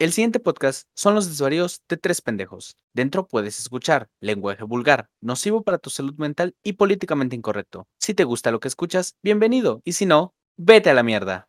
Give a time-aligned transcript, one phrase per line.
[0.00, 2.76] El siguiente podcast son los desvaríos de tres pendejos.
[2.94, 7.88] Dentro puedes escuchar lenguaje vulgar, nocivo para tu salud mental y políticamente incorrecto.
[7.98, 9.80] Si te gusta lo que escuchas, bienvenido.
[9.82, 11.48] Y si no, vete a la mierda.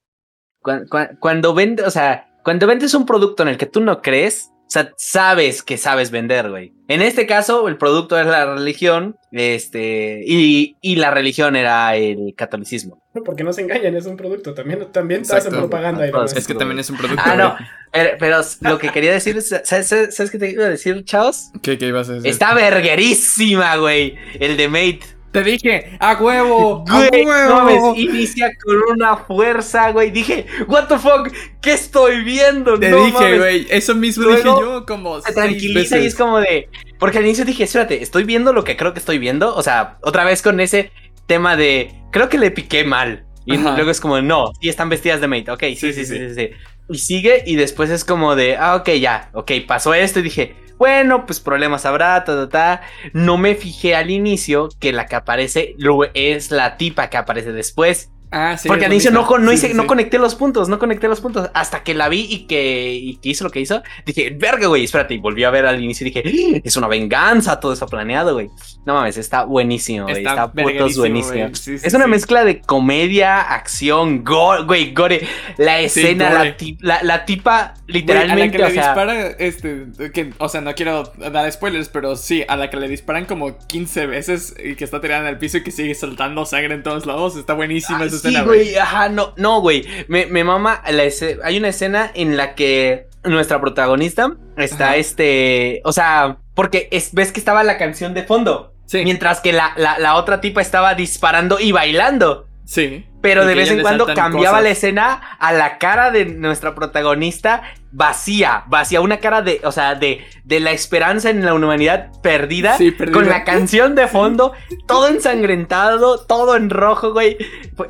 [1.20, 4.72] Cuando, vendes, o sea, cuando vendes un producto en el que tú no crees, o
[4.72, 6.74] sea, sabes que sabes vender, güey.
[6.88, 12.36] En este caso, el producto es la religión, este, y, y la religión era el
[12.38, 13.02] catolicismo.
[13.26, 14.54] Porque no se engañan, es un producto.
[14.54, 16.06] También, también te hacen propaganda.
[16.06, 17.24] Y es que también es un producto.
[17.26, 17.58] Ah, no.
[17.92, 21.50] Pero, lo que quería decir, ¿sabes, ¿sabes, qué te iba a decir, chavos?
[21.64, 22.30] ¿Qué, qué ibas a decir?
[22.30, 24.18] Está verguerísima, güey.
[24.40, 25.19] El de Mate.
[25.32, 27.94] Te dije, a huevo, a huevo.
[27.96, 30.10] inicia con una fuerza, güey.
[30.10, 32.80] Dije, what the fuck, ¿qué estoy viendo?
[32.80, 36.70] Te dije, güey, eso mismo dije yo como Se tranquiliza y es como de...
[36.98, 39.56] Porque al inicio dije, espérate, ¿estoy viendo lo que creo que estoy viendo?
[39.56, 40.92] O sea, otra vez con ese
[41.28, 43.26] tema de, creo que le piqué mal.
[43.46, 45.52] Y luego es como, no, sí están vestidas de mate.
[45.52, 46.50] Ok, sí sí sí, sí, sí,
[46.90, 50.56] Y sigue y después es como de, ah, ok, ya, ok, pasó esto y dije,
[50.80, 52.82] bueno, pues problemas habrá, ta, ta, ta.
[53.14, 55.76] No me fijé al inicio que la que aparece
[56.14, 58.10] es la tipa que aparece después.
[58.32, 58.68] Ah, sí.
[58.68, 61.50] Porque al inicio no, no, hice, no conecté los puntos, no conecté los puntos.
[61.54, 64.84] Hasta que la vi y que, y que hizo lo que hizo, dije, verga, güey,
[64.84, 65.16] espérate.
[65.16, 66.24] Y volví a ver al inicio y dije,
[66.56, 66.62] ¡Ah!
[66.64, 68.50] es una venganza, todo eso planeado, güey.
[68.86, 70.18] No mames, está buenísimo, güey.
[70.18, 71.48] Está, putos buenísimo.
[71.48, 75.28] es una mezcla de comedia, acción, gore, güey, gore.
[75.58, 78.58] La escena, la, la, tipa, literalmente.
[78.58, 82.44] a la que le dispara, este, que, o sea, no quiero dar spoilers, pero sí,
[82.48, 85.58] a la que le disparan como 15 veces y que está tirada en el piso
[85.58, 87.36] y que sigue soltando sangre en todos lados.
[87.36, 89.86] Está buenísimo eso sí, güey, ajá, no, no, güey.
[90.08, 91.04] Me, me mama, la
[91.44, 97.40] hay una escena en la que nuestra protagonista está, este, o sea, porque ves que
[97.40, 98.74] estaba la canción de fondo.
[98.86, 99.04] Sí.
[99.04, 102.48] Mientras que la, la, la otra tipa estaba disparando y bailando.
[102.66, 103.06] Sí.
[103.22, 108.64] Pero de vez en cuando cambiaba la escena a la cara de nuestra protagonista vacía,
[108.68, 112.78] vacía, una cara de, o sea, de, de la esperanza en la humanidad perdida,
[113.12, 114.54] con la canción de fondo,
[114.88, 117.38] todo ensangrentado, todo en rojo, güey.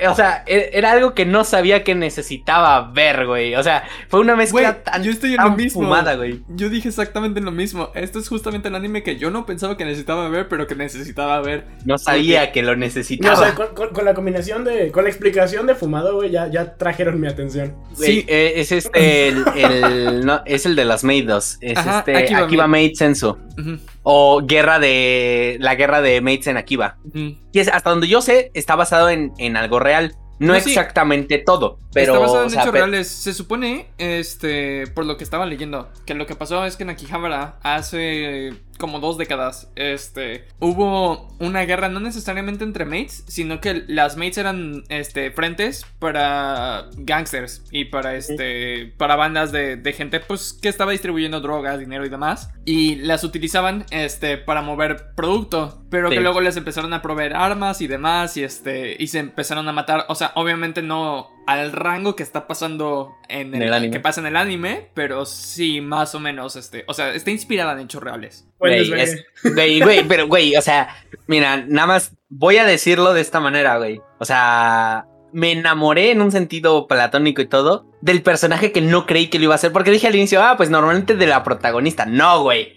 [0.07, 3.55] O sea, e, era algo que no sabía que necesitaba ver, güey.
[3.55, 5.81] O sea, fue una mezcla tan, yo estoy en lo mismo.
[5.81, 6.41] Fumada, güey.
[6.49, 7.91] Yo dije exactamente lo mismo.
[7.93, 11.41] Esto es justamente el anime que yo no pensaba que necesitaba ver, pero que necesitaba
[11.41, 11.65] ver.
[11.85, 13.33] No sabía que lo necesitaba.
[13.33, 17.19] o sea, con, la combinación de, con la explicación de fumado, güey, ya, ya trajeron
[17.19, 17.75] mi atención.
[17.93, 21.57] sí, eh, es este el no, es el de las Maid 2.
[21.61, 23.37] Es este Akiba, Maid Sensu.
[24.03, 25.57] O guerra de.
[25.59, 26.97] La guerra de Maids en Akiba.
[27.13, 30.15] Y es, hasta donde yo sé, está basado en, en algo real.
[30.39, 32.13] No, exactamente todo, pero.
[32.13, 33.07] Está basado en hechos reales.
[33.09, 36.91] Se supone, este, por lo que estaba leyendo, que lo que pasó es que en
[36.91, 43.83] Akihabara hace como dos décadas, este, hubo una guerra no necesariamente entre mates, sino que
[43.87, 50.19] las mates eran, este, frentes para gangsters y para, este, para bandas de, de gente,
[50.19, 55.83] pues, que estaba distribuyendo drogas, dinero y demás, y las utilizaban, este, para mover producto,
[55.91, 59.67] pero que luego les empezaron a proveer armas y demás, y este, y se empezaron
[59.67, 63.91] a matar, o sea, obviamente no al rango que está pasando en el, anime.
[63.91, 67.73] que pasa en el anime, pero sí, más o menos, este, o sea, está inspirada
[67.73, 68.47] en hechos reales.
[68.59, 70.95] Güey, güey, pero güey, o sea,
[71.27, 74.01] mira, nada más voy a decirlo de esta manera, güey.
[74.19, 79.27] O sea, me enamoré en un sentido platónico y todo del personaje que no creí
[79.27, 82.05] que lo iba a hacer, porque dije al inicio, ah, pues normalmente de la protagonista.
[82.05, 82.75] No, güey.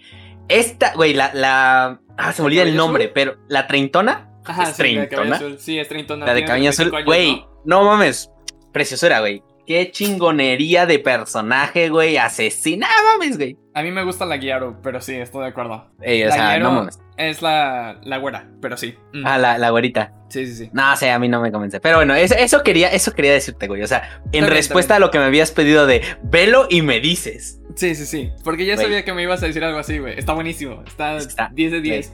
[0.49, 4.29] Esta, güey, la, la, ah, se me olvida el nombre, pero la treintona.
[4.45, 5.39] Ajá, ¿Es treintona?
[5.57, 6.25] Sí, es treintona.
[6.25, 8.29] La de Cabaña Azul, güey, no mames,
[8.73, 9.41] preciosura, güey.
[9.65, 12.17] Qué chingonería de personaje, güey.
[12.17, 13.57] Asesina, mames, güey.
[13.73, 15.89] A mí me gusta la Guiaro, pero sí, estoy de acuerdo.
[16.01, 16.99] Ey, o sea, no mames.
[17.15, 18.95] Es la, la güera, pero sí.
[19.13, 19.25] Mm.
[19.25, 20.11] Ah, la, la güerita.
[20.29, 20.69] Sí, sí, sí.
[20.73, 21.79] No, o sea, a mí no me convence.
[21.79, 23.83] Pero bueno, eso, eso quería, eso quería decirte, güey.
[23.83, 27.59] O sea, en respuesta a lo que me habías pedido de velo y me dices.
[27.75, 28.31] Sí, sí, sí.
[28.43, 30.17] Porque ya sabía que me ibas a decir algo así, güey.
[30.17, 30.83] Está buenísimo.
[30.85, 31.17] Está,
[31.51, 32.11] 10 de 10.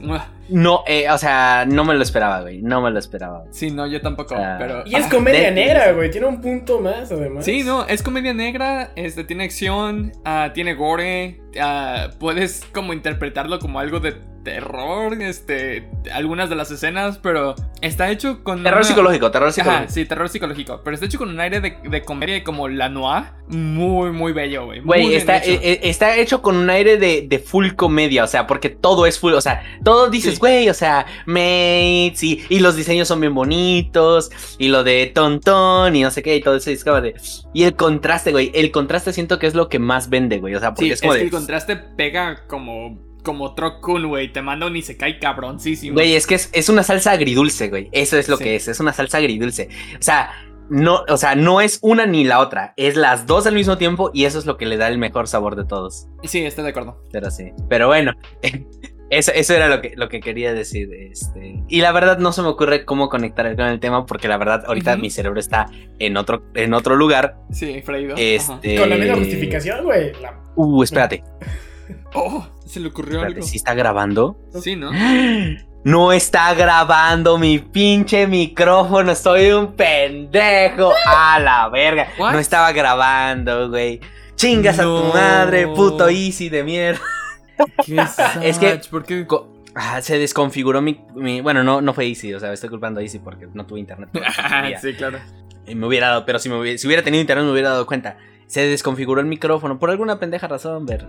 [0.48, 2.62] No, eh, o sea, no me lo esperaba, güey.
[2.62, 3.44] No me lo esperaba.
[3.50, 4.36] Sí, no, yo tampoco.
[4.58, 4.82] pero...
[4.86, 6.10] Y es comedia negra, güey.
[6.10, 7.44] Tiene un punto más, además.
[7.44, 8.92] Sí, no, es comedia negra.
[8.96, 11.40] Este, tiene acción, uh, tiene gore.
[11.54, 18.09] Uh, puedes como interpretarlo como algo de terror, este, algunas de las escenas, pero está
[18.10, 18.62] hecho con...
[18.62, 19.92] Terror psicológico, terror psicológico.
[19.92, 23.24] sí, terror psicológico, pero está hecho con un aire de, de comedia como la noir,
[23.48, 24.80] muy, muy bello, güey.
[24.80, 25.50] Güey, está, hecho.
[25.50, 29.06] Eh, eh, está hecho con un aire de, de, full comedia, o sea, porque todo
[29.06, 33.20] es full, o sea, todo dices, güey, o sea, mates, y, y, los diseños son
[33.20, 37.14] bien bonitos, y lo de tontón, y no sé qué, y todo eso, es de...
[37.52, 40.60] Y el contraste, güey, el contraste siento que es lo que más vende, güey, o
[40.60, 44.32] sea, porque es como el contraste pega como como Trokun, güey.
[44.32, 45.94] Te manda un Isekai cabroncísimo.
[45.94, 47.88] Güey, es que es, una salsa agridulce, güey.
[47.92, 48.68] Eso es lo que es.
[48.68, 49.68] Es una salsa agridulce.
[49.98, 50.30] O sea,
[50.70, 54.10] no, o sea, no es una ni la otra, es las dos al mismo tiempo
[54.14, 56.06] y eso es lo que le da el mejor sabor de todos.
[56.22, 57.02] Sí, estoy de acuerdo.
[57.10, 58.12] Pero sí, pero bueno,
[59.10, 60.88] eso, eso era lo que, lo que quería decir.
[60.94, 61.60] Este.
[61.68, 64.64] Y la verdad no se me ocurre cómo conectar con el tema porque la verdad
[64.66, 65.66] ahorita mi cerebro está
[65.98, 67.36] en otro, en otro lugar.
[67.50, 68.14] Sí, freído.
[68.16, 68.76] Este...
[68.76, 70.12] Con la misma justificación, güey.
[70.22, 71.22] La- Uh, espérate.
[72.14, 73.46] Oh, se le ocurrió espérate, algo.
[73.46, 74.38] ¿sí está grabando?
[74.62, 74.90] Sí, ¿no?
[75.82, 80.92] No está grabando mi pinche micrófono, soy un pendejo.
[81.06, 82.08] A la verga.
[82.18, 82.32] What?
[82.32, 83.98] No estaba grabando, güey.
[84.34, 87.00] Chingas a tu madre, puto Easy de mierda.
[87.86, 87.96] Qué
[88.42, 89.26] Es que- ¿Por qué?
[89.74, 93.02] Ah, se desconfiguró mi, mi- Bueno, no, no fue Easy, o sea, estoy culpando a
[93.02, 94.10] Easy porque no tuve internet.
[94.82, 95.18] sí, claro.
[95.66, 97.86] Y me hubiera dado, pero si, me hubiera, si hubiera tenido internet me hubiera dado
[97.86, 98.18] cuenta.
[98.50, 101.06] Se desconfiguró el micrófono por alguna pendeja razón, ver.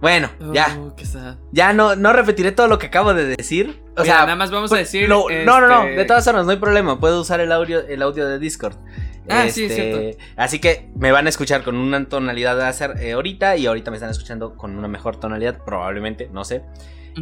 [0.00, 0.76] Bueno, ya.
[0.80, 1.36] Oh, sad.
[1.52, 3.80] Ya no, no repetiré todo lo que acabo de decir.
[3.96, 5.08] O Mira, sea, nada más vamos a decir.
[5.08, 6.98] No, no, no, no, este, de todas formas, no hay problema.
[6.98, 8.74] Puedo usar el audio, el audio de Discord.
[9.28, 12.96] Ah, sí, es Este, Así que me van a escuchar con una tonalidad de hacer
[12.98, 16.64] eh, ahorita y ahorita me están escuchando con una mejor tonalidad, probablemente, no sé.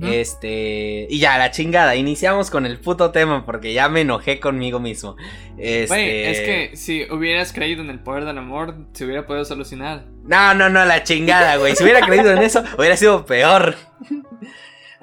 [0.00, 4.81] Este, y ya, la chingada, iniciamos con el puto tema porque ya me enojé conmigo
[4.81, 5.17] mismo.
[5.59, 9.44] Este, Güey, es que si hubieras creído en el poder del amor, se hubiera podido
[9.44, 10.05] solucionar.
[10.25, 11.77] No, no, no, la chingada, güey.
[11.77, 13.75] Si hubiera creído en eso, hubiera sido peor.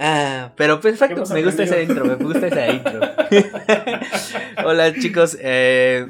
[0.02, 3.02] Ah, pero perfecto, hemos me gusta ese intro, me gusta ese intro.
[4.66, 6.08] Hola chicos, eh,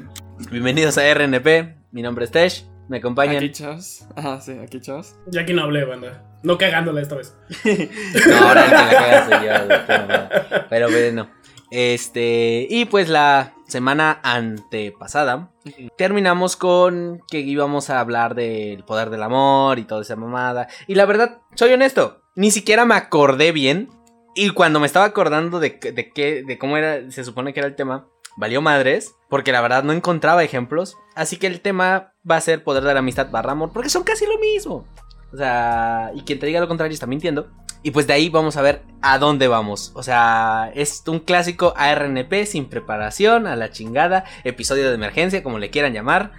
[0.52, 3.38] bienvenidos a RNP, mi nombre es Tesh, me acompañan.
[3.38, 4.06] Aquí, chavos.
[4.14, 5.16] Ajá, sí, aquí, chavos.
[5.26, 6.22] Ya aquí no hablé, banda.
[6.42, 7.34] No cagándola esta vez.
[8.26, 10.66] No, ahora el que la caga soy yo, güey, pero, no.
[10.68, 11.30] pero bueno.
[11.70, 15.50] Este, y pues la semana antepasada
[15.96, 20.68] terminamos con que íbamos a hablar del poder del amor y toda esa mamada.
[20.88, 23.88] Y la verdad, soy honesto, ni siquiera me acordé bien.
[24.34, 27.60] Y cuando me estaba acordando de, que- de, qué, de cómo era, se supone que
[27.60, 30.96] era el tema, valió madres, porque la verdad no encontraba ejemplos.
[31.14, 34.02] Así que el tema va a ser poder de la amistad barra amor, porque son
[34.04, 34.86] casi lo mismo.
[35.32, 37.48] O sea, y quien te diga lo contrario está mintiendo.
[37.82, 39.92] Y pues de ahí vamos a ver a dónde vamos.
[39.94, 45.58] O sea, es un clásico ARNP sin preparación, a la chingada, episodio de emergencia, como
[45.58, 46.32] le quieran llamar.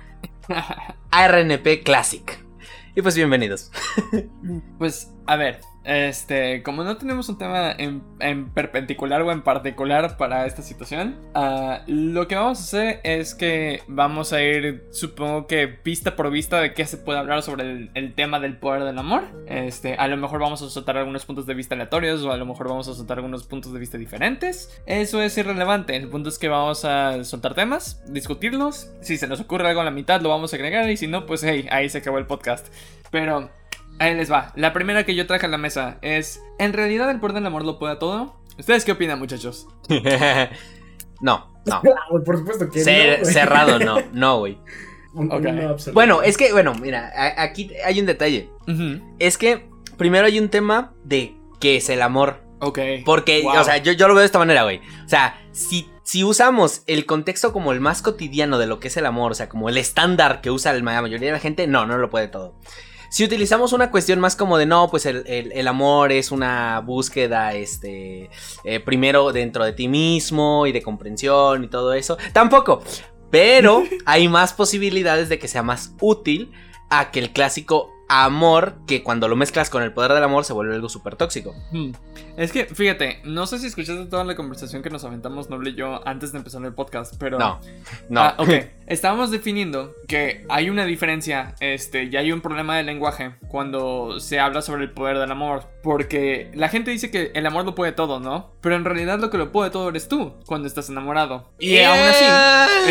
[1.12, 2.46] ARNP Classic.
[2.96, 3.72] Y pues bienvenidos.
[4.78, 10.18] Pues, a ver, este, como no tenemos un tema en, en perpendicular o en particular
[10.18, 15.48] para esta situación, ah, lo que vamos a hacer es que vamos a ir, supongo
[15.48, 18.84] que vista por vista de qué se puede hablar sobre el, el tema del poder
[18.84, 19.24] del amor.
[19.48, 22.46] Este, a lo mejor vamos a soltar algunos puntos de vista aleatorios o a lo
[22.46, 24.82] mejor vamos a soltar algunos puntos de vista diferentes.
[24.86, 25.96] Eso es irrelevante.
[25.96, 28.92] El punto es que vamos a soltar temas, discutirlos.
[29.02, 31.26] Si se nos ocurre algo a la mitad, lo vamos a agregar y si no,
[31.26, 32.68] pues hey, ahí se acabó el podcast.
[33.10, 33.50] Pero
[34.02, 34.52] Ahí les va.
[34.56, 37.64] La primera que yo traje a la mesa es: ¿En realidad el poder del amor
[37.66, 38.36] lo puede todo?
[38.58, 39.68] ¿Ustedes qué opinan, muchachos?
[41.22, 41.82] no, no.
[41.86, 43.26] Ah, por supuesto que Cer- no.
[43.26, 44.58] cerrado, no, no, güey.
[45.14, 45.40] Un- Ok.
[45.46, 45.94] un no absoluto.
[45.94, 48.50] Bueno, es que, bueno, mira, aquí hay un detalle.
[49.20, 52.42] Es que primero hay un tema de qué es el amor.
[52.60, 52.80] Ok.
[53.06, 53.60] Porque, Wow.
[53.60, 54.80] o sea, yo, yo lo veo de esta manera, güey.
[55.06, 58.98] O sea, si, si usamos el contexto como el más cotidiano de lo que es
[58.98, 61.86] el amor, o sea, como el estándar que usa la mayoría de la gente, no,
[61.86, 62.56] no lo puede todo.
[63.12, 66.80] Si utilizamos una cuestión más como de no, pues el, el- el amor es una
[66.80, 68.30] búsqueda, este,
[68.64, 72.82] eh, primero dentro de ti mismo y de comprensión y todo eso, tampoco.
[73.30, 76.52] Pero hay más posibilidades de que sea más útil
[76.90, 80.52] a que el clásico amor, que cuando lo mezclas con el poder del amor se
[80.52, 81.54] vuelve algo súper tóxico.
[81.72, 81.92] Hmm.
[82.36, 85.76] Es que, fíjate, no sé si escuchaste toda la conversación que nos aventamos Noble y
[85.76, 87.40] yo antes de empezar el podcast, pero.
[87.40, 87.60] No,
[88.10, 88.22] no.
[88.22, 88.50] Ah, ok.
[88.92, 94.38] Estábamos definiendo que hay una diferencia, este, y hay un problema de lenguaje cuando se
[94.38, 95.64] habla sobre el poder del amor.
[95.82, 98.52] Porque la gente dice que el amor lo puede todo, ¿no?
[98.60, 101.50] Pero en realidad lo que lo puede todo eres tú cuando estás enamorado.
[101.58, 102.26] Y aún así,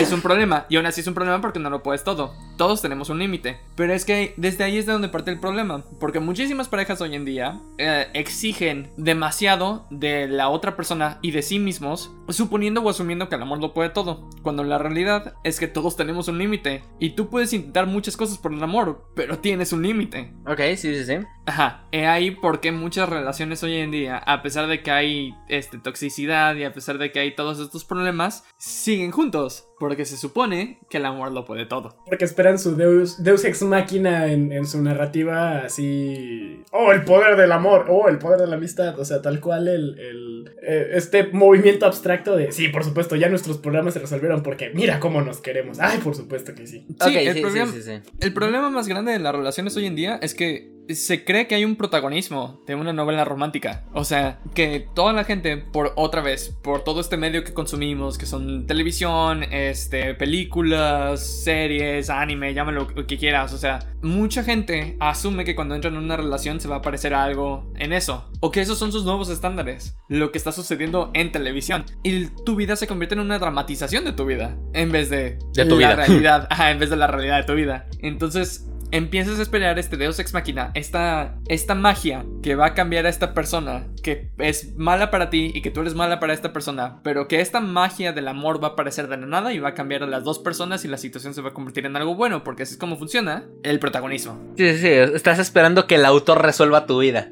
[0.00, 0.64] es un problema.
[0.70, 2.32] Y aún así es un problema porque no lo puedes todo.
[2.56, 3.58] Todos tenemos un límite.
[3.76, 5.84] Pero es que desde ahí es de donde parte el problema.
[6.00, 11.42] Porque muchísimas parejas hoy en día eh, exigen demasiado de la otra persona y de
[11.42, 14.28] sí mismos, suponiendo o asumiendo que el amor lo puede todo.
[14.42, 16.82] Cuando la realidad es que todos tenemos un límite.
[17.00, 20.32] Y tú puedes intentar muchas cosas por el amor, pero tienes un límite.
[20.46, 21.14] Ok, sí, sí, sí.
[21.46, 25.78] Ajá, he ahí porque muchas relaciones hoy en día, a pesar de que hay este,
[25.78, 29.69] toxicidad y a pesar de que hay todos estos problemas, siguen juntos.
[29.80, 31.96] Porque se supone que el amor lo puede todo.
[32.04, 36.62] Porque esperan su Deus, Deus Ex Máquina en, en su narrativa así.
[36.70, 37.86] Oh, el poder del amor.
[37.88, 38.98] Oh, el poder de la amistad.
[39.00, 42.52] O sea, tal cual el, el, eh, este movimiento abstracto de.
[42.52, 45.80] Sí, por supuesto, ya nuestros problemas se resolvieron porque mira cómo nos queremos.
[45.80, 46.86] Ay, por supuesto que sí.
[47.02, 48.10] Sí, el, sí, problema, sí, sí, sí.
[48.20, 51.54] el problema más grande de las relaciones hoy en día es que se cree que
[51.54, 53.84] hay un protagonismo de una novela romántica.
[53.92, 58.18] O sea, que toda la gente, por otra vez, por todo este medio que consumimos,
[58.18, 63.52] que son televisión, este, películas, series, anime, llámalo lo que quieras.
[63.52, 67.14] O sea, mucha gente asume que cuando entra en una relación se va a parecer
[67.14, 68.30] algo en eso.
[68.40, 69.96] O que esos son sus nuevos estándares.
[70.08, 71.84] Lo que está sucediendo en televisión.
[72.02, 74.56] Y tu vida se convierte en una dramatización de tu vida.
[74.72, 75.96] En vez de, de tu la vida.
[75.96, 76.48] realidad.
[76.50, 77.86] Ajá, en vez de la realidad de tu vida.
[78.00, 83.06] Entonces, empiezas a esperar este Deus Ex Machina, esta, esta magia que va a cambiar
[83.06, 86.52] a esta persona, que es mala para ti y que tú eres mala para esta
[86.52, 89.70] persona, pero que esta magia del amor va a aparecer de la nada y va
[89.70, 92.14] a cambiar a las dos personas y la situación se va a convertir en algo
[92.14, 94.38] bueno, porque así es como funciona el protagonismo.
[94.56, 97.30] Sí, sí, sí, estás esperando que el autor resuelva tu vida.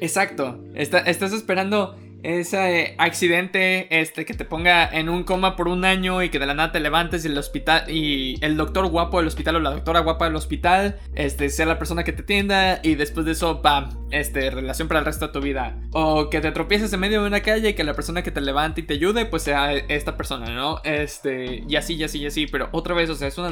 [0.00, 6.22] Exacto, estás esperando ese accidente este que te ponga en un coma por un año
[6.22, 9.26] y que de la nada te levantes y el hospital y el doctor guapo del
[9.26, 12.94] hospital o la doctora guapa del hospital este sea la persona que te atienda y
[12.94, 15.80] después de eso pam este relación para el resto de tu vida.
[15.92, 18.40] O que te tropieces en medio de una calle y que la persona que te
[18.40, 22.26] levante y te ayude pues sea esta persona no este y así y así y
[22.26, 23.50] así pero otra vez o sea es una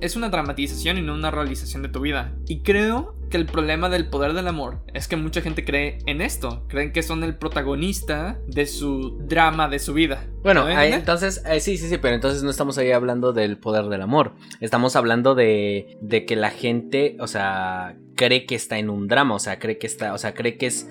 [0.00, 2.32] es una dramatización y no una realización de tu vida.
[2.46, 6.20] Y creo que el problema del poder del amor es que mucha gente cree en
[6.20, 10.24] esto creen que son el protagonista de su drama, de su vida.
[10.42, 14.02] Bueno, entonces, eh, sí, sí, sí, pero entonces no estamos ahí hablando del poder del
[14.02, 14.32] amor.
[14.60, 19.34] Estamos hablando de, de que la gente, o sea, cree que está en un drama,
[19.34, 20.88] o sea, cree que está, o sea, cree que es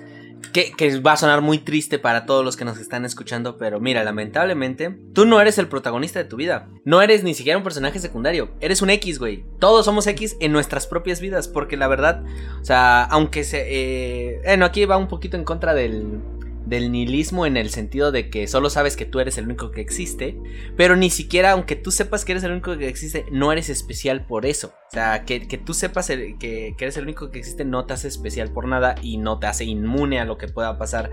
[0.52, 4.04] que, va a sonar muy triste para todos los que nos están escuchando, pero mira,
[4.04, 6.68] lamentablemente, tú no eres el protagonista de tu vida.
[6.84, 8.50] No eres ni siquiera un personaje secundario.
[8.60, 9.44] Eres un X, güey.
[9.58, 12.22] Todos somos X en nuestras propias vidas, porque la verdad,
[12.60, 13.64] o sea, aunque se...
[13.66, 16.20] Eh, bueno, aquí va un poquito en contra del,
[16.66, 19.80] del nihilismo en el sentido de que solo sabes que tú eres el único que
[19.80, 20.36] existe,
[20.76, 24.26] pero ni siquiera, aunque tú sepas que eres el único que existe, no eres especial
[24.26, 24.74] por eso.
[24.88, 28.08] O sea, que, tú sepas que, que, eres el único que existe no te hace
[28.08, 31.10] especial por nada y no te hace inmune a lo que pueda pasar.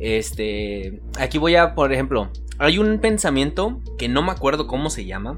[0.00, 5.06] Este, aquí voy a, por ejemplo, hay un pensamiento que no me acuerdo cómo se
[5.06, 5.34] llama,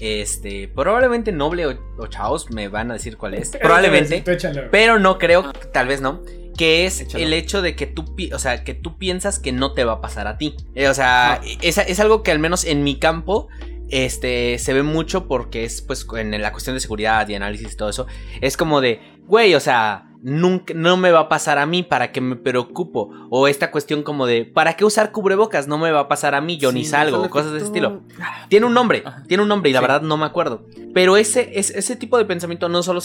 [0.00, 3.50] este, probablemente Noble o, o, Chaos me van a decir cuál es.
[3.50, 4.24] Probablemente.
[4.70, 6.22] pero no creo, tal vez no
[6.56, 9.84] que es el hecho de que tú, o sea, que tú piensas que no te
[9.84, 10.54] va a pasar a ti.
[10.74, 13.48] Eh, o sea, es, es, algo que al menos en mi campo
[13.88, 17.76] este se ve mucho porque es pues en la cuestión de seguridad y análisis y
[17.76, 18.06] todo eso,
[18.40, 22.12] es como de, güey, o sea, nunca, no me va a pasar a mí, ¿para
[22.12, 23.10] que me preocupo?
[23.30, 25.68] O esta cuestión como de, ¿para qué usar cubrebocas?
[25.68, 28.02] No me va a pasar a mí, yo ni salgo, cosas de ese estilo.
[28.48, 30.66] Tiene un nombre, tiene un nombre y la verdad no me acuerdo.
[30.94, 33.00] Pero ese, ese tipo de pensamiento no solo,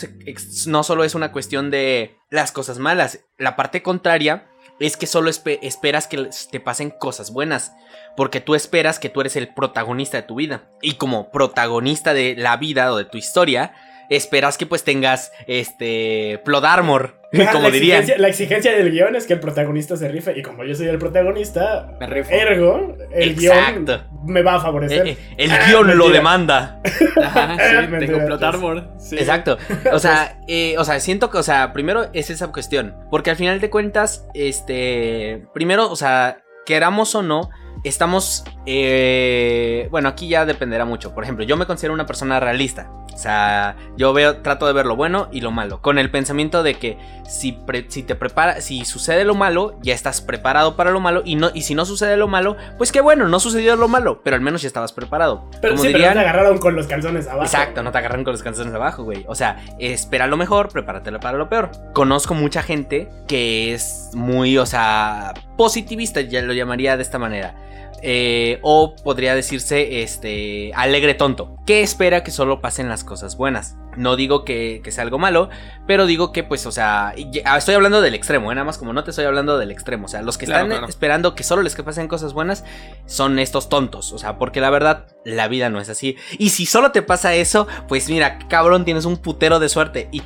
[0.67, 4.47] no solo es una cuestión de las cosas malas, la parte contraria
[4.79, 7.73] es que solo esperas que te pasen cosas buenas.
[8.15, 10.69] Porque tú esperas que tú eres el protagonista de tu vida.
[10.81, 13.73] Y como protagonista de la vida o de tu historia,
[14.09, 17.15] esperas que pues tengas este plot armor,
[17.51, 17.99] como la dirían.
[17.99, 20.87] Exigencia, la exigencia del guion es que el protagonista se rife y como yo soy
[20.87, 22.31] el protagonista, me rifo.
[22.31, 23.85] ergo, el guion
[24.25, 25.07] me va a favorecer.
[25.07, 26.81] Eh, eh, el, guion lo demanda.
[27.21, 28.89] Ajá, sí, tengo plot armor.
[29.11, 29.57] Exacto.
[29.91, 33.35] O sea, eh, o sea, siento que, o sea, primero es esa cuestión, porque al
[33.35, 37.49] final de cuentas, este, primero, o sea, queramos o no,
[37.83, 38.43] estamos...
[38.65, 41.13] Eh, bueno, aquí ya dependerá mucho.
[41.13, 42.89] Por ejemplo, yo me considero una persona realista.
[43.17, 45.81] O sea, yo veo, trato de ver lo bueno y lo malo.
[45.81, 50.21] Con el pensamiento de que si, si te prepara, si sucede lo malo, ya estás
[50.21, 51.23] preparado para lo malo.
[51.25, 54.21] Y, no, y si no sucede lo malo, pues qué bueno, no sucedió lo malo.
[54.23, 55.49] Pero al menos ya estabas preparado.
[55.61, 57.45] Pero Como dirían, te agarraron con los calzones abajo.
[57.45, 59.25] Exacto, no te agarraron con los calzones abajo, güey.
[59.27, 61.71] O sea, espera lo mejor, prepáratelo para lo peor.
[61.93, 67.55] Conozco mucha gente que es muy, o sea, positivista, ya lo llamaría de esta manera
[68.03, 73.75] eh, o podría decirse este alegre tonto, que espera que solo pasen las cosas buenas.
[73.95, 75.49] No digo que, sea algo malo,
[75.87, 78.55] pero digo que pues, o sea, ah, estoy hablando del extremo, ¿eh?
[78.55, 81.33] nada más como no te estoy hablando del extremo, o sea, los que están esperando
[81.33, 82.63] que solo les que pasen cosas buenas
[83.07, 86.15] son estos tontos, o sea, porque la verdad la vida no es así.
[86.37, 90.21] Y si solo te pasa eso, pues mira, cabrón, tienes un putero de suerte y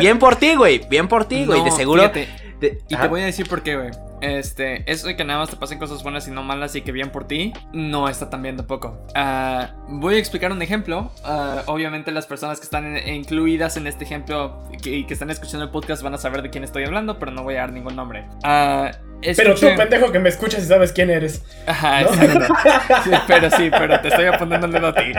[0.00, 2.10] bien por ti, güey, bien por ti, güey, de seguro.
[2.60, 3.90] Y te voy a decir por qué, güey.
[4.22, 6.90] Este, eso de que nada más te pasen cosas buenas y no malas y que
[6.90, 9.06] bien por ti, no está tan bien tampoco.
[9.14, 11.12] Uh, voy a explicar un ejemplo.
[11.24, 15.70] Uh, obviamente las personas que están incluidas en este ejemplo y que, están escuchando el
[15.70, 18.26] podcast van a saber de quién estoy hablando, pero no voy a dar ningún nombre.
[18.44, 18.90] Uh,
[19.36, 21.44] pero tú, pendejo, que me escuchas y sabes quién eres.
[21.66, 22.54] Ajá, exacto.
[23.26, 25.12] pero sí, pero te estoy apuntando el dedo a ti.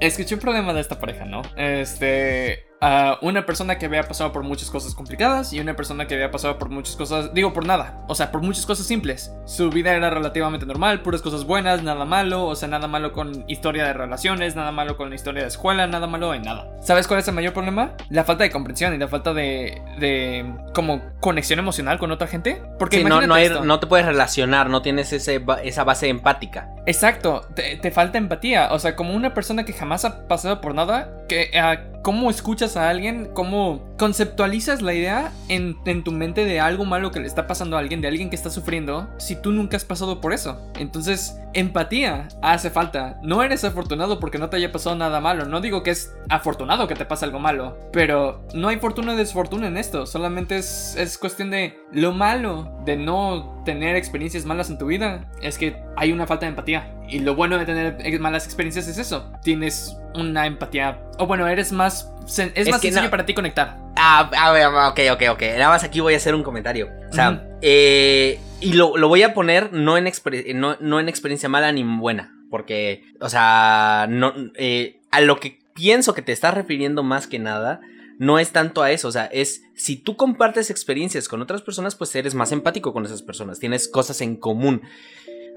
[0.00, 1.42] Escuché un problema de esta pareja, ¿no?
[1.56, 6.14] Este a una persona que había pasado por muchas cosas complicadas y una persona que
[6.14, 9.32] había pasado por muchas cosas, digo por nada, o sea, por muchas cosas simples.
[9.44, 13.44] Su vida era relativamente normal, puras cosas buenas, nada malo, o sea, nada malo con
[13.48, 16.70] historia de relaciones, nada malo con la historia de escuela, nada malo en nada.
[16.80, 17.92] ¿Sabes cuál es el mayor problema?
[18.10, 22.62] La falta de comprensión y la falta de, de como conexión emocional con otra gente.
[22.78, 26.68] Porque no, no, no, te puedes relacionar, no tienes ese, esa base empática.
[26.86, 31.25] Exacto, te, falta empatía, o sea, como una persona que jamás ha pasado por nada,
[31.26, 31.50] que...
[31.54, 37.10] Uh, cómo escuchas a alguien, cómo conceptualizas la idea en, tu mente de algo malo
[37.10, 39.84] que le está pasando a alguien, de alguien que está sufriendo, si tú nunca has
[39.84, 40.70] pasado por eso.
[40.78, 43.18] Entonces, empatía hace falta.
[43.24, 45.46] No eres afortunado porque no te haya pasado nada malo.
[45.46, 49.16] No digo que es afortunado que te pase algo malo, pero no hay fortuna y
[49.16, 50.06] desfortuna en esto.
[50.06, 55.26] Solamente es, es cuestión de lo malo de no tener experiencias malas en tu vida.
[55.42, 56.94] Es que hay una falta de empatía.
[57.06, 59.30] Y lo bueno de tener malas experiencias es eso.
[59.42, 61.02] Tienes una empatía.
[61.18, 62.10] O bueno, eres más.
[62.26, 63.76] Es, más sencillo para ti conectar.
[63.96, 65.42] Ah, a ver, ok, ok, ok.
[65.58, 66.88] Nada más aquí voy a hacer un comentario.
[67.10, 70.10] O sea, eh, y lo, voy a poner no en,
[70.58, 72.32] no, en experiencia mala ni buena.
[72.50, 77.38] Porque, o sea, no, eh, a lo que pienso que te estás refiriendo más que
[77.38, 77.80] nada
[78.18, 81.94] no es tanto a eso, o sea, es si tú compartes experiencias con otras personas,
[81.94, 84.82] pues eres más empático con esas personas, tienes cosas en común.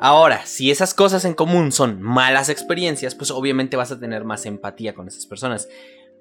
[0.01, 4.45] Ahora, si esas cosas en común son malas experiencias, pues obviamente vas a tener más
[4.45, 5.67] empatía con esas personas.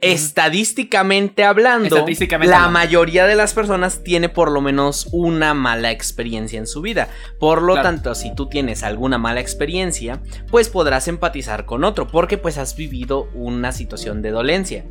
[0.01, 2.07] Estadísticamente hablando,
[2.43, 7.09] la mayoría de las personas tiene por lo menos una mala experiencia en su vida.
[7.41, 12.39] Por lo tanto, si tú tienes alguna mala experiencia, pues podrás empatizar con otro, porque
[12.39, 14.85] pues has vivido una situación de dolencia.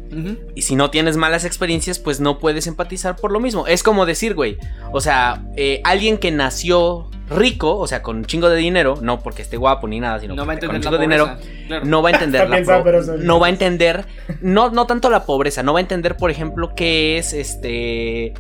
[0.56, 3.66] Y si no tienes malas experiencias, pues no puedes empatizar por lo mismo.
[3.66, 4.58] Es como decir, güey,
[4.92, 9.20] o sea, eh, alguien que nació rico, o sea, con un chingo de dinero, no
[9.20, 11.38] porque esté guapo ni nada, sino no con un chingo de dinero,
[11.84, 14.06] no va a entender la no va a entender,
[14.42, 18.34] no, no tanto la pobreza, no va a entender, por ejemplo, qué es este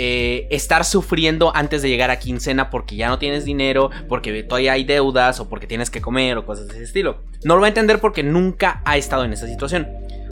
[0.00, 4.74] eh, estar sufriendo antes de llegar a quincena porque ya no tienes dinero, porque todavía
[4.74, 7.18] hay deudas o porque tienes que comer o cosas de ese estilo.
[7.42, 9.88] No lo va a entender porque nunca ha estado en esa situación.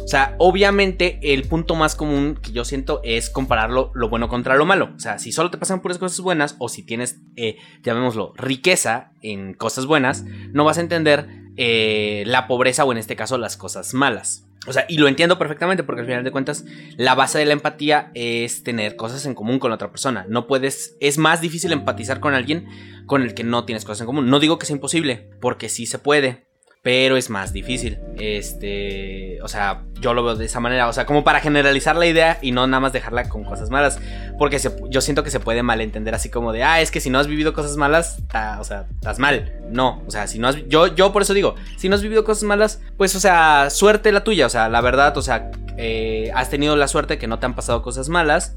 [0.07, 4.55] O sea, obviamente el punto más común que yo siento es compararlo lo bueno contra
[4.55, 4.93] lo malo.
[4.95, 9.11] O sea, si solo te pasan puras cosas buenas o si tienes, eh, llamémoslo, riqueza
[9.21, 13.57] en cosas buenas, no vas a entender eh, la pobreza o en este caso las
[13.57, 14.47] cosas malas.
[14.69, 16.65] O sea, y lo entiendo perfectamente porque al final de cuentas
[16.97, 20.25] la base de la empatía es tener cosas en común con otra persona.
[20.29, 22.67] No puedes, es más difícil empatizar con alguien
[23.07, 24.30] con el que no tienes cosas en común.
[24.30, 26.46] No digo que sea imposible, porque sí se puede,
[26.87, 27.99] pero es más difícil.
[28.17, 32.07] Este, o sea, yo lo veo de esa manera, o sea, como para generalizar la
[32.07, 33.99] idea y no nada más dejarla con cosas malas,
[34.39, 37.19] porque yo siento que se puede malentender así como de, ah, es que si no
[37.19, 38.19] has vivido cosas malas,
[38.61, 39.53] o sea, estás mal.
[39.69, 42.23] No, o sea, si no has, yo, yo por eso digo, si no has vivido
[42.23, 46.31] cosas malas, pues, o sea, suerte la tuya, o sea, la verdad, o sea, eh,
[46.37, 48.55] has tenido la suerte que no te han pasado cosas malas,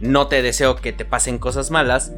[0.00, 2.12] no te deseo que te pasen cosas malas,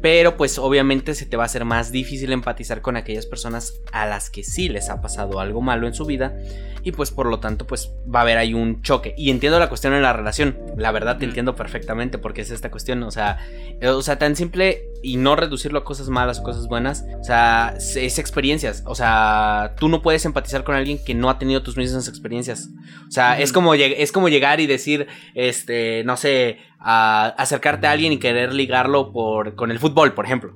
[0.00, 4.06] pero pues obviamente se te va a hacer más difícil empatizar con aquellas personas a
[4.06, 6.36] las que sí les ha pasado algo malo en su vida.
[6.84, 9.12] Y pues por lo tanto pues va a haber ahí un choque.
[9.18, 12.70] Y entiendo la cuestión en la relación, la verdad te entiendo perfectamente porque es esta
[12.70, 13.38] cuestión, o sea,
[13.80, 17.24] eh, o sea, tan simple y no reducirlo a cosas malas o cosas buenas, o
[17.24, 21.62] sea, es experiencias, o sea, tú no puedes empatizar con alguien que no ha tenido
[21.62, 22.68] tus mismas experiencias.
[23.08, 27.92] O sea, es como es como llegar y decir este, no sé, a acercarte a
[27.92, 30.54] alguien y querer ligarlo por, con el fútbol, por ejemplo.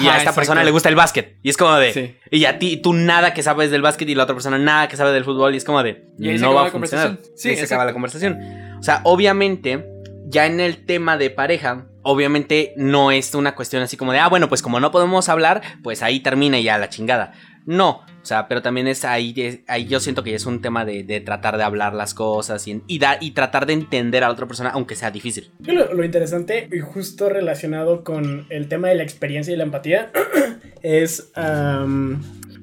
[0.00, 1.36] Y a esta persona le gusta el básquet.
[1.42, 2.18] Y es como de.
[2.30, 4.96] Y a ti, tú nada que sabes del básquet y la otra persona nada que
[4.96, 5.54] sabe del fútbol.
[5.54, 6.04] Y es como de.
[6.18, 7.18] no va a funcionar.
[7.36, 8.38] Sí, se acaba la conversación.
[8.78, 9.86] O sea, obviamente,
[10.26, 14.28] ya en el tema de pareja, obviamente no es una cuestión así como de, ah,
[14.28, 17.32] bueno, pues como no podemos hablar, pues ahí termina ya la chingada.
[17.66, 21.20] No, o sea, pero también es ahí, ahí yo siento que es un tema de,
[21.20, 24.94] tratar de hablar las cosas y, y, tratar de entender a la otra persona, aunque
[24.94, 25.50] sea difícil.
[25.60, 30.10] Lo, lo, interesante y justo relacionado con el tema de la experiencia y la empatía
[30.82, 31.32] es,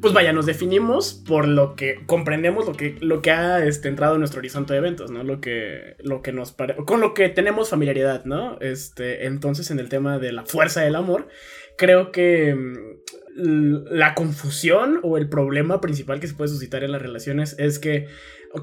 [0.02, 4.16] pues vaya, nos definimos por lo que comprendemos, lo que, lo que ha este, entrado
[4.16, 5.24] en nuestro horizonte de eventos, ¿no?
[5.24, 8.60] Lo que, lo que nos con lo que tenemos familiaridad, ¿no?
[8.62, 11.28] Este, entonces en el tema de la fuerza del amor,
[11.78, 12.56] creo que
[13.36, 18.08] la confusión o el problema principal que se puede suscitar en las relaciones es que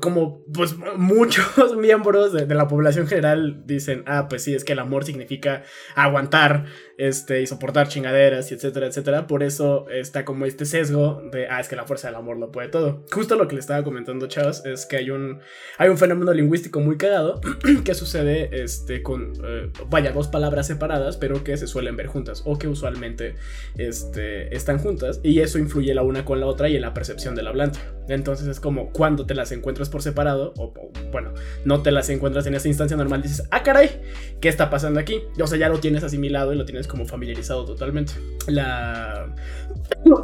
[0.01, 4.79] como pues muchos miembros de, la población general dicen, ah, pues sí, es que el
[4.79, 5.63] amor significa
[5.95, 6.67] aguantar
[6.99, 9.27] este, y soportar chingaderas y etcétera, etcétera.
[9.29, 12.51] Por eso está como este sesgo de, ah, es que la fuerza del amor lo
[12.51, 13.05] puede todo.
[13.13, 15.39] Justo lo que le estaba comentando Chavos es que hay un,
[15.79, 17.41] hay un fenómeno lingüístico muy cagado
[17.85, 22.43] que sucede este, con, eh, vaya, dos palabras separadas, pero que se suelen ver juntas
[22.45, 23.37] o que usualmente
[23.77, 27.37] este, están juntas y eso influye la una con la otra y en la percepción
[27.37, 27.79] del hablante.
[28.09, 30.73] Entonces es como cuando te las encuentras por separado, o,
[31.13, 31.33] bueno,
[31.65, 34.01] no te las encuentras en esa instancia normal, dices, ah, caray,
[34.41, 35.23] ¿qué está pasando aquí?
[35.41, 38.15] O sea, ya lo tienes asimilado y lo tienes como familiarizado totalmente.
[38.47, 39.35] La...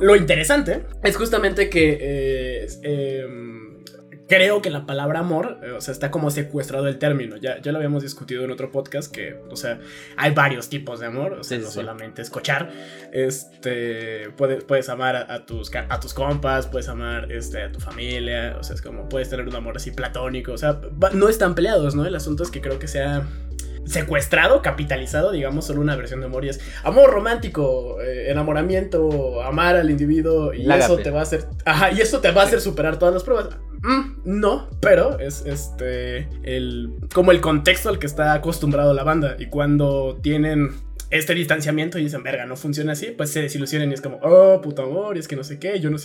[0.00, 1.98] Lo interesante es justamente que...
[2.00, 3.64] Eh, em,
[4.29, 7.37] creo que la palabra amor, eh, o sea, está como secuestrado el término.
[7.37, 9.79] Ya, ya lo habíamos discutido en otro podcast que, o sea,
[10.16, 12.70] hay varios tipos de amor, o sea, no solamente escuchar.
[13.12, 18.57] Este, puedes, puedes amar a, tus, a tus compas, puedes amar este, a tu familia,
[18.59, 20.81] o sea, es como puedes tener un amor así platónico, o sea,
[21.12, 22.07] no están peleados, ¿no?
[22.07, 23.27] El asunto es que creo que sea
[23.87, 29.77] secuestrado, capitalizado, digamos, solo una versión de amor y es amor romántico, eh, enamoramiento, amar
[29.77, 32.61] al individuo y eso te va a hacer, ajá, y eso te va a hacer
[32.61, 33.49] superar todas las pruebas.
[33.83, 39.37] Mm, no, pero es este el como el contexto al que está acostumbrado la banda
[39.38, 40.70] y cuando tienen
[41.18, 44.61] este distanciamiento y dicen, verga, no funciona así, pues se desilusionan y es como, oh,
[44.61, 45.96] puto amor, y es que no sé qué, yo no,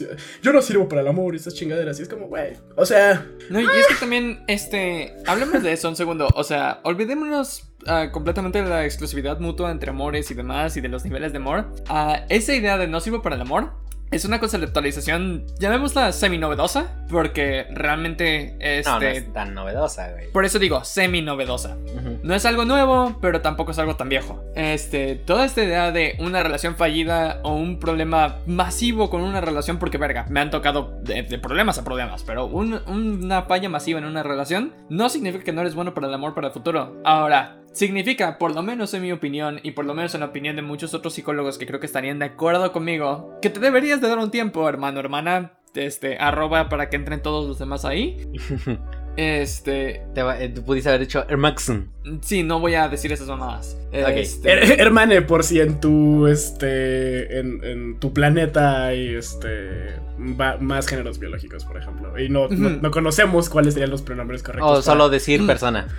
[0.41, 3.25] yo no sirvo para el amor y esas chingaderas, y es como, güey, o sea...
[3.49, 8.11] No, y es que también, este, hablemos de eso un segundo, o sea, olvidémonos uh,
[8.11, 11.71] completamente de la exclusividad mutua entre amores y demás y de los niveles de amor.
[11.89, 13.71] Uh, esa idea de no sirvo para el amor
[14.11, 20.31] es una conceptualización, llamémosla semi-novedosa, porque realmente este, no, no es tan novedosa, güey.
[20.31, 21.77] Por eso digo, semi-novedosa.
[22.23, 24.43] No es algo nuevo, pero tampoco es algo tan viejo.
[24.55, 29.77] Este, toda esta idea de una relación fallida o un problema masivo con una relación,
[29.77, 34.23] porque verga, me han tocado de, problemas a problemas, pero una falla masiva en una
[34.23, 36.99] relación no significa que no eres bueno para el amor para el futuro.
[37.03, 40.55] Ahora, Significa, por lo menos en mi opinión, y por lo menos en la opinión
[40.55, 44.07] de muchos otros psicólogos que creo que estarían de acuerdo conmigo, que te deberías de
[44.07, 48.27] dar un tiempo, hermano, hermana, este, arroba para que entren todos los demás ahí.
[49.19, 50.05] Este.
[50.15, 51.91] Te eh, tú pudiste haber dicho Hermaxon.
[52.21, 53.77] Sí, no voy a decir esas mamadas.
[53.91, 54.81] Este...
[54.81, 56.25] hermane, por si en tu.
[56.27, 57.37] Este.
[57.37, 59.95] En, tu planeta hay este.
[60.17, 62.17] más géneros biológicos, por ejemplo.
[62.17, 64.79] Y no, no, conocemos cuáles serían los pronombres correctos.
[64.79, 65.89] O solo decir persona.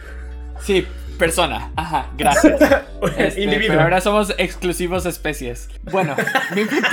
[0.61, 0.87] Sí,
[1.21, 1.73] persona.
[1.77, 2.61] Ajá, gracias.
[3.17, 5.71] Este, pero ahora somos exclusivos especies.
[5.91, 6.15] Bueno,
[6.55, 6.89] mi punto...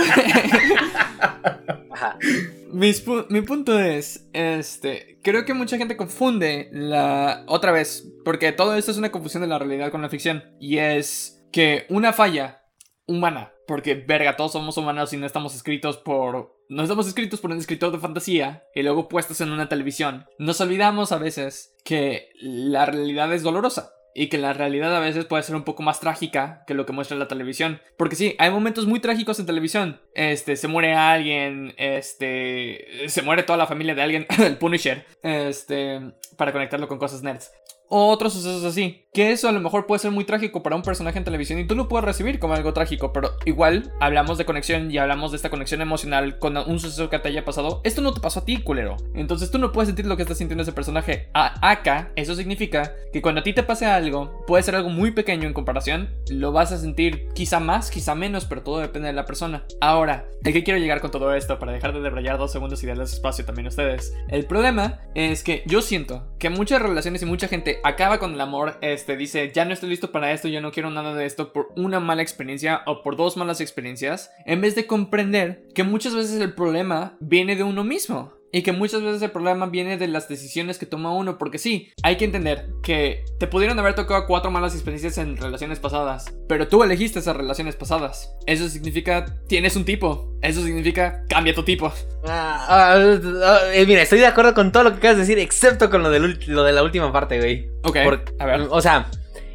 [3.30, 7.44] mi punto es, este, creo que mucha gente confunde la...
[7.48, 10.46] Otra vez, porque todo esto es una confusión de la realidad con la ficción.
[10.62, 12.64] Y es que una falla
[13.06, 17.52] humana, porque verga, todos somos humanos y no estamos escritos por no estamos escritos por
[17.52, 20.26] un escritor de fantasía y luego puestos en una televisión.
[20.38, 25.26] Nos olvidamos a veces que la realidad es dolorosa y que la realidad a veces
[25.26, 27.80] puede ser un poco más trágica que lo que muestra la televisión.
[27.98, 30.02] Porque sí, hay momentos muy trágicos en televisión.
[30.16, 36.02] Este, se muere alguien, este, se muere toda la familia de alguien, el Punisher, este,
[36.36, 37.52] para conectarlo con cosas nerds
[37.90, 39.04] otros sucesos así.
[39.14, 41.66] Que eso a lo mejor puede ser muy trágico para un personaje en televisión y
[41.66, 45.38] tú lo puedes recibir como algo trágico, pero igual hablamos de conexión y hablamos de
[45.38, 47.82] esta conexión emocional con un suceso que te haya pasado.
[47.84, 48.98] Esto no te pasó a ti, culero.
[49.16, 51.30] Entonces tú no puedes sentir lo que está sintiendo ese personaje.
[51.34, 55.12] A acá, eso significa que cuando a ti te pase algo, puede ser algo muy
[55.12, 59.14] pequeño en comparación, lo vas a sentir quizá más, quizá menos, pero todo depende de
[59.14, 59.66] la persona.
[59.82, 62.88] Ahora, ¿el que quiero llegar con todo esto para dejar de debrayar dos segundos y
[62.88, 64.14] darles espacio también a ustedes?
[64.28, 68.42] El problema es que yo siento que muchas relaciones y mucha gente acaba con el
[68.42, 71.54] amor, este, dice, ya no estoy listo para esto, yo no quiero nada de esto
[71.54, 76.16] por una mala experiencia o por dos malas experiencias, en vez de comprender que muchas
[76.16, 78.37] veces el problema viene de uno mismo.
[78.52, 81.92] Y que muchas veces el problema viene de las decisiones que toma uno, porque sí,
[82.02, 86.68] hay que entender que te pudieron haber tocado cuatro malas experiencias en relaciones pasadas, pero
[86.68, 88.34] tú elegiste esas relaciones pasadas.
[88.46, 91.92] Eso significa tienes un tipo, eso significa cambia tu tipo.
[92.26, 95.40] Ah, ah, ah, eh, mira, estoy de acuerdo con todo lo que acabas de decir,
[95.40, 97.70] excepto con lo de, lo de la última parte, güey.
[97.84, 97.98] Ok,
[98.40, 98.68] a ver.
[98.70, 99.10] O sea,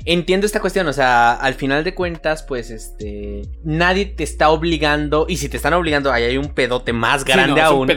[0.04, 5.26] entiendo esta cuestión, o sea, al final de cuentas, pues, este, nadie te está obligando,
[5.28, 7.88] y si te están obligando, ahí hay un pedote más grande aún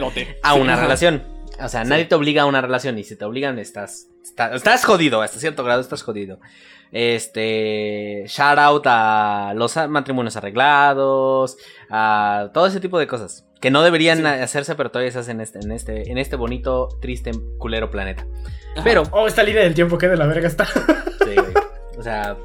[0.42, 1.22] a una relación.
[1.58, 5.22] O sea, nadie te obliga a una relación, y si te obligan, estás, estás, jodido,
[5.22, 6.38] hasta cierto grado estás jodido.
[6.92, 11.56] Este, shout out a los matrimonios arreglados,
[11.90, 13.44] a todo ese tipo de cosas.
[13.60, 16.88] Que no deberían hacerse, pero todavía se hacen en este, en este, en este bonito,
[17.00, 18.26] triste, culero planeta.
[18.84, 19.04] Pero.
[19.12, 20.66] Oh, esta línea del tiempo que de la verga está.
[20.66, 21.34] Sí,
[22.06, 22.36] sea,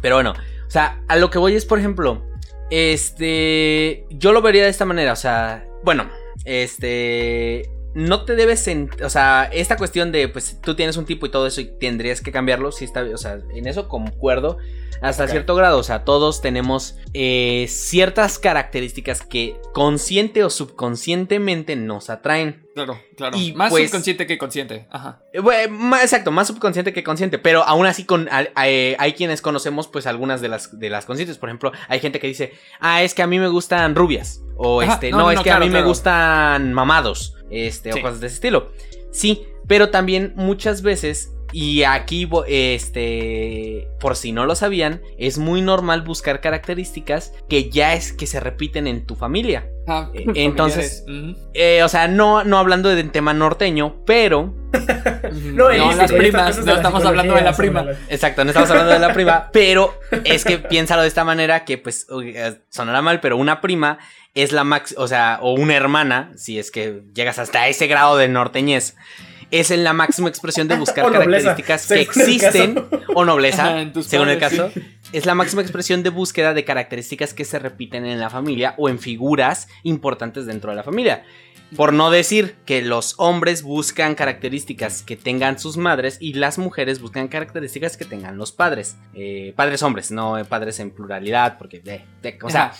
[0.00, 2.22] pero bueno, o sea, a lo que voy es, por ejemplo,
[2.70, 6.08] este, yo lo vería de esta manera, o sea, bueno,
[6.44, 8.68] este, no te debes,
[9.02, 12.20] o sea, esta cuestión de, pues, tú tienes un tipo y todo eso y tendrías
[12.20, 14.58] que cambiarlo, sí está, o sea, en eso concuerdo
[15.00, 22.10] hasta cierto grado, o sea, todos tenemos eh, ciertas características que consciente o subconscientemente nos
[22.10, 22.67] atraen.
[22.84, 23.36] Claro, claro.
[23.38, 24.86] Y, más pues- subconsciente que consciente.
[24.90, 25.20] Ajá.
[25.32, 28.28] Eh, bueno, más- exacto, más subconsciente que consciente, pero aún así con,
[28.64, 31.38] eh, hay quienes conocemos pues algunas de las, de las conscientes.
[31.38, 34.42] Por ejemplo, hay gente que dice, ah, es que a mí me gustan rubias.
[34.56, 37.34] O Ajá, este, no, no, no, es no, que a claro, mí me gustan mamados.
[37.50, 37.98] Este, Sí.
[37.98, 38.72] o cosas de ese estilo.
[39.10, 45.62] Sí, pero también muchas veces, y aquí, este, por si no lo sabían, es muy
[45.62, 49.66] normal buscar características que ya es que se repiten en tu familia.
[49.86, 51.04] Ah, Eh, entonces-.
[51.54, 54.54] Eh, o sea, no, no hablando del tema norteño, pero.
[55.54, 57.82] No, No, el las primas, no estamos hablando de la prima.
[57.82, 61.64] las- Exacto, no estamos hablando de la prima, pero es que piénsalo de esta manera
[61.64, 63.98] que pues eh, sonará mal, pero una prima
[64.34, 68.16] es la max, o sea, o una hermana, si es que llegas hasta ese grado
[68.18, 68.94] de norteñez,
[69.50, 72.84] es en la máxima expresión de buscar características que existen
[73.14, 74.70] o nobleza, según el caso.
[75.12, 78.88] Es la máxima expresión de búsqueda de características que se repiten en la familia o
[78.88, 81.24] en figuras importantes dentro de la familia.
[81.76, 86.98] Por no decir que los hombres buscan características que tengan sus madres y las mujeres
[86.98, 88.96] buscan características que tengan los padres.
[89.12, 91.82] Eh, padres hombres, no padres en pluralidad, porque...
[91.84, 92.76] eh, eh, o sea, Ajá.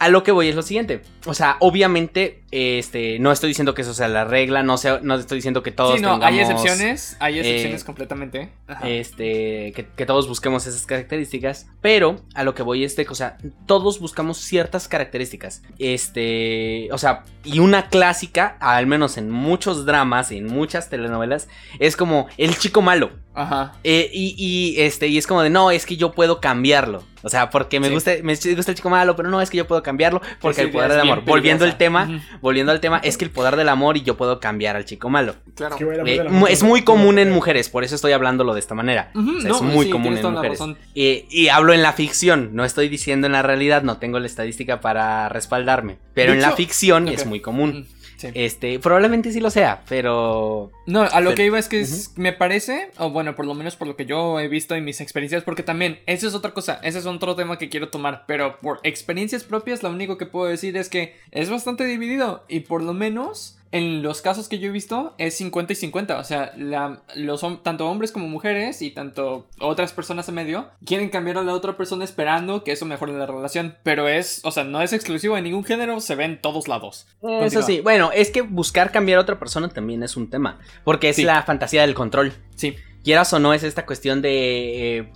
[0.00, 1.02] A lo que voy es lo siguiente.
[1.26, 5.36] O sea, obviamente, este, no estoy diciendo que eso sea la regla, no, no estoy
[5.36, 7.18] diciendo que todos Sí, no, hay excepciones.
[7.20, 8.48] Hay excepciones eh, completamente.
[8.66, 8.88] Ajá.
[8.88, 13.12] Este, que, que todos busquemos esas características, pero a lo que voy es de que,
[13.12, 13.36] o sea,
[13.66, 15.62] todos buscamos ciertas características.
[15.78, 21.46] Este, o sea, y una clásica, al menos en muchos dramas, en muchas telenovelas,
[21.78, 23.10] es como el chico malo.
[23.34, 23.74] Ajá.
[23.84, 27.04] Eh, y, y, este, y es como de, no, es que yo puedo cambiarlo.
[27.22, 27.94] O sea, porque me, Sí.
[27.94, 30.70] gusta, me gusta el chico malo, pero no, es que yo puedo cambiarlo porque el
[30.70, 31.22] poder del amor.
[31.24, 34.40] Volviendo al tema, volviendo al tema, es que el poder del amor y yo puedo
[34.40, 35.34] cambiar al chico malo.
[35.54, 35.76] Claro.
[36.06, 39.10] Eh, es muy común en mujeres, por eso estoy hablándolo de esta manera.
[39.14, 40.60] Ujú, O sea, no, es muy sí, común en mujeres.
[40.94, 44.26] Eh, y hablo en la ficción, no estoy diciendo en la realidad, no tengo la
[44.26, 45.98] estadística para respaldarme.
[46.14, 47.86] Pero en la ficción es muy común.
[48.20, 48.28] Sí.
[48.34, 52.12] Este, probablemente sí lo sea, pero No, a lo Pero- que iba es que es-
[52.16, 55.00] me parece, o bueno, por lo menos por lo que yo he visto en mis
[55.00, 58.58] experiencias, porque también, esa es otra cosa, ese es otro tema que quiero tomar, pero
[58.60, 62.82] por experiencias propias, lo único que puedo decir es que es bastante dividido y por
[62.82, 66.52] lo menos en los casos que yo he visto es 50 y 50, o sea,
[66.56, 71.42] la- los, tanto hombres como mujeres y tanto otras personas en medio quieren cambiar a
[71.42, 74.92] la otra persona esperando que eso mejore la relación, pero es, o sea, no es
[74.92, 77.06] exclusivo de ningún género, se ve en todos lados.
[77.22, 77.62] Eso Continúa.
[77.62, 81.16] sí, bueno, es que buscar cambiar a otra persona también es un tema, porque es
[81.16, 81.22] Sí.
[81.24, 82.32] la fantasía del control.
[82.56, 82.74] Sí.
[83.04, 84.98] Quieras o no, es esta cuestión de...
[84.98, 85.12] eh,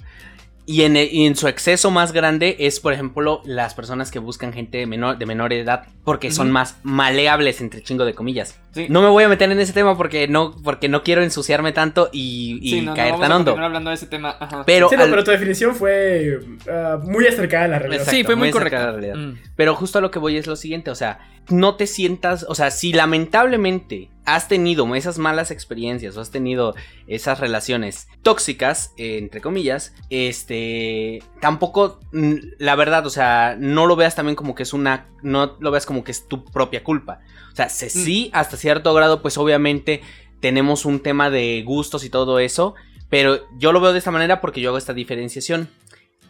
[0.67, 4.53] y, en, y en su exceso más grande es, por ejemplo, las personas que buscan
[4.53, 6.55] gente de menor, de menor edad, porque son Ujú.
[6.55, 8.59] más maleables, entre chingo de comillas.
[8.73, 8.87] Sí.
[8.89, 12.09] No me voy a meter en ese tema porque no, porque no quiero ensuciarme tanto
[12.13, 13.51] y, y Sí, no, no, caer vamos tan a hondo.
[13.59, 14.37] hablando de ese tema.
[14.41, 14.63] Ajá.
[14.67, 18.01] Pero, Sí, no, al- pero tu definición fue ah, muy acercada a la realidad.
[18.03, 19.15] Exacto, sí, fue muy, muy de la realidad.
[19.17, 19.39] Mm.
[19.57, 21.19] Pero justo a lo que voy es lo siguiente, o sea,
[21.49, 26.75] no te sientas, o sea, si lamentablemente has tenido esas malas experiencias o has tenido
[27.07, 33.97] esas relaciones tóxicas, eh, entre comillas, este, tampoco, mm, la verdad, o sea, no lo
[33.97, 37.21] veas también como que es una, no lo veas como que es tu propia culpa.
[37.53, 40.01] O sea, se- sí, hasta cierto grado, pues obviamente
[40.41, 42.75] tenemos un tema de gustos y todo eso,
[43.11, 45.69] pero yo lo veo de esta manera porque yo hago esta diferenciación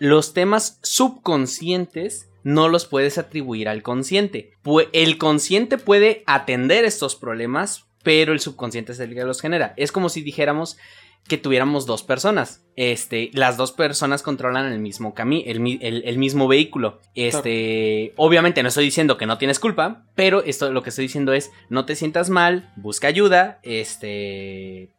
[0.00, 4.52] los temas subconscientes no los puedes atribuir al consciente.
[4.92, 9.74] El consciente puede atender estos problemas, pero el subconsciente es el que los genera.
[9.76, 10.76] Es como si dijéramos
[11.26, 12.62] que tuviéramos dos personas.
[12.76, 17.00] Este, las dos personas controlan el mismo camino, el, mi- el- el mismo vehículo.
[17.14, 21.33] Este, obviamente no estoy diciendo que no tienes culpa, pero esto lo que estoy diciendo
[21.33, 24.90] es no te sientas mal, busca ayuda, este,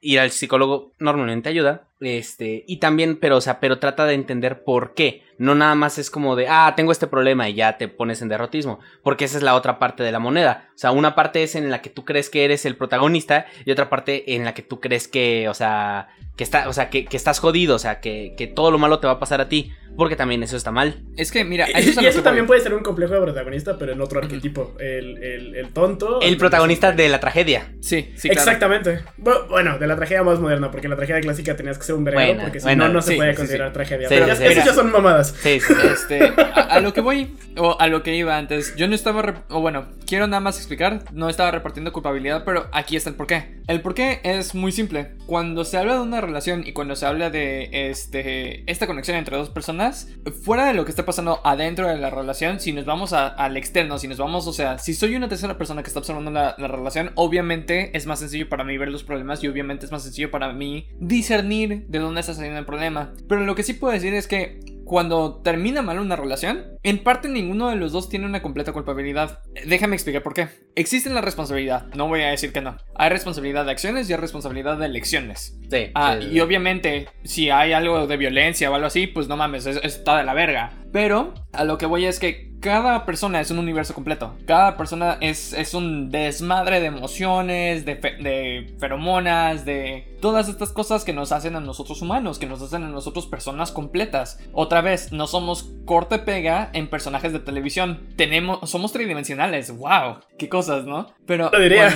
[0.00, 1.84] ir al psicólogo normalmente ayuda.
[2.00, 5.24] Este, y también, pero, o sea, pero trata de entender por qué.
[5.38, 8.28] No nada más es como de, ah, tengo este problema y ya te pones en
[8.28, 8.80] derrotismo.
[9.02, 10.68] Porque esa es la otra parte de la moneda.
[10.74, 13.70] O sea, una parte es en la que tú crees que eres el protagonista y
[13.70, 17.04] otra parte en la que tú crees que, o sea, que, está, o sea, que,
[17.04, 19.48] que estás jodido, o sea, que, que todo lo malo te va a pasar a
[19.48, 19.72] ti.
[19.96, 21.02] Porque también eso está mal.
[21.16, 23.76] Es que, mira, Y, eso es y eso también puede ser un complejo de protagonista,
[23.78, 24.76] pero en otro arquetipo.
[24.78, 26.20] El, el, el tonto.
[26.20, 27.72] El protagonista de la tragedia.
[27.80, 28.42] Sí, sí, claro.
[28.42, 29.00] Exactamente.
[29.18, 32.42] Bu- Bueno, de la tragedia más moderna, porque la tragedia clásica tenías que un verano,
[32.42, 33.74] porque si no, no se Sí, puede considerar sí.
[33.74, 34.08] tragedia.
[34.08, 35.34] Sí, Pero ya- esas ya son mamadas.
[35.42, 35.72] Sí, sí.
[35.92, 36.24] Este,
[36.54, 39.60] a, a lo que voy, o a lo que iba antes, yo no estaba, o
[39.60, 43.58] bueno, quiero nada más explicar, no estaba repartiendo culpabilidad, pero aquí está el porqué.
[43.66, 45.12] El porqué es muy simple.
[45.26, 49.36] Cuando se habla de una relación y cuando se habla de este, esta conexión entre
[49.36, 50.08] dos personas,
[50.44, 53.56] fuera de lo que está pasando adentro de la relación, si nos vamos a- al
[53.56, 56.54] externo, si nos vamos, o sea, si soy una tercera persona que está observando la,
[56.58, 60.02] la relación, obviamente es más sencillo para mí ver los problemas y obviamente es más
[60.02, 63.12] sencillo para mí discernir de dónde está saliendo el problema.
[63.28, 67.28] Pero lo que sí puedo decir es que cuando termina mal una relación, en parte
[67.28, 69.40] ninguno de los dos tiene una completa culpabilidad.
[69.66, 70.48] Déjame explicar por qué.
[70.74, 72.76] Existe la responsabilidad, no voy a decir que no.
[72.94, 75.58] Hay responsabilidad de acciones y hay responsabilidad de elecciones.
[75.70, 75.90] Sí.
[75.94, 80.18] Ah, y obviamente, si hay algo de violencia o algo así, pues no mames, está
[80.18, 80.72] de la verga.
[80.92, 84.34] Pero a lo que voy es que cada persona es un universo completo.
[84.46, 91.04] Cada persona es, es un desmadre de emociones, de, de, feromonas, de todas estas cosas
[91.04, 94.40] que nos hacen a nosotros humanos, que nos hacen a nosotros personas completas.
[94.52, 98.00] Otra vez, no somos corte pega en personajes de televisión.
[98.16, 99.70] Tenemos, somos tridimensionales.
[99.70, 100.18] ¡Wow!
[100.38, 101.12] ¡Qué cosas, ¿no?
[101.26, 101.50] Pero.
[101.52, 101.92] Lo diría.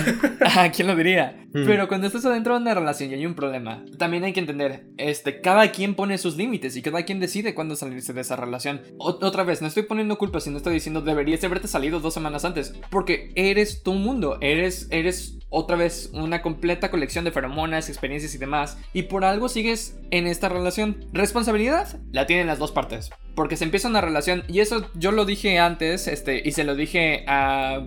[0.55, 1.39] ¿A quién lo diría?
[1.53, 4.87] Pero cuando estás adentro de una relación y hay un problema, también hay que entender,
[4.97, 8.81] este, cada quien pone sus límites y cada quien decide cuándo salirse de esa relación.
[8.97, 12.73] otra vez, no estoy poniendo culpa, sino estoy diciendo deberías haberte salido dos semanas antes,
[12.89, 18.39] porque eres tu mundo, eres, eres otra vez una completa colección de feromonas, experiencias y
[18.39, 21.05] demás, y por algo sigues en esta relación.
[21.13, 25.25] Responsabilidad la tienen las dos partes, porque se empieza una relación, y eso yo lo
[25.25, 27.85] dije antes, este, y se lo dije a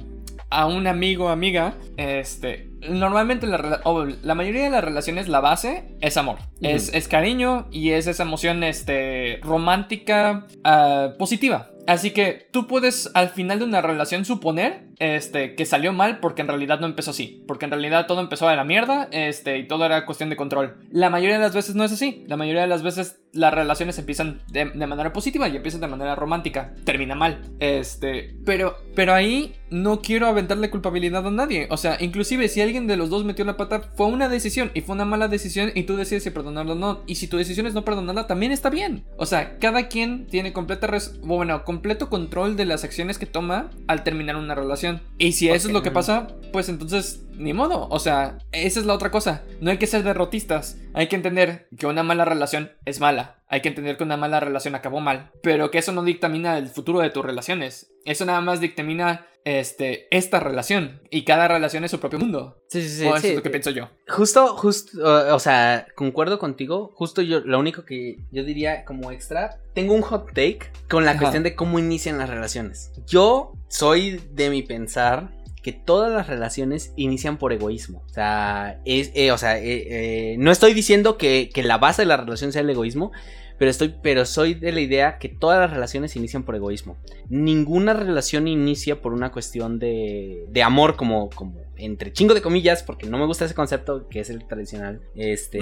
[0.50, 3.80] a un amigo o amiga, este, normalmente la,
[4.22, 6.38] la, mayoría de las relaciones, la base es amor.
[6.60, 11.70] es, es, cariño y es esa emoción este, romántica ah, positiva.
[11.86, 16.42] Así que tú puedes al final de una relación suponer este, que salió mal porque
[16.42, 17.44] en realidad no empezó así.
[17.46, 20.78] Porque en realidad todo empezó de la mierda este, y todo era cuestión de control.
[20.90, 22.24] La mayoría de las veces no es así.
[22.28, 26.14] La mayoría de las veces las relaciones empiezan de, manera positiva y empiezan de manera
[26.14, 26.74] romántica.
[26.84, 27.42] Termina mal.
[27.60, 31.68] Este, pero, pero ahí no quiero aventarle culpabilidad a nadie.
[31.70, 34.80] O sea, inclusive si alguien de los dos metió la pata, fue una decisión y
[34.80, 37.02] fue una mala decisión y tú decides si perdonarlo o no.
[37.06, 39.04] Y si tu decisión es no perdonarla, también está bien.
[39.18, 40.86] O sea, cada quien tiene completa
[41.22, 45.02] bueno, completo control de las acciones que toma al terminar una relación.
[45.18, 47.86] Y si eso es lo que pasa, pues entonces ni modo.
[47.90, 49.42] O sea, esa es la otra cosa.
[49.60, 50.78] No hay que ser derrotistas.
[50.94, 53.42] Hay que entender que una mala relación es mala.
[53.46, 55.32] Hay que entender que una mala relación acabó mal.
[55.42, 57.92] Pero que eso no dictamina el futuro de tus relaciones.
[58.06, 61.00] Eso nada más dictamina este, esta relación.
[61.08, 62.58] Y cada relación es su propio mundo.
[62.66, 63.06] Sí, sí, sí.
[63.06, 63.88] eso es lo que pienso yo.
[64.08, 64.98] Justo, justo,
[65.34, 66.90] o sea, concuerdo contigo.
[66.96, 71.16] Justo yo, lo único que yo diría como extra, tengo un hot take con la
[71.16, 72.90] cuestión de cómo inician las relaciones.
[73.06, 75.30] Yo soy de mi pensar
[75.62, 78.02] que todas las relaciones inician por egoísmo.
[78.10, 82.02] O sea, es, eh, o sea eh, eh, no estoy diciendo que, que, la base
[82.02, 83.12] de la relación sea el egoísmo,
[83.58, 86.96] pero, estoy, pero soy de la idea que todas las relaciones inician por egoísmo.
[87.28, 92.82] Ninguna relación inicia por una cuestión de, de amor como, como entre chingo de comillas,
[92.82, 95.00] porque no me gusta ese concepto que es el tradicional.
[95.14, 95.60] Este...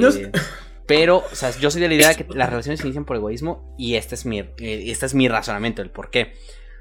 [0.87, 3.74] Pero, o sea, yo soy de la idea de que las relaciones inician por egoísmo
[3.78, 6.35] y este es mi, este es mi razonamiento, el por qué.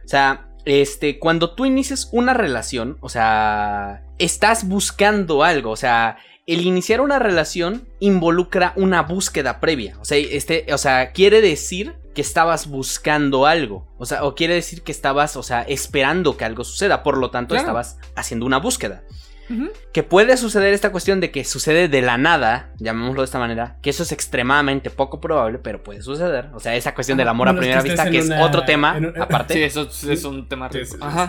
[0.04, 6.18] O sea, este, cuando tú inicias una relación, o sea, estás buscando algo, o sea,
[6.46, 11.96] el iniciar una relación involucra una búsqueda previa, o sea, este, o sea, quiere decir
[12.14, 16.46] que estabas buscando algo, o sea, o quiere decir que estabas, o sea, esperando que
[16.46, 19.04] algo suceda, por lo tanto estabas haciendo una búsqueda.
[19.92, 23.78] Que puede suceder esta cuestión de que sucede de la nada, llamémoslo de esta manera,
[23.82, 26.50] que eso es extremadamente poco probable, pero puede suceder.
[26.54, 29.54] O sea, esa cuestión del amor a primera vista, que es otro tema aparte.
[29.54, 30.70] Sí, eso es un tema.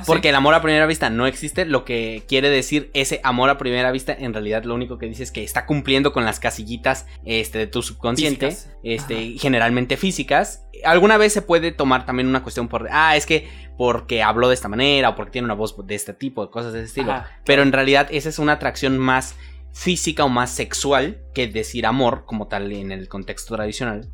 [0.07, 3.59] Porque el amor a primera vista no existe, lo que quiere decir ese amor a
[3.59, 7.07] primera vista, en realidad lo único que dice es que está cumpliendo con las casillitas
[7.25, 10.67] este, de tu subconsciente, este, generalmente físicas.
[10.85, 14.55] Alguna vez se puede tomar también una cuestión por, ah, es que porque habló de
[14.55, 17.15] esta manera o porque tiene una voz de este tipo, cosas de ese estilo.
[17.45, 19.35] Pero en realidad esa es una atracción más
[19.73, 24.09] física o más sexual que decir amor como tal en el contexto tradicional.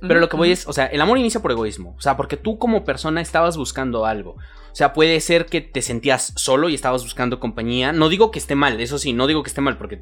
[0.00, 2.36] Pero lo que voy es, o sea, el amor inicia por egoísmo, o sea, porque
[2.36, 4.36] tú como persona estabas buscando algo.
[4.74, 7.92] O sea, puede ser que te sentías solo y estabas buscando compañía.
[7.92, 10.00] No digo que esté mal, eso sí, no digo que esté mal, porque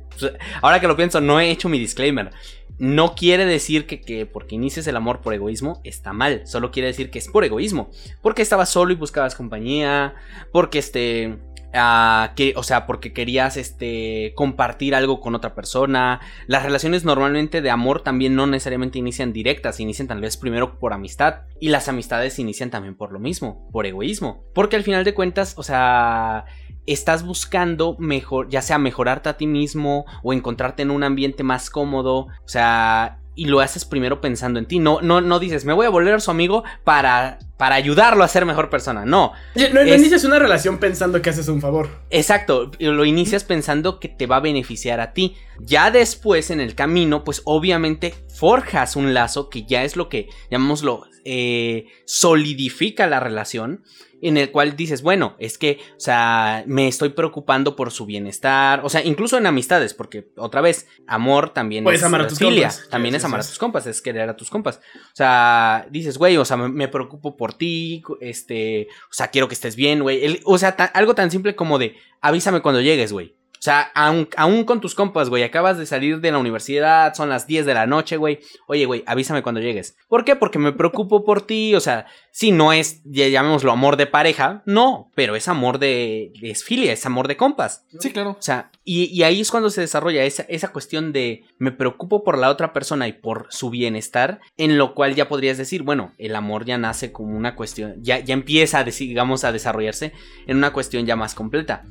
[0.62, 2.30] ahora que lo pienso, no he hecho mi disclaimer.
[2.78, 6.88] No quiere decir que, que porque inicies el amor por egoísmo está mal, solo quiere
[6.88, 7.90] decir que es por egoísmo.
[8.22, 10.14] Porque estabas solo y buscabas compañía,
[10.52, 11.36] porque este
[11.72, 16.20] que, o sea, porque querías este, compartir algo con otra persona.
[16.46, 20.92] Las relaciones normalmente de amor también no necesariamente inician directas, inician tal vez primero por
[20.92, 21.42] amistad.
[21.60, 24.44] Y las amistades inician también por lo mismo, por egoísmo.
[24.54, 26.44] Porque al final de cuentas, o sea,
[26.86, 31.70] estás buscando mejor, ya sea mejorarte a ti mismo o encontrarte en un ambiente más
[31.70, 32.26] cómodo.
[32.44, 34.78] O sea, y lo haces primero pensando en ti.
[34.78, 38.44] No, no, no dices, me voy a volver su amigo para para ayudarlo a ser
[38.44, 39.04] mejor persona.
[39.04, 39.34] No.
[39.54, 41.88] No, inicias una relación pensando que haces un favor.
[42.10, 45.36] Exacto, lo inicias pensando que te va a beneficiar a ti.
[45.60, 50.28] Ya después en el camino, pues obviamente forjas un lazo que ya es lo que,
[50.50, 53.84] llamémoslo, eh, solidifica la relación
[54.22, 58.80] en el cual dices, bueno, es que, o sea, me estoy preocupando por su bienestar,
[58.84, 62.88] o sea, incluso en amistades, porque otra vez, amor también es amar a tus compas.
[62.88, 64.80] también es amar a tus compas, es querer a tus compas.
[64.94, 69.54] O sea, dices, güey, o sea, me, preocupo por ti, este, o sea, quiero que
[69.54, 70.40] estés bien, güey.
[70.44, 73.34] O sea, algo tan simple como de, avísame cuando llegues, güey.
[73.62, 77.46] O sea, aún, con tus compas, güey, acabas de salir de la universidad, son las
[77.46, 78.40] 10 de la noche, güey.
[78.66, 79.96] Oye, güey, avísame cuando llegues.
[80.08, 80.34] ¿Por qué?
[80.34, 84.64] Porque me preocupo por ti, o sea, sí, no es, ya llamémoslo amor de pareja,
[84.66, 87.86] no, pero es amor de, es filia, es amor de compas.
[88.00, 88.30] Sí, claro.
[88.30, 92.36] O sea, y, ahí es cuando se desarrolla esa, esa cuestión de me preocupo por
[92.36, 96.34] la otra persona y por su bienestar, en lo cual ya podrías decir, bueno, el
[96.34, 100.12] amor ya nace como una cuestión, ya, ya empieza, digamos, a desarrollarse
[100.46, 101.84] en una cuestión ya más completa.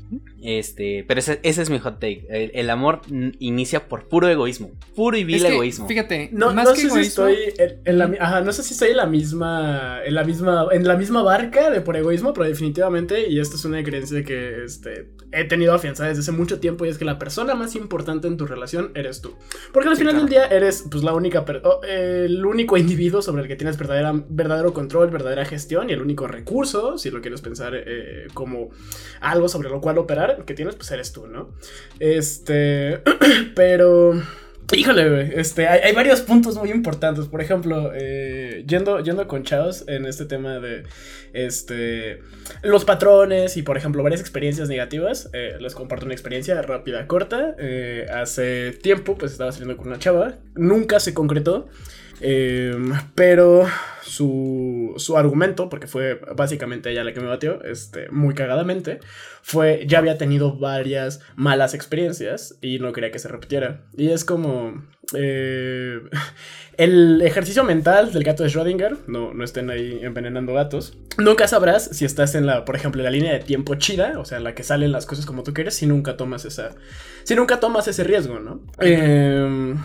[0.43, 2.27] Este, pero ese, ese es mi hot take.
[2.29, 3.01] El, amor
[3.39, 4.71] inicia por puro egoísmo.
[4.95, 5.87] Puro y vil egoísmo.
[5.87, 7.35] Fíjate, no, no sé si estoy
[7.85, 9.99] en, la, ajá, no sé si estoy en la misma.
[10.05, 10.67] En la misma.
[10.71, 14.63] En la misma barca de por egoísmo, pero definitivamente, y esto es una creencia que
[14.65, 18.27] este, he tenido afianzada desde hace mucho tiempo, y es que la persona más importante
[18.27, 19.35] en tu relación eres tú.
[19.71, 21.45] Porque al final del día eres pues la única
[21.87, 26.27] el único individuo sobre el que tienes verdadera, verdadero control, verdadera gestión y el único
[26.27, 28.69] recurso, si lo quieres pensar eh, como
[29.19, 31.49] algo sobre lo cual operar, que tienes, pues eres tú, ¿no?
[31.99, 33.01] Este,
[33.55, 34.21] pero...
[34.73, 37.25] Híjole, este, hay, varios puntos muy importantes.
[37.25, 40.83] Por ejemplo, eh, yendo, yendo con Chaos en este tema de
[41.33, 42.21] este,
[42.61, 45.29] los patrones y, por ejemplo, varias experiencias negativas.
[45.33, 47.55] Eh, les comparto una experiencia rápida, corta.
[47.59, 50.35] Eh, hace tiempo, pues estaba saliendo con una chava.
[50.55, 51.67] Nunca se concretó.
[52.21, 53.65] Em, pero
[54.03, 58.99] su, su, argumento, porque fue básicamente ella la que me batió, este, muy cagadamente,
[59.41, 63.81] fue ya había tenido varias malas experiencias y no quería que se repitiera.
[63.97, 64.83] Y es como...
[65.15, 65.99] Eh,
[66.77, 71.89] el ejercicio mental del gato de Schrödinger, no, no estén ahí envenenando gatos, nunca sabrás
[71.91, 74.45] si estás en la, por ejemplo, en la línea de tiempo chida, o sea, en
[74.45, 76.75] la que salen las cosas como tú quieres, si nunca tomas esa,
[77.23, 78.61] si nunca tomas ese riesgo, ¿no?
[78.79, 79.75] Eh,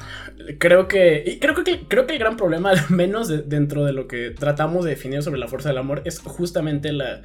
[0.59, 4.30] creo que, creo que, creo que el gran problema, al menos dentro de lo que
[4.30, 7.22] tratamos de definir sobre la fuerza del amor, es justamente la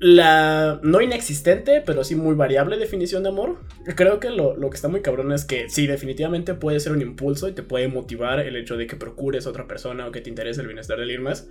[0.00, 3.58] la no inexistente, pero sí muy variable definición de amor.
[3.96, 7.48] Creo que lo, que está muy cabrón es que sí, definitivamente puede ser un impulso
[7.48, 10.30] y te puede motivar el hecho de que procures a otra persona o que te
[10.30, 11.48] interese el bienestar de alguien más.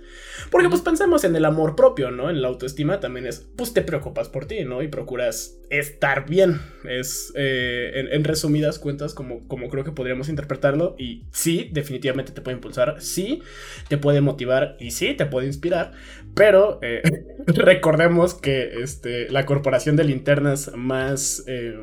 [0.50, 2.30] Porque pues pensemos en el amor propio, ¿no?
[2.30, 4.82] En la autoestima también es, pues te preocupas por ti, ¿no?
[4.82, 6.60] Y procuras estar bien.
[6.88, 10.94] Es, eh, en, resumidas cuentas, como, como creo que podríamos interpretarlo.
[10.98, 13.42] Y sí, definitivamente te puede impulsar, sí,
[13.88, 15.92] te puede motivar y sí, te puede inspirar.
[16.34, 17.02] Pero eh,
[17.46, 21.78] recordemos que este, la corporación de linternas más eh,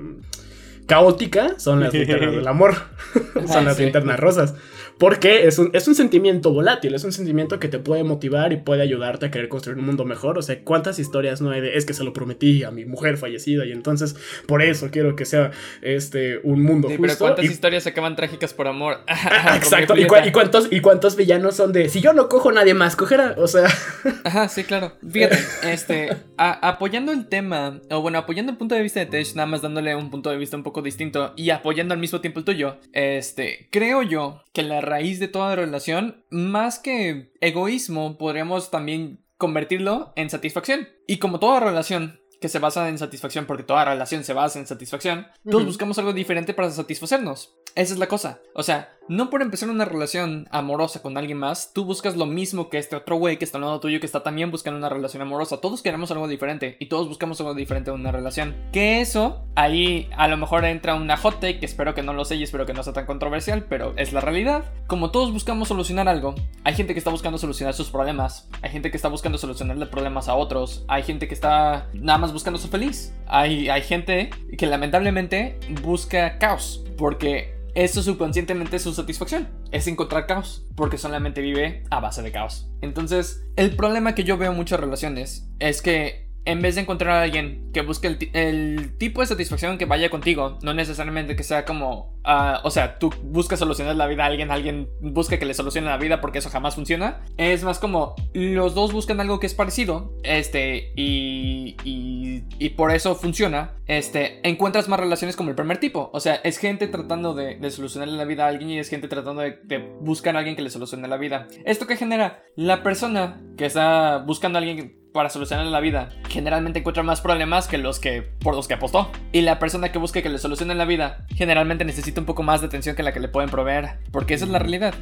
[0.85, 2.75] caótica son las linternas del amor.
[3.47, 4.55] son las linternas rosas.
[4.97, 8.57] Porque es un, es un sentimiento volátil, es un sentimiento que te puede motivar y
[8.57, 10.37] puede ayudarte a querer construir un mundo mejor.
[10.37, 13.17] O sea, ¿cuántas historias no hay de es que se lo prometí a mi mujer
[13.17, 14.15] fallecida y entonces
[14.47, 17.01] por eso quiero que sea este un mundo justo?
[17.01, 18.99] Pero ¿cuántas historias se acaban trágicas por amor?
[19.55, 19.95] Exacto.
[19.97, 23.35] ¿Y, cuántos, ¿Y cuántos villanos son de si yo no cojo, nadie más cogerá?
[23.37, 23.67] O sea.
[24.23, 24.93] Ajá, sí, claro.
[25.09, 29.45] Fíjate, este, apoyando el tema, o bueno, apoyando el punto de vista de Tesh, nada
[29.45, 32.45] más dándole un punto de vista un poco distinto y apoyando al mismo tiempo el
[32.45, 39.25] tuyo, este, creo yo que la raíz de toda relación, más que egoísmo, podríamos también
[39.37, 40.87] convertirlo en satisfacción.
[41.07, 44.67] Y como toda relación que se basa en satisfacción, porque toda relación se basa en
[44.67, 47.55] satisfacción, todos buscamos algo diferente para satisfacernos.
[47.75, 48.41] Esa es la cosa.
[48.53, 52.69] O sea, no por empezar una relación amorosa con alguien más, tú buscas lo mismo
[52.69, 55.21] que este otro güey que está al lado tuyo que está también buscando una relación
[55.21, 55.61] amorosa.
[55.61, 58.55] Todos queremos algo diferente y todos buscamos algo diferente en una relación.
[58.71, 62.37] Que eso, ahí a lo mejor entra una hot que espero que no lo sé
[62.37, 64.63] y espero que no sea tan controversial, pero es la realidad.
[64.87, 66.33] Como todos buscamos solucionar algo,
[66.63, 70.27] hay gente que está buscando solucionar sus problemas, hay gente que está buscando solucionarle problemas
[70.29, 74.65] a otros, hay gente que está nada más buscando ser feliz, hay, hay gente que
[74.65, 81.83] lamentablemente busca caos, porque eso subconscientemente es su satisfacción, es encontrar caos, porque solamente vive
[81.91, 82.69] a base de caos.
[82.81, 87.17] Entonces, el problema que yo veo en muchas relaciones es que en vez de encontrar
[87.17, 91.65] a alguien que busque el, tipo de satisfacción que vaya contigo, no necesariamente que sea
[91.65, 95.53] como, ah, o sea, tú buscas solucionar la vida a alguien, alguien busca que le
[95.53, 97.25] solucione la vida porque eso jamás funciona.
[97.37, 103.15] Es más como los dos buscan algo que es parecido, este, y, y, por eso
[103.15, 103.73] funciona.
[103.87, 107.71] Este, encuentras más relaciones como el primer tipo, o sea, es gente tratando de, de
[107.71, 110.61] solucionarle la vida a alguien y es gente tratando de, de buscar a alguien que
[110.61, 111.47] le solucione la vida.
[111.65, 112.43] ¿Esto que genera?
[112.55, 117.69] La persona que está buscando a alguien para solucionar la vida generalmente encuentra más problemas
[117.69, 119.09] que los que por los que apostó.
[119.31, 122.59] Y la persona que busca que le solucionen la vida generalmente necesita un poco más
[122.59, 124.93] de atención que la que le pueden proveer, porque esa es la realidad.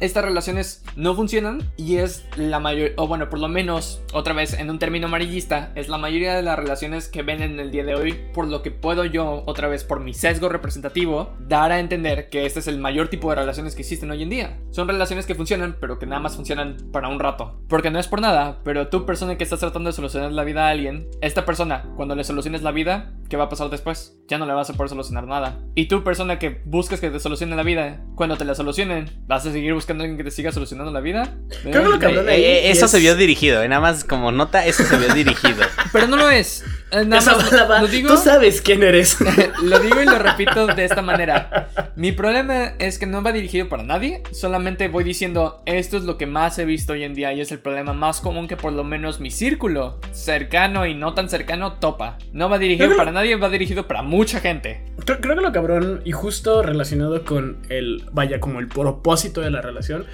[0.00, 4.52] Estas relaciones no funcionan y es la mayor o bueno, por lo menos otra vez
[4.52, 7.84] en un término amarillista, es la mayoría de las relaciones que ven en el día
[7.84, 11.80] de hoy, por lo que puedo yo otra vez por mi sesgo representativo dar a
[11.80, 14.60] entender que este es el mayor tipo de relaciones que existen hoy en día.
[14.70, 17.60] Son relaciones que funcionan, pero que nada más funcionan para un rato.
[17.68, 20.66] Porque no es por nada, pero tú persona que estás tratando de solucionar la vida
[20.66, 24.16] a alguien, esta persona, cuando le soluciones la vida, ¿qué va a pasar después?
[24.28, 25.60] Ya no le vas a poder solucionar nada.
[25.74, 29.46] Y tú, persona que buscas que te solucione la vida, cuando te la solucionen, ¿vas
[29.46, 31.36] a seguir buscando a alguien que te siga solucionando la vida?
[31.62, 34.96] Creo que eh, eh, eso se vio dirigido, eh, nada más como nota, eso se
[34.96, 35.64] vio dirigido.
[35.92, 36.64] Pero no lo es.
[37.04, 39.18] Nada más, lo digo, Tú sabes quién eres.
[39.62, 41.68] lo digo y lo repito de esta manera.
[41.96, 46.16] Mi problema es que no va dirigido para nadie, solamente voy diciendo, esto es lo
[46.16, 48.72] que más he visto hoy en día y es el problema más común que por
[48.72, 52.18] lo menos mi círculo cercano y no tan cercano topa.
[52.32, 54.84] No va dirigido para nadie, va dirigido para mucha gente.
[55.04, 59.50] Creo, creo, que lo cabrón, y justo relacionado con el, vaya, como el propósito de
[59.50, 60.06] la relación,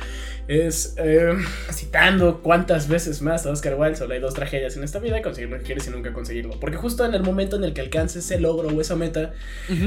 [0.48, 1.34] es eh,
[1.72, 5.50] citando cuántas veces más a Oscar Wilde solo hay dos tragedias en esta vida, conseguir
[5.50, 6.58] lo que quieres y nunca conseguirlo.
[6.60, 9.32] Porque justo en el momento en el que alcances ese logro o esa meta,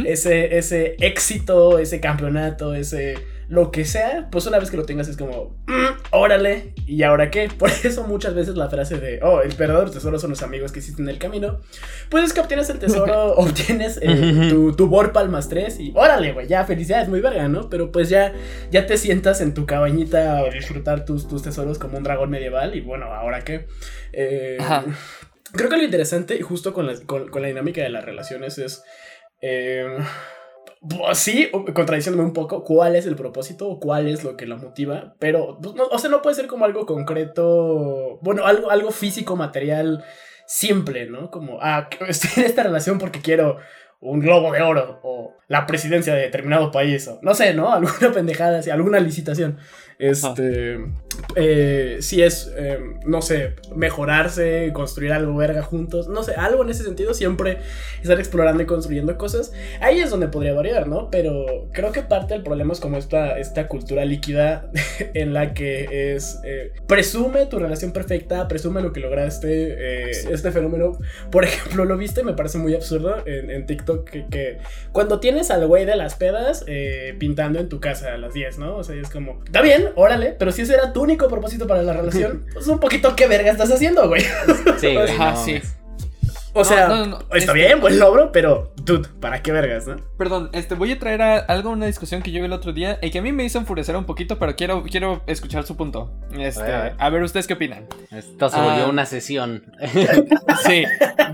[0.06, 3.18] ese, ese éxito, ese campeonato, ese
[3.48, 7.30] lo que sea, pues una vez que lo tengas es como, mm, órale, ¿y ahora
[7.30, 7.50] qué?
[7.58, 10.80] Por eso muchas veces la frase de, oh, el verdadero tesoro son los amigos que
[10.80, 11.62] existen en el camino,
[12.10, 16.34] pues es que obtienes el tesoro, obtienes eh, tu, tu Borpal más 3 y órale,
[16.34, 17.70] güey, ya felicidades, muy verga, ¿no?
[17.70, 18.34] Pero pues ya,
[18.72, 22.76] ya te sientas en tu cabañita a disfrutar tus, tus tesoros como un dragón medieval
[22.76, 23.68] y bueno, ¿ahora qué?
[24.14, 24.58] Eh,
[25.52, 28.84] creo que lo interesante, justo con la, con, con la dinámica de las relaciones, es...
[29.42, 29.86] Eh,
[31.14, 35.16] sí, contradiciéndome un poco, cuál es el propósito o cuál es lo que la motiva,
[35.20, 40.04] pero, pues, o sea, no puede ser como algo concreto, bueno, algo, algo físico, material,
[40.46, 41.32] simple, ¿no?
[41.32, 43.58] Como, ah, estoy en esta relación porque quiero
[44.02, 47.74] un globo de oro o la presidencia de determinado país o no sé, ¿no?
[47.74, 49.58] Alguna pendejada, así, alguna licitación.
[49.98, 50.78] Este,
[51.36, 56.70] eh, si es, eh, no sé, mejorarse, construir algo verga juntos, no sé, algo en
[56.70, 57.60] ese sentido, siempre
[58.02, 59.54] estar explorando y construyendo cosas.
[59.82, 61.10] Ahí es donde podría variar, ¿no?
[61.10, 64.70] Pero creo que parte del problema es como esta, esta cultura líquida
[65.14, 70.98] en la que es, eh, presume tu relación perfecta, presume lo que lograste, este fenómeno,
[71.32, 74.58] por ejemplo, lo viste, me parece muy absurdo en, TikTok que, que,
[74.92, 76.66] cuando tienes al güey de las pedas
[77.20, 78.78] pintando en tu casa a las 10, ¿no?
[78.78, 81.82] O sea, es como, está bien, órale, pero si ese era tu único propósito para
[81.82, 84.22] la relación, pues un poquito qué verga estás haciendo, güey.
[84.80, 84.96] Sí,
[85.44, 85.62] sí.
[86.58, 89.98] O sea, está este bien, buen logro, pero, dude, ¿para qué vergas, no?
[90.18, 93.12] Perdón, este, voy a traer algo, una discusión que yo vi el otro día y
[93.12, 96.14] que a mí me hizo enfurecer un poquito, pero quiero, quiero escuchar su punto.
[96.32, 97.88] Este, a ver, ¿ustedes qué opinan?
[98.10, 98.90] Esto se volvió ah.
[98.90, 99.66] una sesión.
[100.66, 100.86] sí,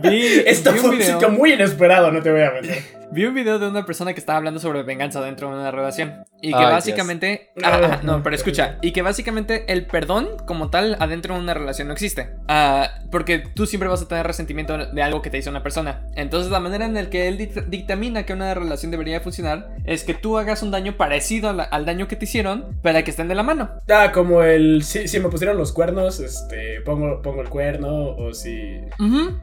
[0.01, 3.00] vi, Esto fue un sitio muy inesperado, no te voy a mentir.
[3.13, 6.23] Vi un video de una persona que estaba hablando sobre venganza dentro de una relación.
[6.41, 7.51] Y que básicamente.
[7.61, 8.77] Ah, no, pero escucha.
[8.81, 12.29] Y que básicamente el perdón, como tal, adentro de una relación no existe.
[12.47, 16.07] Ah, porque tú siempre vas a tener resentimiento de algo que te hizo una persona.
[16.15, 17.37] Entonces, la manera en la que él
[17.67, 22.07] dictamina que una relación debería funcionar es que tú hagas un daño parecido al daño
[22.07, 23.71] que te hicieron para que estén de la mano.
[23.89, 24.83] Ah, como el.
[24.83, 26.79] Si, me pusieron los cuernos, este.
[26.85, 28.15] Pongo, pongo el cuerno.
[28.15, 28.79] O si.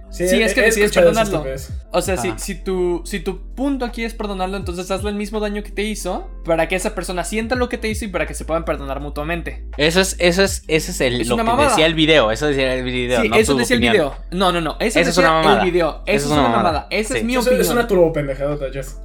[0.09, 1.45] sí, es que decides perdonarlo.
[1.93, 5.41] O sea, si, si, tu, si tu punto aquí es perdonarlo, entonces hazle el mismo
[5.41, 8.25] daño que te hizo para que esa persona sienta lo que te hizo y para
[8.25, 9.65] que se puedan perdonar mutuamente.
[9.77, 12.31] Eso es, eso es, ese es el, lo que decía el video.
[12.31, 13.21] Eso decía el video.
[13.21, 14.15] Sí, eso decía el video.
[14.31, 14.77] No, no, no.
[14.79, 15.63] Eso, es una mamada.
[15.65, 16.05] el video.
[16.07, 16.87] Eso, es una, mamada.
[16.91, 17.61] Esa es mi opinión.
[17.61, 18.57] Es una turbo pendejada,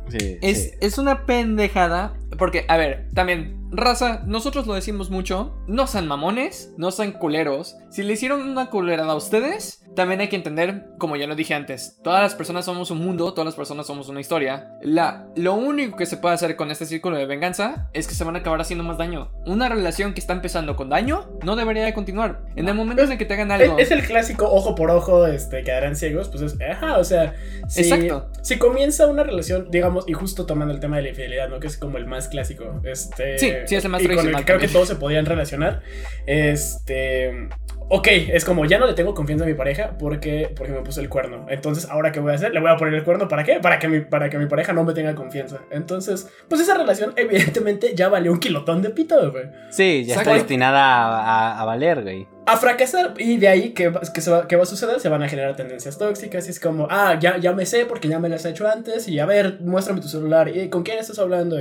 [0.09, 2.13] Sí, es, es una pendejada.
[2.37, 7.75] Porque, a ver, también Raza, nosotros lo decimos mucho, no sean mamones, no sean culeros.
[7.89, 11.53] Si le hicieron una culerada a ustedes, también hay que entender, como ya lo dije
[11.53, 14.77] antes, todas las personas somos un mundo, todas las personas somos una historia.
[14.81, 18.23] La, lo único que se puede hacer con este círculo de venganza es que se
[18.23, 19.31] van a acabar haciendo más daño.
[19.45, 22.41] Una relación que está empezando con daño no debería de continuar.
[22.55, 23.77] En el momento en el que te hagan algo...
[23.77, 27.35] Es, el clásico ojo por ojo, este, quedarán ciegos, pues es, ajá, o sea...
[27.67, 28.29] Si, Exacto.
[28.41, 31.59] Si comienza una relación, digamos, y justo tomando el tema de la infidelidad, ¿no?
[31.59, 33.37] Que es como el más clásico, este...
[33.37, 35.81] Sí sí es el más y con el que creo que todos se podían relacionar.
[36.25, 37.49] Este.
[37.95, 40.99] Ok, es como ya no le tengo confianza a mi pareja porque, porque me puso
[40.99, 41.45] el cuerno.
[41.47, 42.51] Entonces, ¿ahora qué voy a hacer?
[42.51, 43.27] Le voy a poner el cuerno.
[43.27, 43.59] ¿Para qué?
[43.59, 45.59] Para que mi, para que mi pareja no me tenga confianza.
[45.69, 49.43] Entonces, pues esa relación, evidentemente, ya valió un kilotón de pito, güey.
[49.69, 52.27] Sí, ya está destinada a, a, valer, güey.
[52.45, 53.13] A fracasar.
[53.17, 54.99] Y de ahí, ¿qué, que se va, va a suceder?
[54.99, 56.47] Se van a generar tendencias tóxicas.
[56.47, 59.07] Y es como, ah, ya, ya me sé porque ya me las he hecho antes.
[59.07, 60.55] Y a ver, muéstrame tu celular.
[60.55, 61.57] ¿Y con quién estás hablando?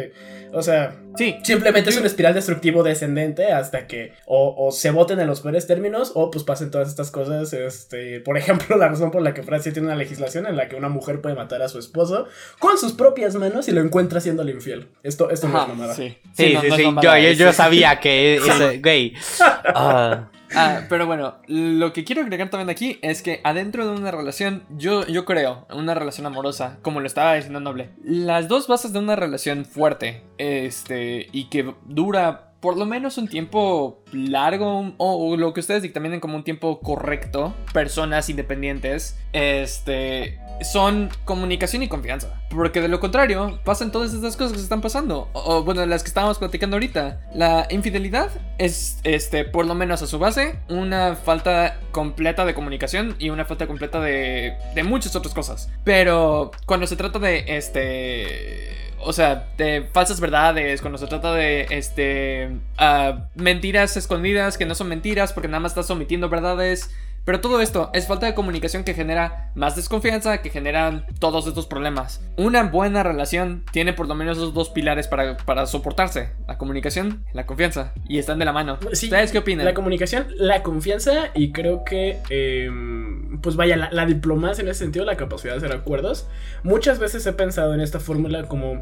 [0.54, 1.36] o sea, sí.
[1.42, 6.12] simplemente es un espiral destructivo descendente hasta que o, se voten en los peores términos
[6.14, 7.52] o pues pasen todas estas cosas.
[7.52, 10.76] Este, por ejemplo, la razón por la que Francia tiene una legislación en la que
[10.76, 12.26] una mujer puede matar a su esposo
[12.58, 14.88] con sus propias manos y lo encuentra siendo infiel.
[15.02, 15.94] Esto, esto no es mamada.
[15.94, 16.84] Sí, sí, sí.
[17.02, 19.14] yo, yo, sabía que ese, gay.
[19.40, 20.28] Ah.
[20.54, 24.64] Ah, pero bueno, lo que quiero agregar también aquí es que adentro de una relación,
[24.76, 28.98] yo, yo creo, una relación amorosa, como lo estaba diciendo Noble, las dos bases de
[28.98, 35.52] una relación fuerte, este, y que dura por lo menos un tiempo largo o, lo
[35.52, 42.40] que ustedes dictaminen como un tiempo correcto, personas independientes, este, son comunicación y confianza.
[42.50, 45.28] Porque de lo contrario, pasan todas estas cosas que se están pasando.
[45.32, 47.20] O, bueno, las que estábamos platicando ahorita.
[47.34, 53.16] La infidelidad es, este, por lo menos a su base, una falta completa de comunicación
[53.18, 55.68] y una falta completa de, de muchas otras cosas.
[55.82, 61.66] Pero cuando se trata de, este o sea, de falsas verdades, cuando se trata de,
[61.70, 66.90] este, uh, mentiras escondidas que no son mentiras porque nada más estás omitiendo verdades.
[67.24, 71.66] Pero todo esto es falta de comunicación que genera más desconfianza, que generan todos estos
[71.66, 72.20] problemas.
[72.36, 76.30] Una buena relación tiene por lo menos esos dos pilares para, para soportarse.
[76.48, 77.92] La comunicación la confianza.
[78.08, 78.78] Y están de la mano.
[78.90, 79.64] ¿Ustedes qué opinan?
[79.64, 84.80] La comunicación, la confianza y creo que, em, pues vaya, la, la, diplomacia en ese
[84.80, 86.28] sentido, la capacidad de hacer acuerdos.
[86.62, 88.80] Muchas veces he pensado en esta fórmula como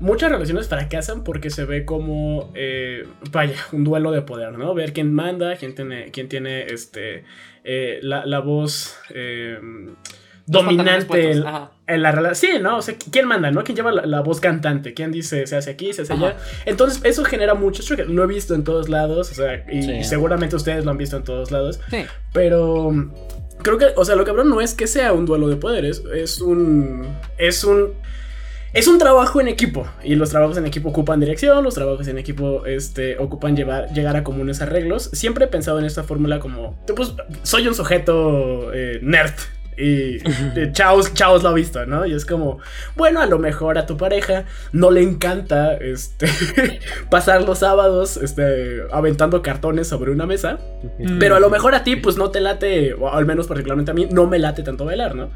[0.00, 4.74] muchas relaciones fracasan porque se ve como, eh, vaya, un duelo de poder, ¿no?
[4.74, 7.24] Ver quién manda, quién tiene, quién tiene este
[7.64, 9.58] eh, la, voz eh,
[10.46, 12.52] dominante en, la relación.
[12.52, 12.78] Sí, ¿no?
[12.78, 13.62] O sea, ¿quién manda, no?
[13.64, 14.94] ¿Quién lleva la, voz cantante?
[14.94, 16.36] ¿Quién dice se hace aquí, se hace allá?
[16.64, 20.56] Entonces, eso genera mucho que Lo he visto en todos lados, o sea, y, seguramente
[20.56, 21.80] ustedes lo han visto en todos lados.
[21.90, 22.04] Sí.
[22.32, 22.92] Pero
[23.62, 26.40] creo que, o sea, lo cabrón no es que sea un duelo de poderes, es
[26.40, 27.06] un.
[27.38, 27.94] Es un
[28.72, 32.18] es un trabajo en equipo y los trabajos en equipo ocupan dirección, los trabajos en
[32.18, 35.10] equipo este, ocupan llevar, llegar a comunes arreglos.
[35.12, 37.12] Siempre he pensado en esta fórmula como, pues,
[37.42, 39.34] soy un sujeto eh, nerd,
[39.82, 40.18] y
[40.72, 42.06] Chaos, Chaos lo ha visto, ¿no?
[42.06, 42.58] Y es como,
[42.96, 46.28] bueno, a lo mejor a tu pareja no le encanta este,
[47.10, 50.58] pasar los sábados este, aventando cartones sobre una mesa.
[51.18, 53.94] Pero a lo mejor a ti, pues no te late, o al menos particularmente a
[53.94, 55.30] mí, no me late tanto bailar, ¿no?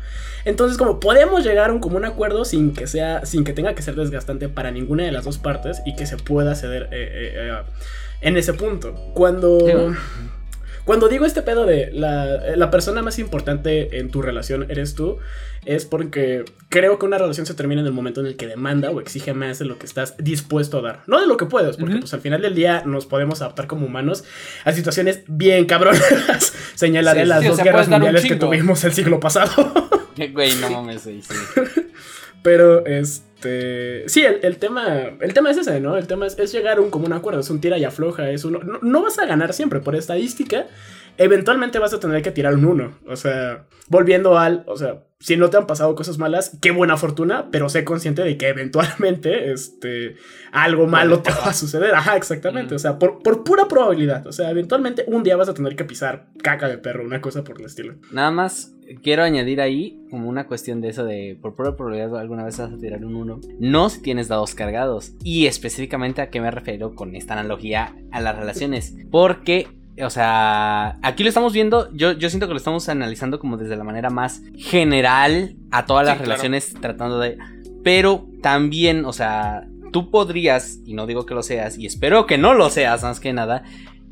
[0.44, 3.82] Entonces, como podemos llegar a un común acuerdo sin que sea, sin que tenga que
[3.82, 7.32] ser desgastante para ninguna de las dos partes y que se pueda ceder eh, eh,
[7.34, 7.62] eh,
[8.20, 8.94] en ese punto.
[9.14, 9.94] Cuando.
[10.86, 15.18] Cuando digo este pedo de la, persona más importante en tu relación eres tú,
[15.64, 18.92] es porque creo que una relación se termina en el momento en el que demanda
[18.92, 21.02] o exige más de lo que estás dispuesto a dar.
[21.08, 23.84] No de lo que puedes, porque pues al final del día nos podemos adaptar como
[23.84, 24.22] humanos
[24.64, 26.52] a situaciones bien cabronas.
[26.76, 29.50] Señalaré las dos guerras mundiales que tuvimos el siglo pasado.
[30.32, 31.20] Güey, no mames, sí.
[32.42, 33.25] Pero este.
[33.40, 35.10] Sí, el, tema.
[35.20, 35.96] El tema es ese, ¿no?
[35.96, 37.40] El tema es, llegar a un común acuerdo.
[37.40, 38.30] Es un tira y afloja.
[38.30, 38.60] Es uno.
[38.82, 40.66] No, vas a ganar siempre por estadística.
[41.18, 42.98] Eventualmente vas a tener que tirar un uno.
[43.06, 44.64] O sea, volviendo al.
[44.66, 48.22] O sea, si no te han pasado cosas malas, qué buena fortuna, pero sé consciente
[48.22, 50.16] de que eventualmente este,
[50.52, 51.94] algo malo te va a suceder.
[51.94, 52.74] Ajá, exactamente.
[52.74, 54.26] O sea, por, por, pura probabilidad.
[54.26, 57.44] O sea, eventualmente un día vas a tener que pisar caca de perro, una cosa
[57.44, 57.94] por el estilo.
[58.12, 62.44] Nada más quiero añadir ahí como una cuestión de eso de por pura probabilidad alguna
[62.44, 63.40] vez vas a tirar un 1.
[63.58, 65.12] No si tienes dados cargados.
[65.22, 68.94] Y específicamente a qué me refiero con esta analogía a las relaciones.
[69.10, 69.68] Porque
[70.02, 73.76] o sea, aquí lo estamos viendo, yo, yo siento que lo estamos analizando como desde
[73.76, 77.38] la manera más general a todas las relaciones, tratando de...
[77.82, 82.36] Pero también, o sea, tú podrías, y no digo que lo seas, y espero que
[82.36, 83.62] no lo seas más que nada,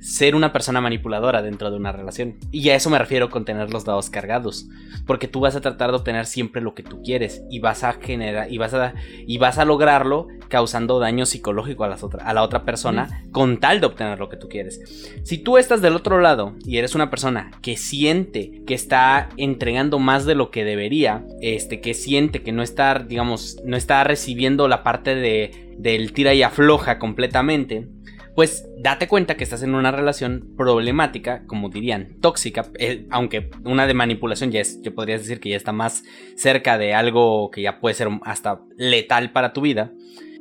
[0.05, 2.37] ser una persona manipuladora dentro de una relación.
[2.53, 4.67] Y a eso me refiero con tener los dados cargados.
[5.07, 7.43] Porque tú vas a tratar de obtener siempre lo que tú quieres.
[7.51, 8.53] Y vas a generar.
[8.53, 8.93] Y vas a,
[9.27, 13.25] y vas a lograrlo causando daño psicológico a, las a la otra persona.
[13.33, 15.11] Con tal de obtener lo que tú quieres.
[15.23, 19.99] Si tú estás del otro lado y eres una persona que siente que está entregando
[19.99, 21.25] más de lo que debería.
[21.41, 26.35] Este, que siente que no está, digamos, no está recibiendo la parte de, del tira
[26.35, 27.89] y afloja completamente
[28.35, 33.87] pues date cuenta que estás en una relación problemática, como dirían, tóxica, eh, aunque una
[33.87, 36.03] de manipulación ya es, yo podrías decir que ya está más
[36.37, 39.93] cerca de algo que ya puede ser hasta letal para tu vida.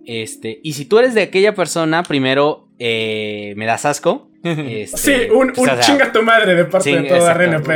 [0.05, 4.29] Este, y si tú eres de aquella persona, primero eh, me das asco.
[4.43, 7.69] Este, sí, un, un chinga tu madre de parte de toda RNP.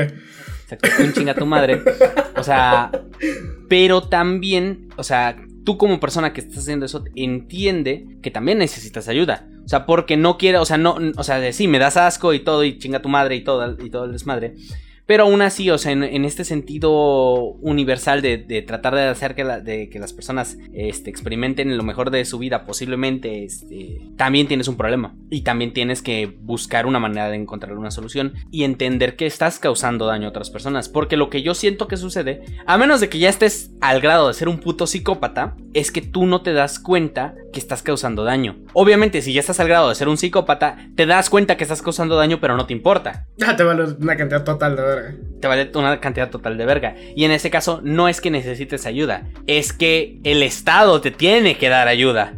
[0.64, 1.82] Exacto, un chinga tu madre.
[2.36, 2.92] O sea,
[3.70, 5.38] pero también, o sea,
[5.68, 9.50] tú como persona que estás haciendo eso entiende que también necesitas ayuda.
[9.66, 12.40] O sea, porque no quiere, o sea, no, o sea, sí, me das asco y
[12.40, 14.56] todo, y chinga tu madre y todo, y todo el desmadre.
[15.08, 16.92] Pero aún así, o sea, en, este sentido
[17.62, 22.66] universal de, tratar de hacer que, las personas este, experimenten lo mejor de su vida,
[22.66, 25.16] posiblemente, este, también tienes un problema.
[25.30, 29.60] Y también tienes que buscar una manera de encontrar una solución y entender que estás
[29.60, 30.90] causando daño a otras personas.
[30.90, 34.28] Porque lo que yo siento que sucede, a menos de que ya estés al grado
[34.28, 38.26] de ser un puto psicópata, es que tú no te das cuenta que estás causando
[38.26, 38.58] daño.
[38.74, 41.82] Obviamente, si ya estás al grado de ser un psicópata, te das cuenta que estás
[41.82, 43.28] causando daño, pero no te importa.
[43.38, 44.97] Ya te vale una cantidad total de
[45.40, 46.96] te vale una cantidad total de verga.
[47.16, 51.58] Y en ese caso no es que necesites ayuda, es que el Estado te tiene
[51.58, 52.34] que dar ayuda.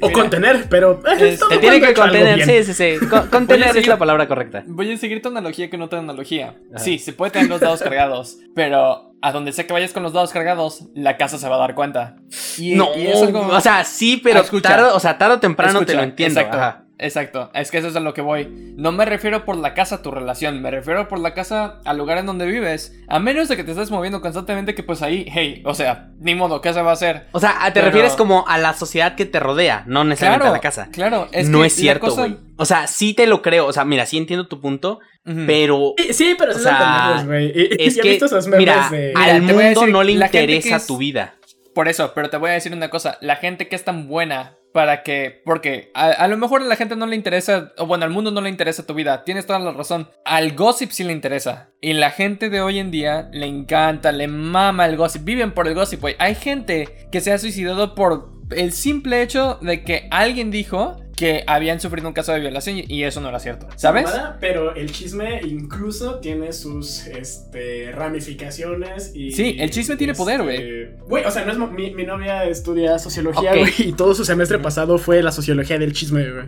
[0.00, 1.00] O, contener, pero...
[1.18, 3.06] Eh, te tiene que contener, sí, sí, sí.
[3.30, 4.64] contener es la palabra correcta.
[4.66, 6.54] Voy a seguir tu analogía que no tu analogía.
[6.76, 10.12] Sí, se puede tener los dados cargados, pero a donde sea que vayas con los
[10.12, 12.16] dados cargados, la casa se va a dar cuenta.
[12.58, 16.40] no, o sea, sí, pero tarde, o sea, tarde o temprano te lo entiendo.
[16.40, 16.89] Exacto.
[17.02, 18.74] Exacto, es que eso es a lo que voy.
[18.76, 21.96] No me refiero por la casa a tu relación, me refiero por la casa al
[21.96, 22.94] lugar en donde vives.
[23.08, 26.34] A menos de que te estés moviendo constantemente, que pues ahí, hey, o sea, ni
[26.34, 27.26] modo, ¿qué se va a hacer?
[27.32, 30.60] O sea, te refieres como a la sociedad que te rodea, no necesariamente a la
[30.60, 30.88] casa.
[30.92, 32.36] Claro, es no es cierto, güey.
[32.56, 35.94] O sea, sí te lo creo, o sea, mira, sí entiendo tu punto, pero.
[36.10, 37.50] Sí, pero o sea, güey.
[37.54, 38.20] Es que,
[38.58, 41.34] mira, al mundo no le interesa tu vida.
[41.74, 44.56] Por eso, pero te voy a decir una cosa, la gente que es tan buena
[44.72, 48.10] para que, porque a, lo mejor a la gente no le interesa, o bueno, al
[48.10, 50.08] mundo no le interesa tu vida, tienes toda la razón.
[50.24, 51.70] Al gossip sí le interesa.
[51.80, 55.66] Y la gente de hoy en día le encanta, le mama el gossip, viven por
[55.66, 56.16] el gossip, güey.
[56.18, 61.44] Hay gente que se ha suicidado por el simple hecho de que alguien dijo que
[61.46, 64.06] habían sufrido un caso de violación y eso no era cierto, ¿sabes?
[64.40, 69.30] pero el chisme incluso tiene sus este, ramificaciones y...
[69.32, 70.56] Sí, el chisme tiene poder, güey.
[70.56, 74.58] Este, güey, o sea, no es mi, novia estudia sociología, güey, y todo su semestre
[74.60, 76.46] pasado fue la sociología del chisme, güey.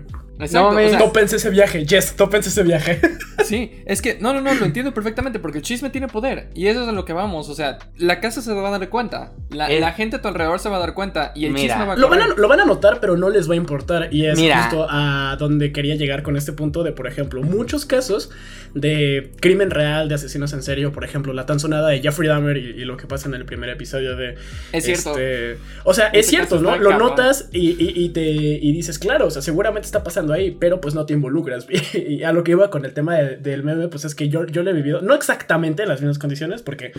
[0.54, 0.96] No, me...
[0.96, 2.98] tópense ese viaje, yes, tópense ese viaje.
[3.42, 6.68] Sí, es que, no, no, no, lo entiendo perfectamente porque el chisme tiene poder y
[6.68, 9.32] eso es a lo que vamos, o sea, la casa se va a dar cuenta,
[9.50, 11.96] la, gente a tu alrededor se va a dar cuenta y el chisme va a
[11.96, 14.38] lo van a, lo van a notar, pero no les va a importar y es
[14.62, 18.30] justo a donde quería llegar con este punto de, por ejemplo, muchos casos
[18.74, 22.56] de crimen real, de asesinos en serio, por ejemplo, la tan sonada de Jeffrey Dahmer
[22.56, 24.36] y, lo que pasa en el primer episodio de...
[24.72, 25.10] Es cierto.
[25.10, 26.76] Este, o sea, es cierto, ¿no?
[26.76, 30.94] Lo notas y, te, y dices, claro, o sea, seguramente está pasando ahí, pero pues
[30.94, 31.66] no te involucras.
[31.94, 34.62] y a lo que iba con el tema del meme, pues es que yo, yo
[34.62, 36.92] lo he vivido, no exactamente en las mismas condiciones, porque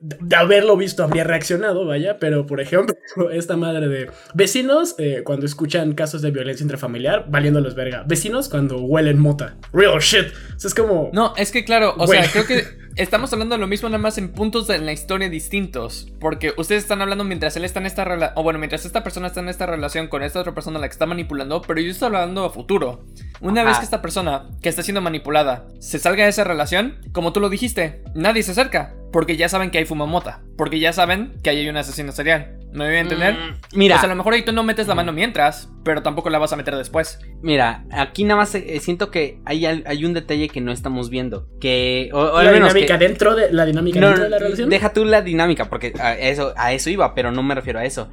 [0.00, 2.94] de haberlo visto habría reaccionado, vaya, pero por ejemplo,
[3.32, 8.04] esta madre de vecinos eh, cuando escuchan casos de violencia intrafamiliar, valiéndolos verga.
[8.06, 9.56] Vecinos cuando huelen mota.
[9.72, 10.26] Real shit.
[10.56, 11.01] O sea, es como...
[11.12, 12.64] No, es que claro, o sea, creo que
[12.96, 16.12] estamos hablando de lo mismo nada más en puntos de la historia distintos.
[16.20, 19.28] Porque ustedes están hablando mientras él está en esta relación, o bueno, mientras esta persona
[19.28, 22.06] está en esta relación con esta otra persona la que está manipulando, pero yo estoy
[22.06, 23.04] hablando a futuro.
[23.40, 27.32] Una vez que esta persona que está siendo manipulada se salga de esa relación, como
[27.32, 28.94] tú lo dijiste, nadie se acerca.
[29.12, 30.40] Porque ya saben que hay fumamota.
[30.56, 32.61] Porque ya saben que ahí hay un asesino serial.
[32.72, 33.34] ¿Me voy a entender?
[33.34, 33.96] Mm, mira.
[33.96, 36.38] O sea, a lo mejor ahí tú no metes la mano mientras, pero tampoco la
[36.38, 37.18] vas a meter después.
[37.42, 41.48] Mira, aquí nada más eh, siento que hay, hay un detalle que no estamos viendo.
[41.60, 42.10] Que.
[42.12, 44.70] la dinámica dentro de la dinámica dentro de la relación.
[44.70, 47.84] Deja tú la dinámica, porque a eso, a eso iba, pero no me refiero a
[47.84, 48.08] eso.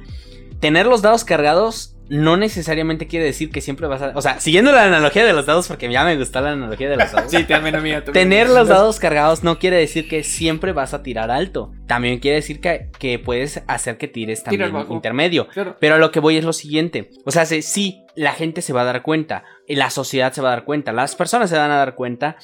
[0.60, 4.12] Tener los dados cargados no necesariamente quiere decir que siempre vas a.
[4.16, 6.96] O sea, siguiendo la analogía de los dados, porque ya me gusta la analogía de
[6.96, 7.30] los dados.
[7.30, 8.04] sí, también mía.
[8.04, 11.72] Tener los dados cargados no quiere decir que siempre vas a tirar alto.
[11.86, 15.46] También quiere decir que, que puedes hacer que tires también intermedio.
[15.78, 17.10] Pero a lo que voy es lo siguiente.
[17.24, 19.44] O sea, sí, la gente se va a dar cuenta.
[19.68, 20.92] La sociedad se va a dar cuenta.
[20.92, 22.36] Las personas se van a dar cuenta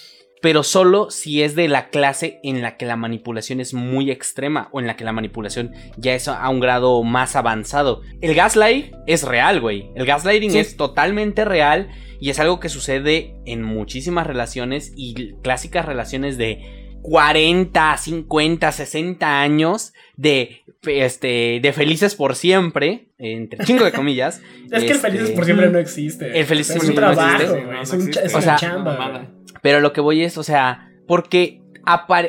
[0.47, 4.68] pero solo si es de la clase en la que la manipulación es muy extrema
[4.70, 8.03] o en la que la manipulación ya es a un grado más avanzado.
[8.20, 9.90] El gaslight es real, güey.
[9.97, 11.88] El gaslighting es totalmente real
[12.20, 19.40] y es algo que sucede en muchísimas relaciones y clásicas relaciones de 40, 50, 60
[19.40, 24.41] años de este de felices por siempre, entre chingo de comillas.
[24.70, 26.39] es que el felices por siempre no existe.
[26.39, 27.81] El felices por siempre no existe.
[27.83, 29.29] Es, un, es chamba.
[29.62, 31.61] Pero lo que voy es, o sea, porque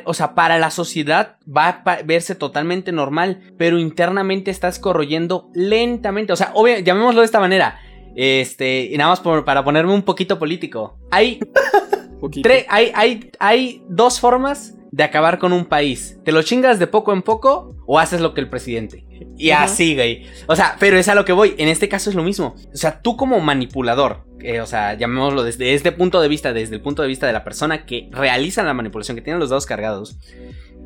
[0.05, 6.31] o sea, para la sociedad va a verse totalmente normal, pero internamente estás corroyendo lentamente.
[6.31, 7.79] O sea, obvio, llamémoslo de esta manera.
[8.15, 10.99] Este, y nada más para ponerme un poquito político.
[11.09, 11.39] Hay,
[12.69, 16.19] hay, hay, hay dos formas de acabar con un país.
[16.23, 19.05] ¿Te lo chingas de poco en poco o haces lo que el presidente?
[19.37, 20.25] Y así, güey.
[20.47, 21.55] O sea, pero es a lo que voy.
[21.57, 22.55] En este caso es lo mismo.
[22.73, 24.25] O sea, tú como manipulador,
[24.61, 27.43] o sea, llamémoslo desde este punto de vista, desde el punto de vista de la
[27.43, 30.17] persona que realiza la manipulación, que tiene los dados cargados,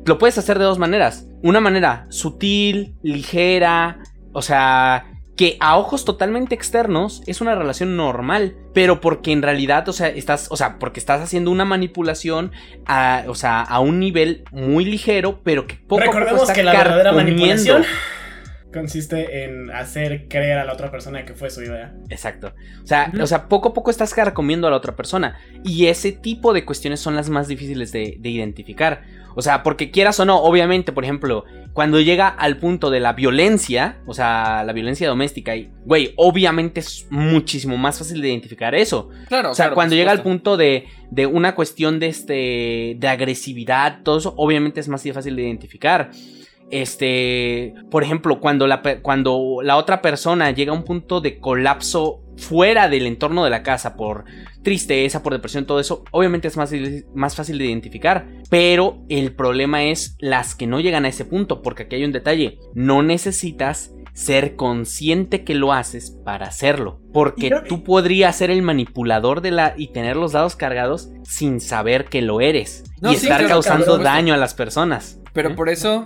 [0.04, 1.28] lo puedes hacer de dos maneras.
[1.42, 3.98] Una manera sutil, ligera,
[4.32, 9.88] o sea, que a ojos totalmente externos es una relación normal, pero porque en realidad,
[9.88, 12.52] o sea, estás, o sea, porque estás haciendo una manipulación
[12.84, 16.54] a, o sea, a un nivel muy ligero, pero que poco Recordemos a poco está
[16.54, 17.84] que la verdadera manipulación
[18.72, 21.94] consiste en hacer creer a la otra persona que fue su idea.
[22.08, 22.54] Exacto.
[22.82, 25.38] O sea, o sea, poco a poco estás carcomiendo a la otra persona.
[25.64, 29.02] Y ese tipo de cuestiones son las más difíciles de, de identificar.
[29.34, 33.14] O sea, porque quieras o no, obviamente, por ejemplo, cuando llega al punto de la
[33.14, 38.74] violencia, o sea, la violencia doméstica, y, güey, obviamente es muchísimo más fácil de identificar
[38.74, 39.08] eso.
[39.28, 39.52] Claro.
[39.52, 42.96] O sea, claro, cuando llega al punto de, de una cuestión de este.
[42.98, 46.10] de agresividad, todo eso, obviamente es más fácil de identificar.
[46.72, 47.74] Este.
[47.90, 52.88] Por ejemplo, cuando la, cuando la otra persona llega a un punto de colapso fuera
[52.88, 54.24] del entorno de la casa por
[54.62, 56.72] tristeza, por depresión, todo eso, obviamente es más,
[57.14, 58.26] más fácil de identificar.
[58.48, 62.12] Pero el problema es las que no llegan a ese punto, porque aquí hay un
[62.12, 62.58] detalle.
[62.74, 67.00] No necesitas ser consciente que lo haces para hacerlo.
[67.12, 72.06] Porque tú podrías ser el manipulador de la y tener los dados cargados sin saber
[72.06, 72.84] que lo eres.
[73.00, 75.20] No, y sí, estar claro, causando cabrón, daño a las personas.
[75.32, 75.54] Pero ¿Eh?
[75.54, 76.04] por eso,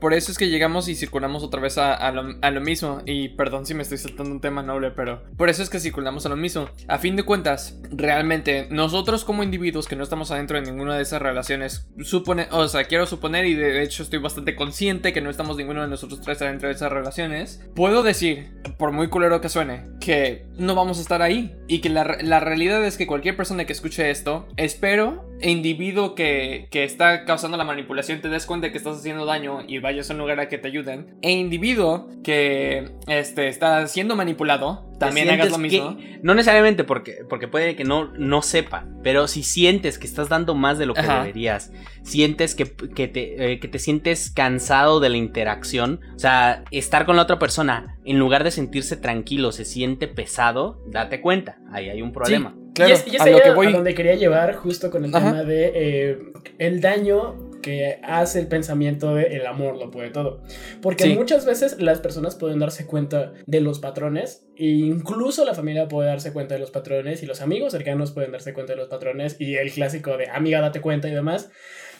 [0.00, 3.02] por eso es que llegamos y circulamos otra vez a, lo, lo mismo.
[3.06, 6.26] Y perdón si me estoy saltando un tema noble, pero por eso es que circulamos
[6.26, 6.68] a lo mismo.
[6.88, 11.02] A fin de cuentas, realmente, nosotros como individuos que no estamos adentro de ninguna de
[11.02, 15.30] esas relaciones, supone, o sea, quiero suponer, y de hecho estoy bastante consciente que no
[15.30, 19.48] estamos ninguno de nosotros tres adentro de esas relaciones, puedo decir, por muy culero que
[19.48, 21.56] suene, que no vamos a estar ahí.
[21.68, 26.68] Y que la, la realidad es que cualquier persona que escuche esto, espero, individuo que,
[26.70, 30.14] que está causando la manipulación, te des cuenta que estás haciendo daño y vayas a
[30.14, 31.14] un lugar a que te ayuden.
[31.20, 35.96] E individuo que este, está siendo manipulado, también hagas lo mismo.
[35.98, 40.28] que- no necesariamente porque, porque puede que no, no sepa, pero si sientes que estás
[40.28, 41.20] dando más de lo que Ajá.
[41.20, 41.72] deberías,
[42.02, 47.04] sientes que, que te, eh, que te sientes cansado de la interacción, o sea, estar
[47.04, 51.88] con la otra persona, en lugar de sentirse tranquilo, se siente pesado, date cuenta, ahí
[51.90, 52.54] hay un problema.
[52.74, 53.66] Claro, y es, y es a lo que voy.
[53.66, 55.30] a donde quería llevar justo con el Ajá.
[55.30, 56.18] tema de eh,
[56.58, 60.42] el daño que hace el pensamiento de el amor lo puede todo.
[60.82, 61.14] Porque Sí.
[61.14, 66.08] muchas veces las personas pueden darse cuenta de los patrones, e incluso la familia puede
[66.08, 69.36] darse cuenta de los patrones, y los amigos cercanos pueden darse cuenta de los patrones,
[69.40, 71.50] y el clásico de amiga, date cuenta y demás.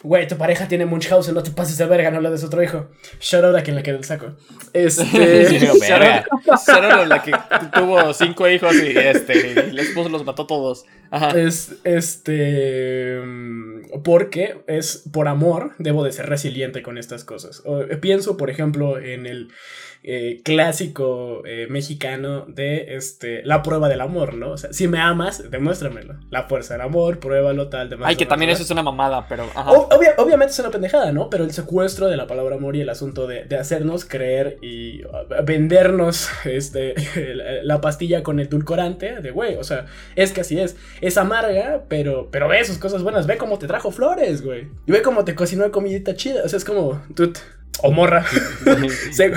[0.03, 2.89] Güey, tu pareja tiene Munchausen, no te pases de verga, no le des otro hijo.
[3.21, 4.33] Shout out a quien le quede el saco.
[4.73, 5.03] Este.
[5.53, 6.27] Sí, verga.
[7.07, 7.33] La que
[7.75, 10.85] tuvo cinco hijos y este, y el esposo los mató todos.
[11.11, 11.39] Ajá.
[11.39, 13.21] Es este.
[14.03, 17.63] Porque es por amor, debo de ser resiliente con estas cosas.
[17.65, 19.53] O, eh, pienso, por ejemplo, en el
[20.05, 24.53] eh, clásico eh, mexicano de este, la prueba del amor, ¿no?
[24.53, 26.15] O sea, si me amas, demuéstramelo.
[26.31, 28.09] La fuerza del amor, pruébalo, tal, demás.
[28.09, 29.45] Ay, que también eso es una mamada, pero.
[29.55, 29.71] Ajá.
[29.71, 31.31] O- obvia- obviamente es una pendejada, ¿no?
[31.31, 35.05] Pero el secuestro de la palabra amor y el asunto de, de hacernos creer y
[35.05, 36.95] uh, vendernos este,
[37.35, 39.87] la, la pastilla con el dulcorante, de güey, o sea,
[40.17, 40.77] es que así es.
[41.01, 44.69] Es amarga, pero, pero ve sus cosas buenas, ve cómo te trajo flores, güey.
[44.87, 47.03] Y ve cómo te cocinó comidita chida, o sea, es como,
[47.83, 48.25] o morra.
[49.13, 49.33] Se-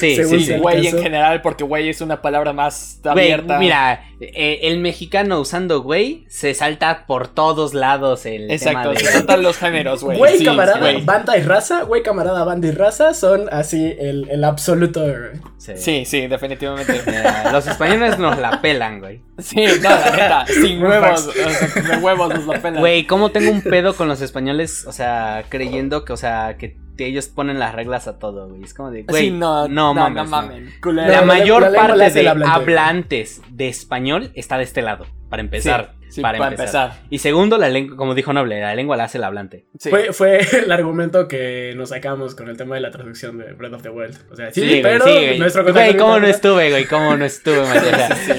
[0.00, 3.58] Sí, Según sí, Sí, güey en general, porque güey es una palabra más Güey, abierta.
[3.58, 9.04] mira, eh, el mexicano usando güey se salta por todos lados el Exacto, tema se
[9.06, 9.12] de...
[9.12, 10.16] saltan los géneros, güey.
[10.16, 11.02] Güey, sí, camarada, güey.
[11.04, 15.00] banda y raza, güey, camarada, banda y raza son así el, el absoluto.
[15.02, 15.14] güey.
[15.58, 15.72] Sí.
[15.76, 17.00] Sí, sí, definitivamente.
[17.06, 19.20] Mira, los españoles nos la pelan, güey.
[19.38, 21.28] Sí, no, la neta, sin huevos, facts.
[21.28, 21.32] o
[21.80, 22.80] sea, de huevos nos la pelan.
[22.80, 24.86] Güey, ¿cómo tengo un pedo con los españoles?
[24.86, 28.62] O sea, creyendo que, o sea, que ellos ponen las reglas a todo, güey.
[28.62, 30.62] Es como de, güey, Sí, no, no, no, mames.
[30.62, 31.10] no culero.
[31.10, 32.54] La mayor la lengua la parte de hablante.
[32.54, 35.94] hablantes de español está de este lado, para empezar.
[36.02, 36.86] Sí, sí, para, para empezar.
[36.90, 37.06] empezar.
[37.10, 39.66] Y segundo, la lengua, como dijo Noble, la lengua la hace el hablante.
[39.78, 39.90] Sí.
[39.90, 43.74] Fue, fue el argumento que nos sacamos con el tema de la traducción de Breath
[43.74, 44.16] of the Wild.
[44.30, 45.38] O sea, sí, güey, pero sí, güey.
[45.38, 46.84] nuestro Güey, ¿cómo no estuve, güey?
[46.86, 47.60] ¿Cómo no estuve?
[47.62, 48.32] O sea, Sí.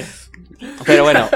[0.86, 1.28] Pero bueno,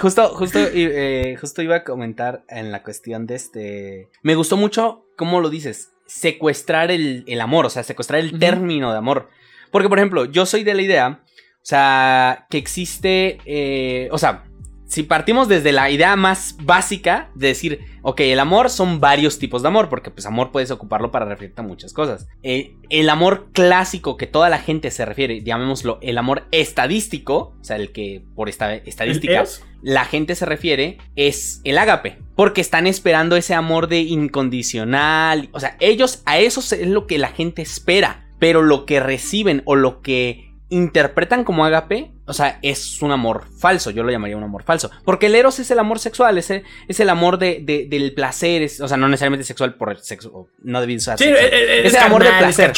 [0.00, 4.08] justo, justo, eh, justo iba a comentar en la cuestión de este.
[4.22, 5.92] Me gustó mucho cómo lo dices.
[6.10, 9.30] Secuestrar el, el amor, o sea, secuestrar el término de amor.
[9.70, 13.38] Porque, por ejemplo, yo soy de la idea, o sea, que existe.
[13.44, 14.49] eh, o sea,
[14.90, 19.62] si partimos desde la idea más básica de decir, ok, el amor son varios tipos
[19.62, 22.26] de amor, porque pues amor puedes ocuparlo para referirte a muchas cosas.
[22.42, 27.64] Eh, el amor clásico que toda la gente se refiere, llamémoslo el amor estadístico, o
[27.64, 29.62] sea, el que por esta estadística ¿Eros?
[29.80, 35.60] la gente se refiere, es el ágape, porque están esperando ese amor de incondicional, o
[35.60, 39.76] sea, ellos a eso es lo que la gente espera, pero lo que reciben o
[39.76, 44.44] lo que interpretan como agape, o sea, es un amor falso, yo lo llamaría un
[44.44, 44.90] amor falso.
[45.04, 48.70] Porque el eros es el amor sexual, es el, es el amor de, del placer,
[48.80, 52.00] o sea, no necesariamente sexual por el sexo, no debido ser sí, es, es, el
[52.00, 52.72] amor de placer.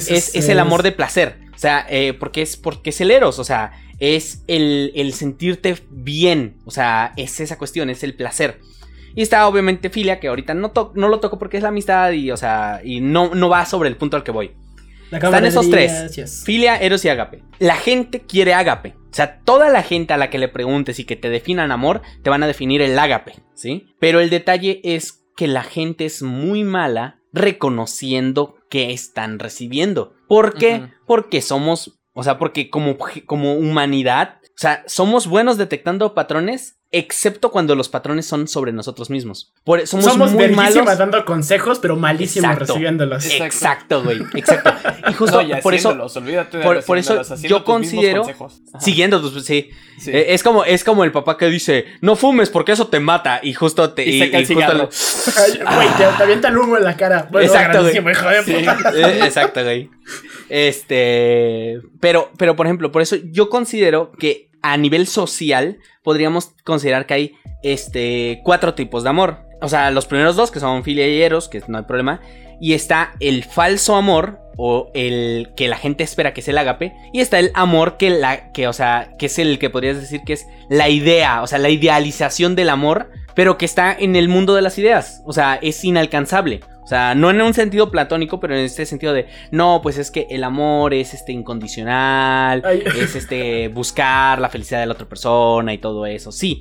[0.00, 3.44] Es, el amor de placer, o sea, eh, porque, es, porque es el eros, o
[3.44, 8.60] sea, es el, el sentirte bien, o sea, es esa cuestión, es el placer.
[9.16, 12.30] Y está obviamente filia, que ahorita no, no lo toco porque es la amistad y,
[12.30, 14.50] o sea, y no, no va sobre el punto al que voy.
[15.10, 16.44] Están esos tres.
[16.44, 17.42] Filia, Eros y Agape.
[17.58, 18.94] La gente quiere Agape.
[18.96, 22.02] O sea, toda la gente a la que le preguntes y que te definan amor,
[22.22, 23.86] te van a definir el Agape, ¿sí?
[24.00, 30.14] Pero el detalle es que la gente es muy mala reconociendo que están recibiendo.
[30.28, 30.88] ¿Por qué?
[31.06, 32.96] Porque somos, o sea, porque como,
[33.26, 39.10] como humanidad, o sea, somos buenos detectando patrones excepto cuando los patrones son sobre nosotros
[39.10, 39.52] mismos.
[39.64, 43.26] Por, somos, somos muy malos dando consejos, pero malísimos recibiéndolos.
[43.26, 44.22] Exacto, güey.
[44.34, 44.72] Exacto.
[45.10, 45.96] Y justo por eso,
[46.86, 48.24] por, eso yo considero
[48.78, 49.70] siguiendo, sí.
[50.06, 53.38] Eh, es como es como el papá que dice no fumes porque eso te mata
[53.42, 54.88] y justo te y, se el cigarro.
[54.88, 57.28] Güey, te, avienta el humo en la cara.
[57.40, 57.94] exacto, güey.
[58.94, 59.90] Eh, exacto, güey.
[60.48, 67.04] Este, pero, pero por ejemplo, por eso yo considero que a nivel social podríamos considerar
[67.04, 69.40] que hay este, cuatro tipos de amor.
[69.60, 72.22] O sea, los primeros dos, que son filia y eros, que no hay problema.
[72.62, 76.94] Y está el falso amor, o el que la gente espera que es el agape.
[77.12, 80.22] Y está el amor que la, que, o sea, que es el que podrías decir
[80.24, 84.30] que es la idea, o sea, la idealización del amor, pero que está en el
[84.30, 85.20] mundo de las ideas.
[85.26, 86.60] O sea, es inalcanzable.
[86.84, 90.10] O sea, no en un sentido platónico, pero en este sentido de, no, pues es
[90.10, 95.72] que el amor es este incondicional, es este buscar la felicidad de la otra persona
[95.72, 96.30] y todo eso.
[96.30, 96.60] Sí,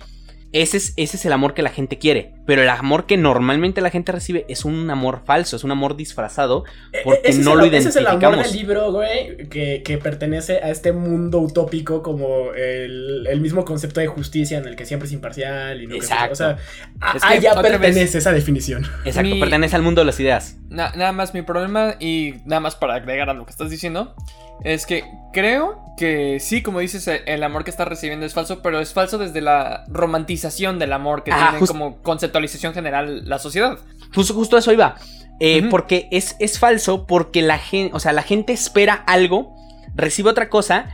[0.53, 2.35] ese es, ese es el amor que la gente quiere.
[2.45, 5.95] Pero el amor que normalmente la gente recibe es un amor falso, es un amor
[5.95, 7.85] disfrazado e, e, porque no lo identificamos.
[7.85, 13.39] Ese es el amor del libro, güey, que, pertenece a este mundo utópico como el,
[13.39, 16.33] mismo concepto de justicia en el que siempre es imparcial y no Exacto.
[16.33, 18.85] o sea, ya pertenece esa definición.
[19.05, 20.57] Exacto, pertenece al mundo de las ideas.
[20.69, 24.15] nada más mi problema y nada más para agregar a lo que estás diciendo
[24.63, 28.79] es que creo que sí, como dices, el amor que estás recibiendo es falso, pero
[28.79, 32.01] es falso desde la romantización del amor que tiene como
[32.33, 33.79] conceptualización general la sociedad.
[34.13, 34.95] Justo, justo eso iba.
[35.39, 39.55] Eh, porque es, es falso porque la gente, o sea, la gente espera algo,
[39.95, 40.89] recibe otra cosa,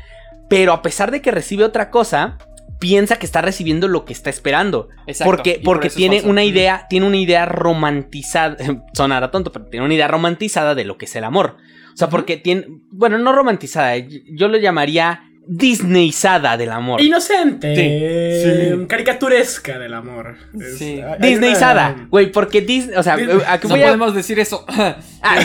[0.50, 2.38] pero a pesar de que recibe otra cosa,
[2.80, 4.90] piensa que está recibiendo lo que está esperando.
[5.08, 8.58] Exacto, porque porque tiene una idea, tiene una idea romantizada,
[8.94, 11.58] sonará tonto, pero tiene una idea romantizada de lo que es el amor.
[11.94, 12.66] O sea, porque tiene.
[12.92, 17.02] Bueno, no romantizada, yo lo llamaría Disneyzada del amor.
[17.02, 17.74] Inocente.
[17.74, 20.36] Sí, Caricaturesca del amor.
[20.78, 21.02] Sí.
[21.18, 22.96] Disneyzada, güey, porque Disney.
[22.96, 24.64] O sea, ¿a qué no podemos decir eso.
[25.24, 25.40] ah,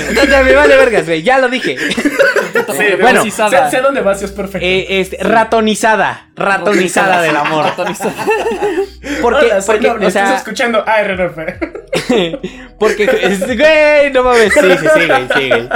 [0.45, 1.79] me vale vergas, güey, ya lo dije.
[2.55, 4.65] Sí, bueno, sé, dónde vas, es perfecto.
[4.65, 6.31] Eh, este, ratonizada.
[6.37, 7.65] Ratonizada del amor.
[7.65, 8.15] Ratonizada.
[9.21, 11.37] porque, porque o sea, estás escuchando ARNF.
[12.79, 14.55] porque, güey, no mames.
[14.55, 15.69] Sí, sí, sí, güey, sí, güey.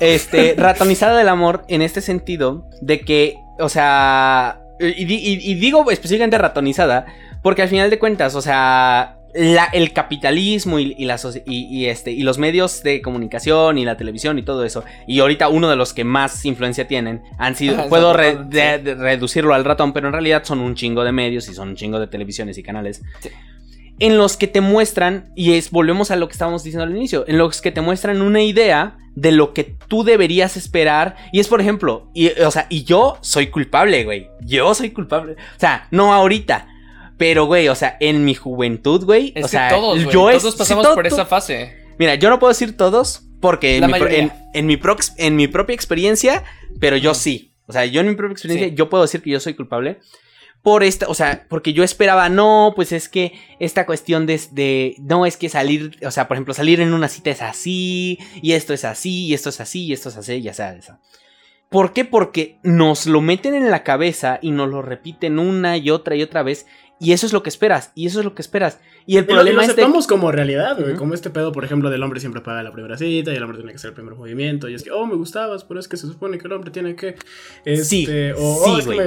[0.00, 7.06] Este, ratonizada del amor en este sentido de que, o sea, y, digo específicamente ratonizada,
[7.42, 12.82] porque al final de cuentas, o sea, el capitalismo y, y, este, y los medios
[12.82, 16.44] de comunicación y la televisión y todo eso, y ahorita uno de los que más
[16.44, 21.12] influencia tienen, han sido, puedo reducirlo al ratón, pero en realidad son un chingo de
[21.12, 23.02] medios y son un chingo de televisiones y canales.
[24.00, 27.24] En los que te muestran, y es, volvemos a lo que estábamos diciendo al inicio,
[27.28, 31.16] en los que te muestran una idea de lo que tú deberías esperar.
[31.32, 34.28] Y es, por ejemplo, y, o sea, y yo soy culpable, güey.
[34.40, 35.32] Yo soy culpable.
[35.32, 36.66] O sea, no ahorita.
[37.18, 39.34] Pero, güey, o sea, en mi juventud, güey.
[39.42, 41.76] o sea, todos, yo todos pasamos por esa fase.
[41.98, 43.92] Mira, yo no puedo decir todos, porque en mi,
[44.54, 44.78] en, mi,
[45.18, 46.44] en mi, propia experiencia,
[46.80, 47.52] pero yo sí.
[47.66, 49.98] O sea, yo en mi propia experiencia, yo puedo decir que yo soy culpable
[50.62, 55.24] por esta, o sea, porque yo esperaba, no, pues es que esta cuestión de, no,
[55.24, 58.74] es que salir, o sea, por ejemplo, salir en una cita es así, y esto
[58.74, 60.98] es así, y esto es así, y esto es así, ya sea eso.
[61.70, 62.04] ¿Por qué?
[62.04, 66.22] Porque nos lo meten en la cabeza y nos lo repiten una y otra y
[66.22, 66.66] otra vez,
[66.98, 68.80] y eso es lo que esperas, y eso es lo que esperas.
[69.06, 70.94] Y el problema lo, aceptamos como realidad, güey.
[70.94, 73.56] Como este pedo, por ejemplo, del hombre siempre paga la primera cita y el hombre
[73.58, 74.68] tiene que hacer el primer movimiento.
[74.68, 76.94] Y es que, oh, me gustabas, pero es que se supone que el hombre tiene
[76.94, 77.16] que.
[77.64, 78.06] Este, sí,
[78.36, 78.98] o, oh, sí,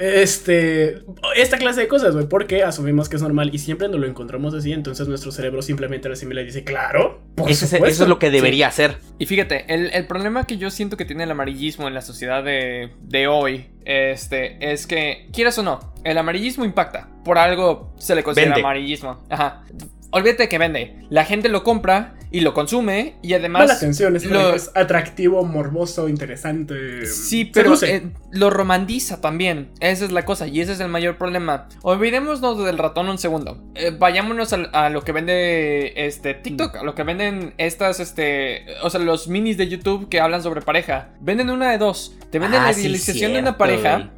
[0.00, 1.02] este,
[1.36, 4.54] esta clase de cosas, güey, porque asumimos que es normal y siempre nos lo encontramos
[4.54, 8.18] así, entonces nuestro cerebro simplemente lo asimila y dice, claro, eso, es, eso, es, lo
[8.18, 8.96] que debería ser.
[9.18, 12.92] Y fíjate, el, problema que yo siento que tiene el amarillismo en la sociedad de,
[13.02, 17.08] de hoy, este, es que, quieras o no, el amarillismo impacta.
[17.22, 19.22] Por algo se le considera amarillismo.
[19.28, 19.64] Ajá.
[20.12, 20.96] Olvídate que vende.
[21.08, 23.66] La gente lo compra y lo consume y además...
[23.66, 27.06] la atención, es, es, atractivo, morboso, interesante.
[27.06, 29.70] Sí, pero eh, lo romantiza también.
[29.80, 31.68] Esa es la cosa y ese es el mayor problema.
[31.82, 33.62] Olvidémonos del ratón un segundo.
[33.74, 38.90] Eh, vayámonos a, lo que vende este TikTok, a lo que venden estas, este, o
[38.90, 41.10] sea, los minis de YouTube que hablan sobre pareja.
[41.20, 42.16] Venden una de dos.
[42.30, 44.10] Te venden ah, la idealización de una pareja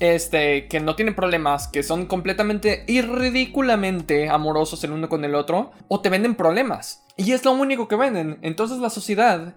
[0.00, 5.34] este, que no tienen problemas, que son completamente y ridículamente amorosos el uno con el
[5.34, 7.02] otro, o te venden problemas.
[7.20, 8.38] Y es lo único que venden.
[8.42, 9.56] Entonces la sociedad,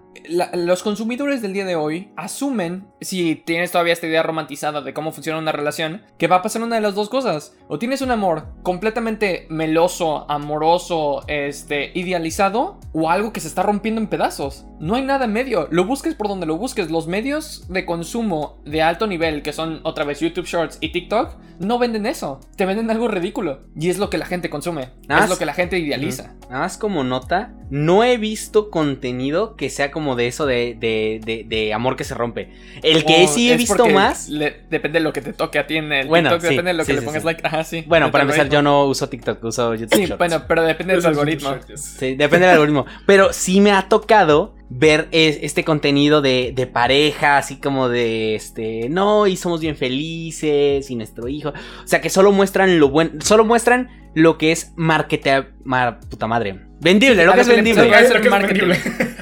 [0.53, 5.12] los consumidores del día de hoy asumen, si tienes todavía esta idea romantizada de cómo
[5.12, 7.55] funciona una relación, que va a pasar una de las dos cosas.
[7.68, 14.01] O tienes un amor completamente meloso, amoroso, este, idealizado, o algo que se está rompiendo
[14.01, 14.66] en pedazos.
[14.80, 15.68] No hay nada en medio.
[15.70, 16.89] Lo busques por donde lo busques.
[16.89, 21.36] Los medios de consumo de alto nivel, que son otra vez YouTube Shorts y TikTok,
[21.59, 22.39] no venden eso.
[22.55, 23.62] Te venden algo ridículo.
[23.80, 24.89] Y es lo que la gente consume.
[25.07, 26.34] es lo que la gente idealiza.
[26.49, 31.74] Nada más como nota, no he visto contenido que sea como de eso de, de,
[31.74, 32.49] amor que se rompe.
[32.84, 34.30] El que sí he visto más.
[34.30, 36.86] depende de lo que te toque a ti en el bueno, TikTok, depende de lo
[36.86, 37.64] que le pongas like.
[37.64, 37.86] sí.
[37.88, 40.06] Bueno, para empezar, yo no uso TikTok, uso YouTube.
[40.06, 41.56] Sí, bueno, pero depende del algoritmo.
[41.76, 42.86] Sí, depende del algoritmo.
[43.06, 48.89] Pero sí me ha tocado ver este contenido de, de, pareja, así como de este,
[48.89, 51.49] no, y somos bien felices, y nuestro hijo.
[51.49, 55.43] O sea, que solo muestran lo bueno, solo muestran lo que es marketing,
[56.10, 56.70] puta madre.
[56.82, 57.89] Vendible, lo que es vendible.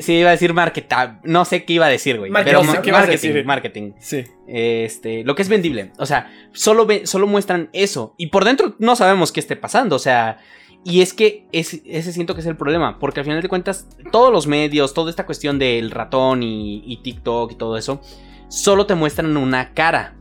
[0.00, 0.14] Sí.
[0.14, 0.96] iba a decir marketing.
[1.24, 2.32] No sé qué iba a decir, güey.
[2.32, 3.92] Pero marketing, marketing.
[3.98, 4.24] Sí.
[4.48, 5.92] Este, lo que es vendible.
[5.98, 8.14] O sea, solo, solo muestran eso.
[8.16, 9.96] Y por dentro no sabemos qué esté pasando.
[9.96, 10.38] O sea,
[10.82, 14.32] y es que ese, siento que es el problema, porque al final de cuentas todos
[14.32, 18.00] los medios, toda esta cuestión del ratón y, TikTok y todo eso,
[18.48, 20.16] solo te muestran una cara.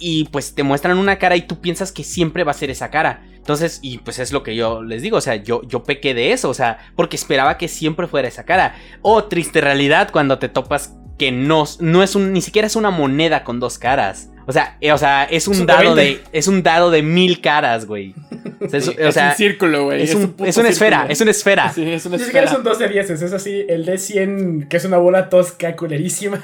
[0.00, 2.90] Y, pues te muestran una cara y tú piensas que siempre va a ser esa
[2.90, 3.24] cara.
[3.44, 6.32] Entonces, y pues es lo que yo les digo, o sea, yo, yo pequé de
[6.32, 8.74] eso, o sea, porque esperaba que siempre fuera esa cara.
[9.02, 12.90] Oh, triste realidad cuando te topas que no, no es un, ni siquiera es una
[12.90, 14.30] moneda con dos caras.
[14.46, 16.22] O sea, eh, o sea, es un dado de.
[16.32, 18.14] Es un dado de mil caras, güey.
[18.62, 20.04] O sea, es, un círculo, güey.
[20.04, 20.14] Es,
[20.56, 21.70] una esfera, es una esfera.
[21.70, 24.86] Sí, es una Ni siquiera son 12 dieces, es así, el de 100, que es
[24.86, 26.42] una bola tosca, culerísima.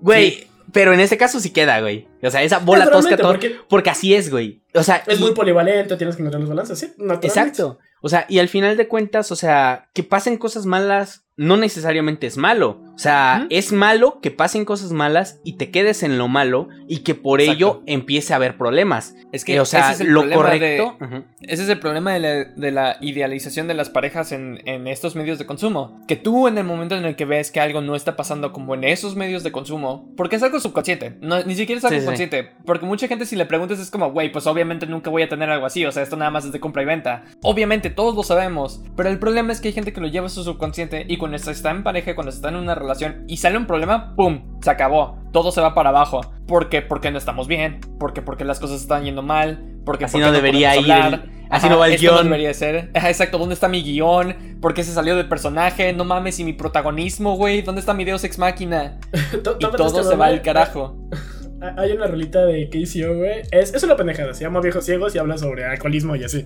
[0.00, 2.06] Güey, pero en ese caso sí queda, güey.
[2.22, 4.60] O sea, esa bola tosca, porque, porque así es, güey.
[4.74, 6.92] O sea, es muy polivalente, tienes que encontrar los balances, sí.
[7.22, 7.78] Exacto.
[8.02, 12.26] O sea, y al final de cuentas, o sea, que pasen cosas malas no necesariamente
[12.26, 12.80] es malo.
[12.94, 17.00] O sea, es malo que pasen cosas malas y te quedes en lo malo y
[17.00, 19.14] que por ello empiece a haber problemas.
[19.32, 20.96] Es que, o sea, lo correcto.
[21.42, 26.00] Ese es el problema de la, idealización de las parejas en, estos medios de consumo.
[26.08, 28.74] Que tú, en el momento en el que ves que algo no está pasando como
[28.74, 32.52] en esos medios de consumo, porque es algo subconsciente, ni siquiera es algo consciente.
[32.64, 35.50] Porque mucha gente, si le preguntas, es como, güey, pues obviamente nunca voy a tener
[35.50, 35.84] algo así.
[35.84, 37.24] O sea, esto nada más es de compra y venta.
[37.42, 38.82] Obviamente, todos lo sabemos.
[38.96, 41.25] Pero el problema es que hay gente que lo lleva a su subconsciente y cuando
[41.34, 44.58] está en pareja, cuando está en una relación y sale un problema, ¡pum!
[44.62, 45.18] Se acabó.
[45.32, 46.20] Todo se va para abajo.
[46.46, 46.82] ¿Por qué?
[46.82, 47.80] Porque no estamos bien.
[47.98, 49.80] Porque porque las cosas están yendo mal.
[49.84, 50.90] Porque así no debería ir.
[51.50, 52.24] así no va el guion.
[52.24, 52.90] debería ser.
[52.94, 54.58] exacto, ¿dónde está mi guion?
[54.60, 55.92] ¿Por qué se salió del personaje?
[55.92, 57.62] No mames, y mi protagonismo, güey.
[57.62, 58.98] ¿Dónde está mi Deus Ex Máquina?
[59.58, 60.96] y todo se va al carajo.
[61.60, 63.42] Hay una rolita de KCO, güey.
[63.50, 66.44] Es, es una pendejada, se llama Viejos Ciegos y habla sobre alcoholismo y así.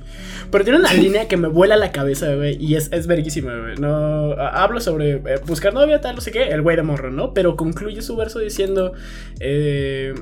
[0.50, 2.56] Pero tiene una línea que me vuela la cabeza, güey.
[2.64, 3.76] Y es, es verguísima, güey.
[3.76, 6.44] No, hablo sobre eh, buscar novia, tal, no sé qué.
[6.44, 7.34] El güey de morro, ¿no?
[7.34, 8.92] Pero concluye su verso diciendo...
[9.40, 10.14] Eh,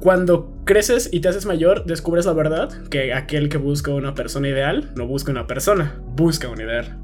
[0.00, 4.48] cuando creces y te haces mayor, descubres la verdad, que aquel que busca una persona
[4.48, 6.96] ideal no busca una persona, busca un ideal.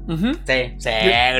[0.45, 0.89] Sí, sí,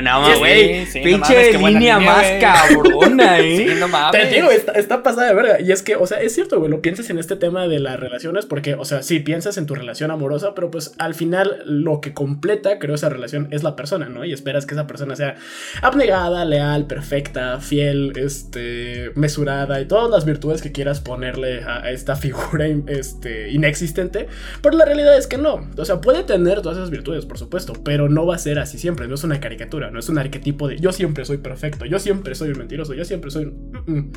[0.02, 0.84] no güey.
[0.92, 3.68] Pinche línea más cabrona, ¿eh?
[3.68, 4.28] Sí, no mames.
[4.28, 5.60] Te digo, está, pasada de verga.
[5.60, 7.98] Y es que, o sea, es cierto, güey, lo piensas en este tema de las
[7.98, 12.00] relaciones, porque, o sea, sí, piensas en tu relación amorosa, pero pues al final lo
[12.00, 14.24] que completa, creo, esa relación es la persona, ¿no?
[14.24, 15.36] Y esperas que esa persona sea
[15.82, 22.16] abnegada, leal, perfecta, fiel, este, mesurada y todas las virtudes que quieras ponerle a, esta
[22.16, 24.28] figura este, inexistente,
[24.62, 25.68] pero la realidad es que no.
[25.76, 28.78] O sea, puede tener todas esas virtudes, por supuesto, pero no va a ser así
[28.78, 29.08] siempre.
[29.08, 32.34] No es una caricatura, no es un arquetipo de yo siempre soy perfecto, yo siempre
[32.34, 34.12] soy un mentiroso, yo siempre soy un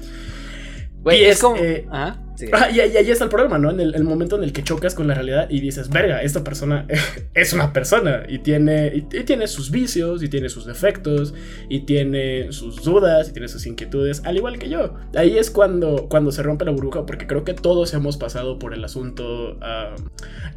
[1.06, 1.56] y es, como.
[1.58, 2.18] Eh, ah,
[2.48, 3.70] y, ahí está el problema, ¿no?
[3.72, 6.86] En el, momento en el que chocas con la realidad y dices, verga, esta persona
[7.34, 11.34] es una persona y tiene, y, tiene sus vicios, y tiene sus defectos,
[11.70, 14.96] y tiene sus dudas, y tiene sus inquietudes, al igual que yo.
[15.16, 18.74] Ahí es cuando, cuando se rompe la burbuja, porque creo que todos hemos pasado por
[18.74, 20.02] el asunto uh,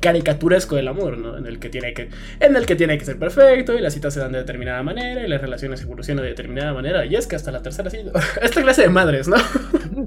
[0.01, 1.37] caricaturesco del amor, ¿no?
[1.37, 2.11] En el, que tiene que,
[2.41, 5.25] en el que tiene que ser perfecto, y las citas se dan de determinada manera,
[5.25, 7.99] y las relaciones evolucionan de determinada manera, y es que hasta la tercera sí,
[8.43, 9.37] esta clase de madres, ¿no?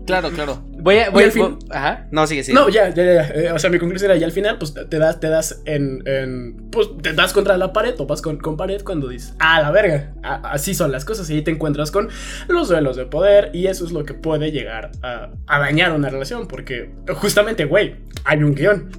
[0.06, 0.62] Claro, claro.
[0.80, 1.58] Voy a, voy al fin...
[1.70, 2.08] Ajá.
[2.12, 2.58] No, sigue, sigue.
[2.58, 3.28] No, ya, ya, ya.
[3.30, 6.02] Eh, o sea, mi conclusión era, ya al final, pues te das, te das en,
[6.08, 9.72] en Pues te das contra la pared, topas con, con pared cuando dices, ah, la
[9.72, 10.14] verga.
[10.24, 11.30] así son las cosas.
[11.30, 12.10] Y ahí te encuentras con
[12.48, 13.52] los duelos de poder.
[13.54, 16.48] Y eso es lo que puede llegar a, a dañar una relación.
[16.48, 18.92] Porque justamente, güey, hay un guion.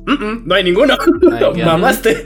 [0.45, 0.97] no hay ninguno.
[1.65, 2.25] Mamaste.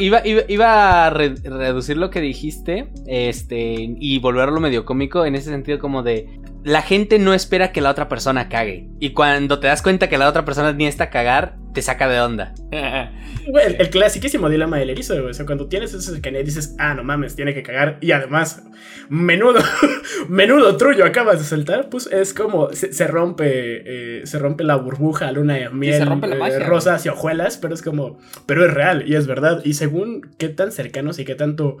[0.00, 5.78] Iba, iba, a reducir lo que dijiste este, y volverlo medio cómico en ese sentido
[5.78, 8.88] como de la gente no espera que la otra persona cague.
[8.98, 12.08] Y cuando te das cuenta que la otra persona ni está a cagar, te saca
[12.08, 12.54] de onda.
[12.70, 17.02] el, el clasiquísimo dilema del erizo, O sea, cuando tienes ese que dices, ah, no
[17.02, 17.98] mames, tiene que cagar.
[18.00, 18.62] Y además,
[19.08, 19.60] menudo,
[20.28, 21.88] menudo trullo acabas de saltar.
[21.88, 26.26] Pues es como se, rompe, eh, se rompe la burbuja, luna de miel, se rompe
[26.26, 27.56] la eh, rosas y hojuelas.
[27.56, 29.62] Pero es como, pero es real y es verdad.
[29.64, 31.78] Y según qué tan cercanos y qué tanto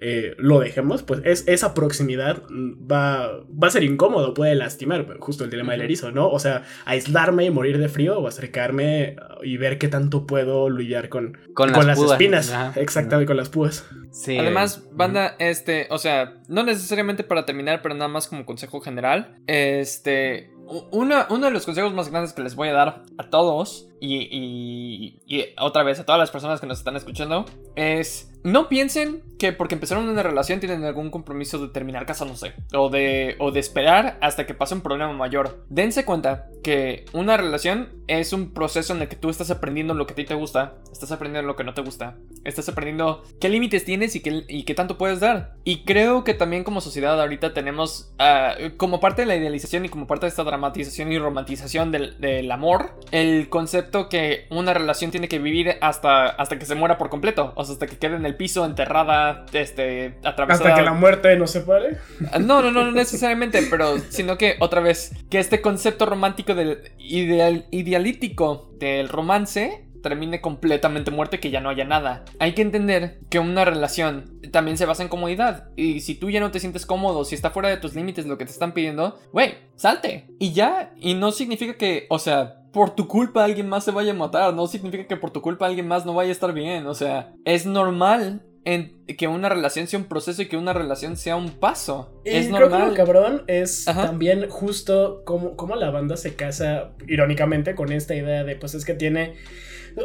[0.00, 5.44] eh, lo dejemos, pues es, esa proximidad va, va a ser incómodo, puede lastimar, justo
[5.44, 6.28] el dilema del erizo, ¿no?
[6.28, 11.08] O sea, aislarme y morir de frío o acercarme y ver qué tanto puedo lidiar
[11.08, 12.54] con, con, las, espinas.
[12.76, 13.86] Exactamente, con las púas.
[14.12, 14.38] Sí.
[14.38, 19.36] Además, banda, este, o sea, no necesariamente para terminar, pero nada más como consejo general,
[19.48, 20.50] este,
[20.90, 25.18] uno, uno de los consejos más grandes que les voy a dar a todos y,
[25.26, 29.52] y, otra vez a todas las personas que nos están escuchando es no piensen que
[29.52, 34.18] porque empezaron una relación tienen algún compromiso de terminar casándose o de, o de esperar
[34.20, 35.64] hasta que pase un problema mayor.
[35.68, 40.06] Dense cuenta que una relación es un proceso en el que tú estás aprendiendo lo
[40.06, 43.48] que a ti te gusta, estás aprendiendo lo que no te gusta, estás aprendiendo qué
[43.48, 45.54] límites tienes y qué, y qué tanto puedes dar.
[45.62, 49.88] Y creo que también como sociedad ahorita tenemos ah, como parte de la idealización y
[49.88, 55.12] como parte de esta dramatización y romantización del, del amor, el concepto que una relación
[55.12, 57.52] tiene que vivir hasta, hasta que se muera por completo.
[57.54, 60.70] O hasta que quede en el piso, enterrada, este, atravesada.
[60.70, 61.98] Hasta que la muerte no se pare.
[62.32, 66.54] Ah, no, no, no, no necesariamente, pero sino que otra vez, que este concepto romántico
[66.54, 72.24] del ideal, idealítico del romance termine completamente muerto y que ya no haya nada.
[72.38, 75.68] Hay que entender que una relación también se basa en comodidad.
[75.76, 78.38] Y si tú ya no te sientes cómodo, si está fuera de tus límites lo
[78.38, 80.28] que te están pidiendo, güey, salte.
[80.38, 80.92] Y ya.
[80.96, 84.54] Y no significa que, o sea, por tu culpa alguien más se vaya a matar.
[84.54, 86.86] No significa que por tu culpa alguien más no vaya a estar bien.
[86.86, 91.16] O sea, es normal en que una relación sea un proceso y que una relación
[91.16, 92.22] sea un paso.
[92.24, 92.82] es creo normal.
[92.82, 98.14] Que lo cabrón es también justo como, como la banda se casa irónicamente con esta
[98.14, 99.34] idea de pues es que tiene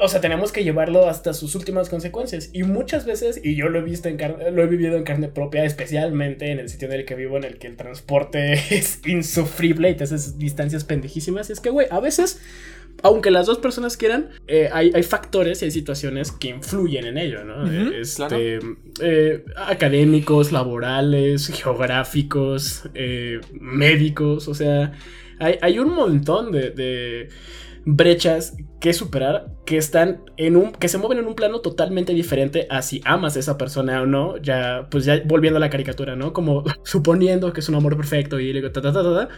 [0.01, 2.49] o sea, tenemos que llevarlo hasta sus últimas consecuencias.
[2.53, 4.17] Y muchas veces, y yo lo he visto en
[4.55, 7.43] lo he vivido en carne propia, especialmente en el sitio en el que vivo, en
[7.43, 11.49] el que el transporte es insufrible y te haces distancias pendejísimas.
[11.49, 12.41] es que, güey, a veces
[13.01, 17.43] aunque las dos personas quieran, eh, hay, factores y hay situaciones que influyen en ello,
[17.43, 17.65] ¿no?
[17.91, 18.59] este,
[19.01, 24.93] eh, académicos, laborales, geográficos, eh, médicos, o sea,
[25.39, 27.29] hay, un montón de
[27.85, 32.67] brechas que superar que están en un que se mueven en un plano totalmente diferente
[32.69, 36.15] a si amas a esa persona o no ya pues ya volviendo a la caricatura
[36.15, 39.29] no como suponiendo que es un amor perfecto y ta, ta, ta, ta,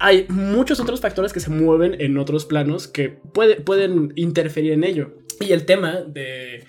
[0.00, 5.12] hay muchos otros factores que se mueven en otros planos que pueden interferir en ello.
[5.40, 6.64] Y el tema de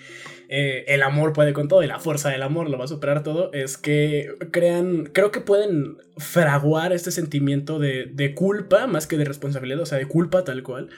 [0.54, 3.22] eh, el amor puede con todo y la fuerza del amor lo va a superar
[3.22, 9.24] todo, es que crean, creo que pueden fraguar este sentimiento de, culpa más que de
[9.24, 10.90] responsabilidad, o sea, de culpa tal cual,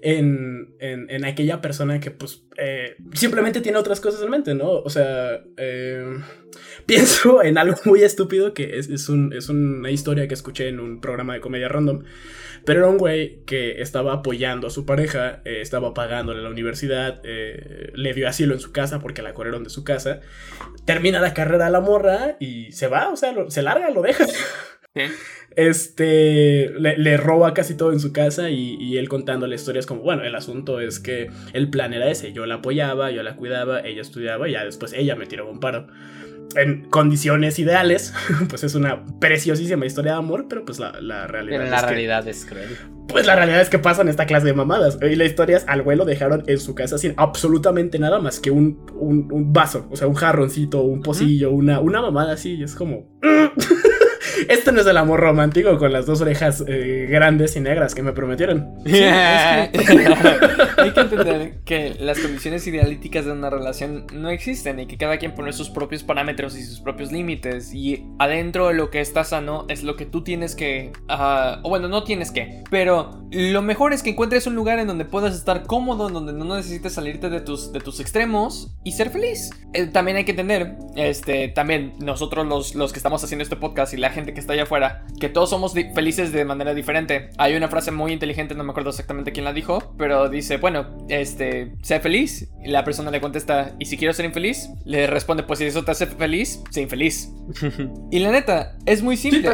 [0.00, 4.70] en, en, aquella persona que pues eh, simplemente tiene otras cosas en mente, ¿no?
[4.70, 6.18] O sea, eh,
[6.86, 10.80] pienso en algo muy estúpido que es, es, un, es una historia que escuché en
[10.80, 12.02] un programa de comedia random
[12.64, 17.20] pero era un güey que estaba apoyando a su pareja, eh, estaba pagándole la universidad,
[17.24, 20.20] eh, le dio asilo en su casa porque la corrieron de su casa.
[20.84, 24.26] Termina la carrera a la morra y se va, o sea, se larga, lo deja.
[25.54, 30.22] Este le, roba casi todo en su casa y, y, él contándole historias como, bueno,
[30.22, 34.00] el asunto es que el plan era ese, yo la apoyaba, yo la cuidaba, ella
[34.00, 35.88] estudiaba y ya después ella me tiró un paro
[36.56, 38.12] en condiciones ideales,
[38.48, 42.28] pues es una preciosísima historia de amor, pero pues la, la realidad pero la realidad
[42.28, 42.76] es cruel.
[43.08, 44.98] Pues la realidad es que pasan esta clase de mamadas.
[45.02, 48.40] Y la historia es al güey lo dejaron en su casa sin absolutamente nada más
[48.40, 52.54] que un, un, vaso, o sea, un jarroncito, un pocillo, una, una mamada así.
[52.54, 53.10] Y es como.
[54.48, 58.02] Este no es el amor romántico con las dos orejas eh, grandes y negras que
[58.02, 58.74] me prometieron.
[58.84, 59.70] hay
[60.92, 65.34] que entender que las condiciones idealíticas de una relación no existen y que cada quien
[65.34, 67.72] pone sus propios parámetros y sus propios límites.
[67.74, 70.92] Y adentro de lo que está sano es lo que tú tienes que.
[71.08, 72.62] o bueno, no tienes que.
[72.70, 76.32] Pero lo mejor es que encuentres un lugar en donde puedas estar cómodo, en donde
[76.32, 79.50] no necesites salirte de tus, de tus extremos y ser feliz.
[79.72, 83.94] Eh, también hay que entender, este, también nosotros los, los que estamos haciendo este podcast
[83.94, 87.30] y la gente gente que está allá afuera, que todos somos felices de manera diferente.
[87.38, 90.86] Hay una frase muy inteligente, no me acuerdo exactamente quién la dijo, pero dice, bueno,
[91.08, 92.48] este, sé feliz.
[92.64, 94.70] Y la persona le contesta, ¿y si quiero ser infeliz?
[94.84, 97.30] Le responde, pues si eso te hace feliz, sé infeliz.
[98.10, 99.48] y la neta, es muy simple.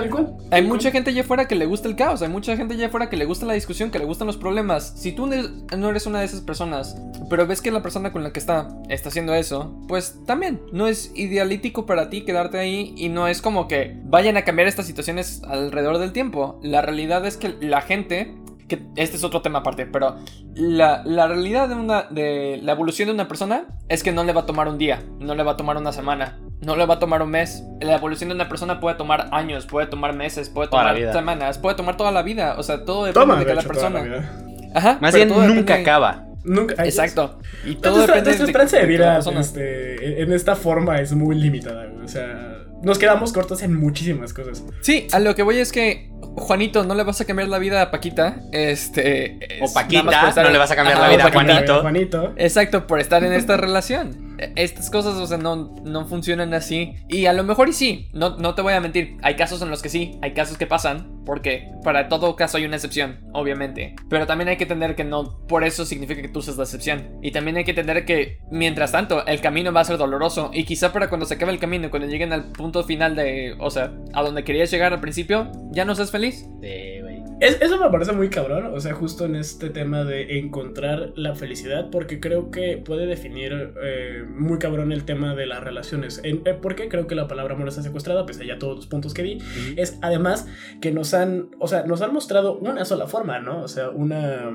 [0.50, 3.10] hay mucha gente allá afuera que le gusta el caos, hay mucha gente allá afuera
[3.10, 4.94] que le gusta la discusión, que le gustan los problemas.
[4.96, 6.96] Si tú no eres una de esas personas,
[7.28, 10.86] pero ves que la persona con la que está está haciendo eso, pues también no
[10.86, 14.86] es idealítico para ti quedarte ahí y no es como que vayan a cambiar estas
[14.86, 16.60] situaciones alrededor del tiempo.
[16.62, 18.34] La realidad es que la gente
[18.68, 20.16] que este es otro tema aparte, pero
[20.54, 24.42] la, realidad de, una, de la evolución de una persona es que no le va
[24.42, 26.98] a tomar un día, no le va a tomar una semana, no le va a
[26.98, 27.64] tomar un mes.
[27.80, 31.76] La evolución de una persona puede tomar años, puede tomar meses, puede tomar semanas, puede
[31.76, 32.56] tomar toda la vida.
[32.58, 34.30] O sea, todo depende de cada persona.
[34.74, 34.98] Ajá.
[35.00, 36.26] Más bien nunca acaba.
[36.44, 36.84] Nunca.
[36.84, 37.38] Exacto.
[37.64, 41.90] Y todo depende de, esperanza de, vida este, en esta forma es muy limitada.
[42.02, 44.64] O sea, nos quedamos cortos en muchísimas cosas.
[44.80, 47.82] Sí, a lo que voy es que Juanito, no le vas a cambiar la vida
[47.82, 48.42] a Paquita.
[48.52, 49.38] Este.
[49.60, 50.02] O Paquita,
[50.42, 51.80] no le vas a cambiar la vida a Juanito.
[51.80, 52.34] Juanito.
[52.36, 56.94] Exacto, por estar en esta relación estas cosas, o sea, no, no funcionan así.
[57.08, 59.16] Y a lo mejor y sí, no, no te voy a mentir.
[59.22, 62.64] Hay casos en los que sí, hay casos que pasan, porque para todo caso hay
[62.64, 63.94] una excepción, obviamente.
[64.08, 67.18] Pero también hay que entender que no por eso significa que tú seas la excepción.
[67.22, 70.50] Y también hay que entender que, mientras tanto, el camino va a ser doloroso.
[70.52, 73.70] Y quizá para cuando se acabe el camino, cuando lleguen al punto final de, o
[73.70, 76.48] sea, a donde querías llegar al principio, ya no seas feliz.
[76.60, 81.12] Sí, güey eso me parece muy cabrón, o sea, justo en este tema de encontrar
[81.16, 86.20] la felicidad, porque creo que puede definir eh, muy cabrón el tema de las relaciones.
[86.24, 88.86] En, eh, porque creo que la palabra amor está secuestrada, pese a ya todos los
[88.86, 89.38] puntos que di,
[89.76, 90.46] es además
[90.80, 93.62] que nos han, o sea, nos han mostrado una sola forma, ¿no?
[93.62, 94.50] O sea, una...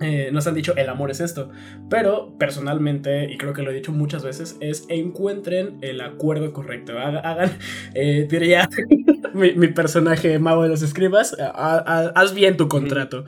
[0.00, 1.50] Eh, nos han dicho el amor es esto,
[1.88, 6.98] pero personalmente, y creo que lo he dicho muchas veces, es encuentren el acuerdo correcto.
[6.98, 7.50] Hagan,
[7.94, 8.68] eh, diría
[9.34, 13.24] mi, personaje mago de los escribas, haz bien tu contrato.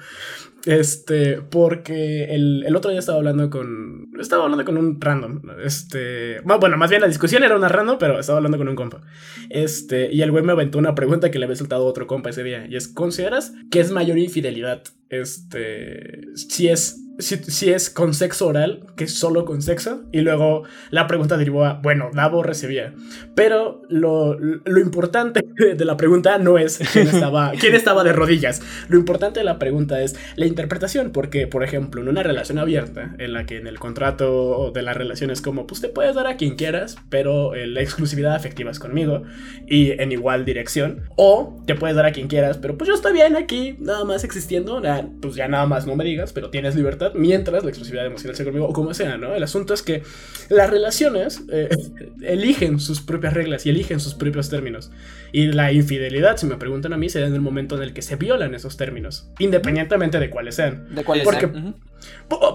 [0.67, 4.11] Este, porque el, el, otro día estaba hablando con.
[4.19, 5.43] Estaba hablando con un random.
[5.65, 6.41] Este.
[6.41, 9.01] Bueno, más bien la discusión era una random, pero estaba hablando con un compa.
[9.49, 12.31] Este, y el güey me aventó una pregunta que le había soltado a otro compa
[12.31, 12.67] ese día.
[12.69, 14.83] Y es: ¿Consideras que es mayor infidelidad?
[15.09, 16.21] Este.
[16.35, 20.05] Si es si, es con sexo oral, que es solo con sexo.
[20.13, 22.95] Y luego la pregunta derivó a, bueno, Davo recibía.
[23.35, 28.61] Pero lo, lo importante de la pregunta no es quién estaba, quién estaba de rodillas.
[28.89, 31.11] Lo importante de la pregunta es la interpretación.
[31.13, 34.93] Porque, por ejemplo, en una relación abierta, en la que en el contrato de la
[34.93, 38.71] relación es como, pues te puedes dar a quien quieras, pero eh, la exclusividad afectiva
[38.71, 39.23] es conmigo
[39.67, 41.09] y en igual dirección.
[41.17, 44.25] O te puedes dar a quien quieras, pero pues yo estoy bien aquí, nada más
[44.25, 44.81] existiendo.
[45.21, 48.45] Pues ya nada más no me digas, pero tienes libertad mientras la exclusividad emocional sea
[48.45, 49.35] conmigo, o como sea, ¿no?
[49.35, 50.03] El asunto es que
[50.49, 51.69] las relaciones eh,
[52.23, 54.91] eligen sus propias reglas y eligen sus propios términos.
[55.33, 57.93] Y la infidelidad, si me preguntan a mí, se da en el momento en el
[57.93, 60.95] que se violan esos términos, independientemente de cuáles sean.
[60.95, 61.77] De cuáles porque, sean.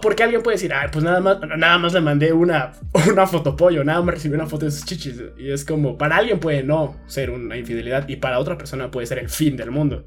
[0.02, 2.74] Porque alguien puede decir, ay, pues nada más, nada más le mandé una,
[3.10, 5.22] una fotopollo, nada más recibí una foto de sus chichis.
[5.38, 9.08] Y es como, para alguien puede no ser una infidelidad y para otra persona puede
[9.08, 10.06] ser el fin del mundo.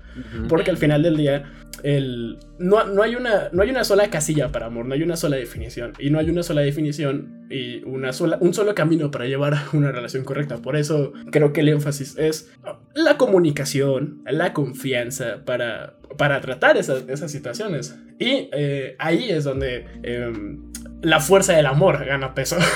[0.48, 1.44] Porque al final del día,
[1.82, 5.16] el, no, no, hay una, no hay una sola casilla para amor, no hay una
[5.16, 5.92] sola definición.
[5.98, 9.92] Y no hay una sola definición y una sola, un solo camino para llevar una
[9.92, 10.58] relación correcta.
[10.58, 12.50] Por eso creo que el énfasis es
[12.94, 17.96] la comunicación, la confianza para, para tratar esas, esas situaciones.
[18.18, 20.72] Y eh, ahí es donde em,
[21.02, 22.56] la fuerza del amor gana peso.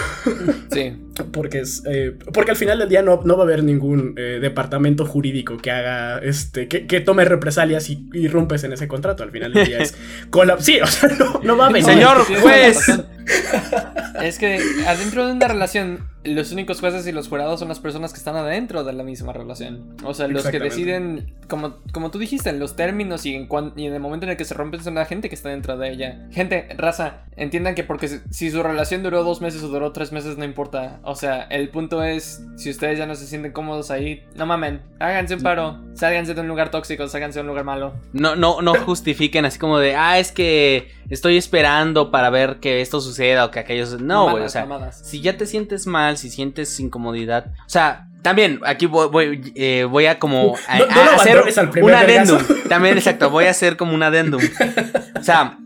[0.70, 0.96] Sí.
[1.32, 4.38] porque, es, eh, porque al final del día no, no va a haber ningún eh,
[4.40, 9.22] departamento jurídico que haga, este, que, tome represalias y, y, rompes en ese contrato.
[9.22, 9.96] Al final del día es
[10.30, 10.66] colapso.
[10.66, 11.08] Sí, o sea,
[11.42, 11.84] no, va a venir.
[11.84, 12.86] Señor juez.
[14.22, 18.12] Es que adentro de una relación los únicos jueces y los jurados son las personas
[18.12, 19.96] que están adentro de la misma relación.
[20.04, 23.86] O sea, los que deciden, como, como tú dijiste, en los términos y en, y
[23.86, 25.90] en el momento en el que se rompen son la gente que está dentro de
[25.90, 26.26] ella.
[26.30, 30.36] Gente, raza, entiendan que porque si, su relación duró dos meses o duró tres meses,
[30.36, 31.00] no importa.
[31.02, 34.82] O sea, el punto es, si ustedes ya no se sienten cómodos ahí, no mamen,
[34.98, 37.94] háganse un paro, sálganse de un lugar tóxico, sálganse de un lugar malo.
[38.12, 42.80] No, no, no justifiquen así como de, ah, es que estoy esperando para ver que
[42.80, 43.86] esto suceda o que aquello...
[43.98, 47.46] No, güey, o sea, si ya te sientes mal, si sientes incomodidad.
[47.66, 51.42] O sea, también aquí voy, voy, eh, a como hacer
[51.82, 52.42] un adendum.
[52.68, 54.42] También, exacto, voy a hacer como un adendum.
[55.18, 55.58] O sea,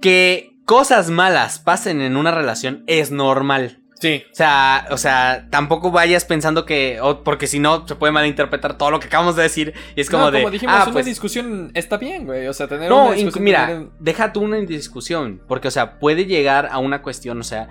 [0.00, 3.80] que cosas malas pasen en una relación es normal.
[4.00, 4.22] Sí.
[4.32, 8.90] O sea, o sea, tampoco vayas pensando que, porque si no, se puede malinterpretar todo
[8.90, 9.74] lo que acabamos de decir.
[9.94, 10.38] Y es como no, de.
[10.38, 12.46] Como dijimos, ah, una pues discusión está bien, güey.
[12.46, 13.44] O sea, tener una discusión.
[13.44, 15.42] Mira, deja tú una discusión.
[15.46, 17.68] Porque, o sea, puede llegar a una cuestión, o sea,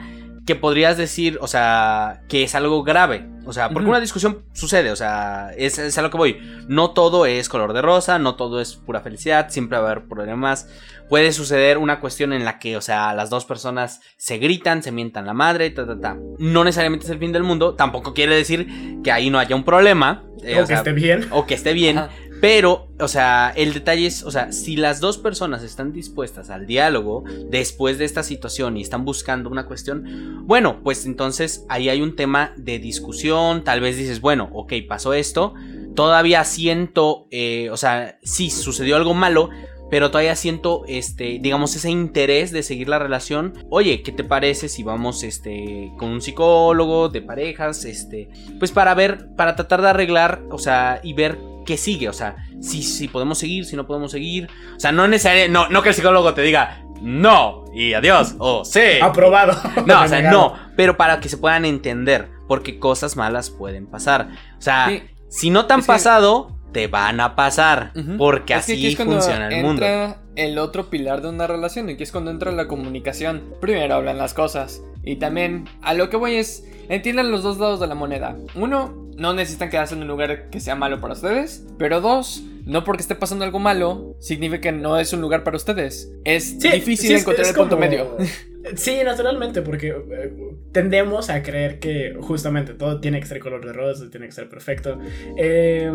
[0.49, 3.29] que podrías decir, o sea, que es algo grave.
[3.45, 6.41] O sea, porque una discusión sucede, o sea, es, es a lo que voy.
[6.67, 10.07] No todo es color de rosa, no todo es pura felicidad, siempre va a haber
[10.07, 10.67] problemas.
[11.07, 14.91] Puede suceder una cuestión en la que, o sea, las dos personas se gritan, se
[14.91, 16.17] mientan la madre, ta, ta, ta.
[16.39, 18.67] No necesariamente es el fin del mundo, tampoco quiere decir
[19.03, 20.23] que ahí no haya un problema.
[20.41, 21.27] eh, o, que esté bien.
[21.29, 22.01] O que esté bien.
[22.41, 26.67] Pero, o sea, el detalle es, o sea, si las dos personas están dispuestas al
[26.67, 32.01] diálogo después de esta situación y están buscando una cuestión, bueno, pues entonces ahí hay
[32.01, 35.53] un tema de discusión, tal vez dices, bueno, ok, pasó esto,
[35.95, 39.49] todavía siento, eh, o sea, sí, sucedió algo malo,
[39.89, 43.53] pero todavía siento, este, digamos, ese interés de seguir la relación.
[43.69, 48.29] Oye, ¿qué te parece si vamos, este, con un psicólogo de parejas, este,
[48.59, 51.39] pues para ver, para tratar de arreglar, o sea, y ver
[51.69, 55.07] qué sigue, o sea, si, si podemos seguir, si no podemos seguir, o sea, no
[55.07, 58.79] necesariamente, no, no que el psicólogo te diga, no, y adiós, o sí.
[59.01, 59.53] Aprobado.
[59.85, 64.29] No, o sea, no, pero para que se puedan entender, porque cosas malas pueden pasar.
[64.57, 65.03] O sea, Sí.
[65.29, 68.95] si no te han Es que- pasado, te van a pasar, porque Es que así
[68.95, 69.85] funciona el mundo.
[69.85, 73.43] entra el otro pilar de una relación, y aquí es cuando entra la comunicación.
[73.61, 74.81] Primero hablan las cosas.
[75.09, 78.37] Y también, a lo que voy es, entiendan los dos lados de la moneda.
[78.53, 81.65] Uno, no necesitan quedarse en un lugar que sea malo para ustedes.
[81.79, 85.57] Pero dos, no porque esté pasando algo malo, significa que no es un lugar para
[85.57, 86.11] ustedes.
[86.25, 88.17] Es Sí, difícil sí, encontrar es el punto medio.
[88.75, 90.33] Sí, naturalmente, porque eh,
[90.71, 94.49] tendemos a creer que justamente todo tiene que ser color de rosa, tiene que ser
[94.49, 94.99] perfecto.
[95.37, 95.89] Eh,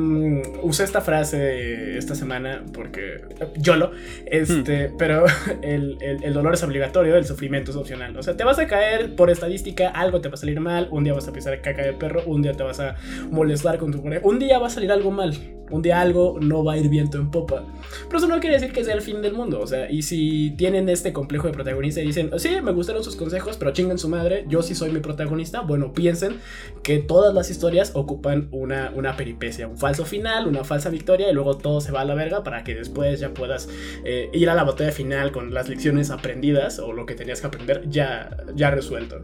[0.63, 3.21] usé esta frase esta semana porque
[3.57, 3.93] YOLO,
[4.27, 5.25] este, pero
[5.63, 8.17] el, el- el dolor es obligatorio, el sufrimiento es opcional.
[8.17, 11.05] O sea, te vas a caer por estadística, algo te va a salir mal, un
[11.05, 12.97] día vas a pisar caca de perro, un día te vas a
[13.31, 15.35] molestar con tu pareja, un día va a salir algo mal,
[15.71, 17.65] un día algo no va a ir viento en popa.
[18.07, 19.61] Pero eso no quiere decir que sea el fin del mundo.
[19.61, 23.16] O sea, y si tienen este complejo de protagonista y dicen, sí, me gustaron sus
[23.16, 26.41] consejos, pero chingan su madre, yo sí soy mi protagonista, bueno, piensen
[26.82, 31.35] que todas las historias ocupan una, una peripecia, un falso final, una falsa victoria, y
[31.35, 33.69] luego todo se va a la verga para que después ya puedas
[34.05, 37.47] eh, ir a la batalla final con las lecciones aprendidas o lo que tenías que
[37.47, 39.23] aprender ya, ya resuelto.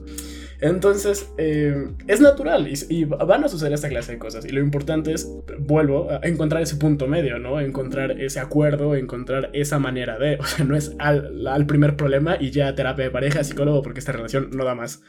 [0.60, 4.44] Entonces, eh, es natural y, y van a suceder esta clase de cosas.
[4.44, 5.28] Y lo importante es,
[5.58, 7.60] vuelvo, a encontrar ese punto medio, ¿no?
[7.60, 12.36] Encontrar ese acuerdo, encontrar esa manera de, o sea, no es al, al primer problema
[12.38, 15.02] y ya terapia de pareja, psicólogo, porque esta relación no da más.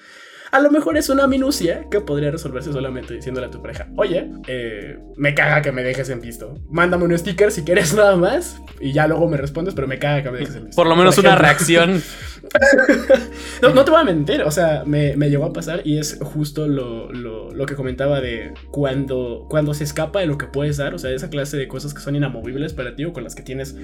[0.52, 4.30] A lo mejor es una minucia que podría resolverse solamente diciéndole a tu pareja, oye,
[4.48, 6.56] eh, me caga que me dejes en visto.
[6.70, 10.24] Mándame un sticker si quieres nada más y ya luego me respondes, pero me caga
[10.24, 10.76] que me dejes en visto.
[10.76, 12.04] Por lo menos una reacción.
[13.62, 16.68] No, te voy a mentir, o sea, me, me llegó a pasar y es justo
[16.68, 20.94] lo, lo, lo que comentaba de cuando, cuando se escapa de lo que puedes dar,
[20.94, 23.44] o sea, esa clase de cosas que son inamovibles para ti o con las que
[23.44, 23.76] tienes,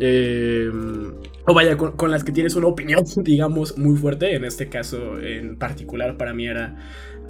[0.00, 0.70] eh,
[1.46, 5.18] o vaya, con, con las que tienes una opinión, digamos, muy fuerte, en este caso
[5.20, 6.76] en particular para mí era...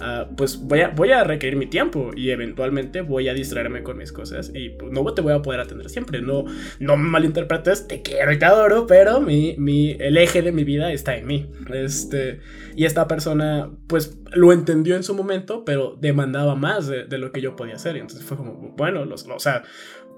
[0.01, 3.97] ah, pues voy a, voy a requerir mi tiempo y eventualmente voy a distraerme con
[3.97, 6.21] mis cosas y pues, no te voy a poder atender siempre.
[6.21, 6.45] No,
[6.79, 10.63] no me malinterpretes, te quiero y te adoro, pero mi, mi, el eje de mi
[10.63, 11.49] vida está en mí.
[11.73, 12.39] Este,
[12.75, 17.41] y esta persona, pues lo entendió en su momento, pero demandaba más de, lo que
[17.41, 17.95] yo podía hacer.
[17.95, 19.63] Y entonces fue como, bueno, los, o sea,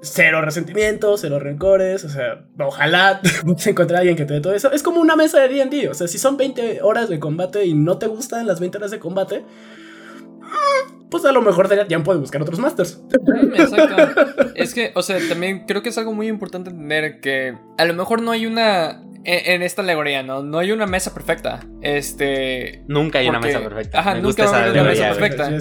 [0.01, 4.53] cero resentimiento, cero rencores, o sea, ojalá puedas encontrar a alguien que te dé todo
[4.53, 4.71] eso.
[4.71, 7.73] Es como una mesa de D&D, o sea, si son 20 horas de combate y
[7.73, 12.19] no te gustan las 20 horas de combate, mm, pues a lo mejor tiempo de
[12.19, 13.01] buscar otros masters.
[13.09, 14.51] Mm, Exacto.
[14.55, 17.93] Es que, o sea, también creo que es algo muy importante entender que a lo
[17.93, 19.03] mejor no hay una.
[19.23, 20.41] En, en esta alegoría, ¿no?
[20.41, 21.59] No hay una mesa perfecta.
[21.81, 22.83] Este.
[22.87, 23.99] Nunca hay una mesa perfecta.
[23.99, 25.51] Ajá, Me nunca haber una mesa perfecta.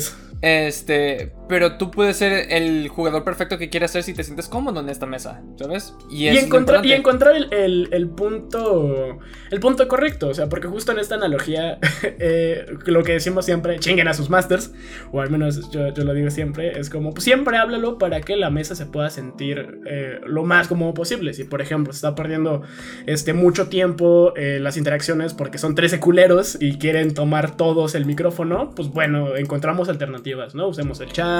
[0.40, 1.34] Este.
[1.50, 4.88] Pero tú puedes ser el jugador perfecto que quieras ser si te sientes cómodo en
[4.88, 5.94] esta mesa, ¿sabes?
[6.08, 9.18] Y, lo encontrar, y encontrar el, el- el punto
[9.50, 13.78] el punto correcto, o sea, porque justo en esta analogía, eh, lo que decimos siempre,
[13.80, 14.72] chinguen a sus masters,
[15.12, 18.36] o al menos yo, yo lo digo siempre, es como, pues siempre háblalo para que
[18.36, 21.34] la mesa se pueda sentir eh, lo más cómodo posible.
[21.34, 22.62] Si, por ejemplo, se está perdiendo
[23.06, 28.06] este, mucho tiempo eh, las interacciones porque son 13 culeros y quieren tomar todos el
[28.06, 30.68] micrófono, pues bueno, encontramos alternativas, ¿no?
[30.68, 31.39] Usemos el chat,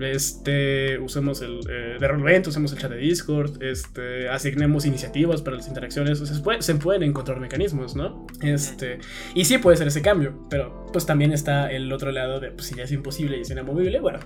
[0.00, 5.56] este, usemos el eh, de Roll20, usemos el chat de Discord, este, asignemos iniciativas para
[5.56, 8.26] las interacciones, o sea, se, puede- se pueden encontrar mecanismos, ¿no?
[8.42, 8.98] Este,
[9.34, 12.66] y sí puede ser ese cambio, pero pues también está el otro lado de, pues
[12.66, 14.18] si ya es imposible y es inamovible, bueno,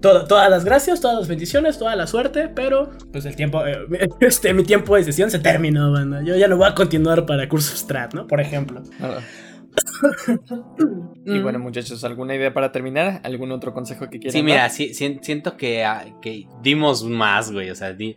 [0.00, 3.78] todo- todas las gracias, todas las bendiciones, toda la suerte, pero pues el tiempo, eh,
[4.20, 7.48] este, mi tiempo de sesión se terminó, banda, yo ya no voy a continuar para
[7.48, 8.28] Cursus Strat, ¿no?
[8.28, 8.82] Por ejemplo.
[9.00, 9.18] Ah.
[11.24, 11.42] Y Mm.
[11.42, 13.20] bueno, muchachos, ¿alguna idea para terminar?
[13.24, 17.50] ¿Algún otro consejo que quieran Sí, mira, sí, si- siento que, ah, que dimos más,
[17.52, 17.70] güey.
[17.70, 18.16] O sea, di-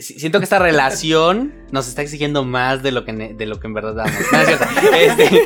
[0.00, 3.74] siento que esta relación nos está exigiendo más de lo que, de lo que en
[3.74, 4.12] verdad damos.
[5.00, 5.44] Este,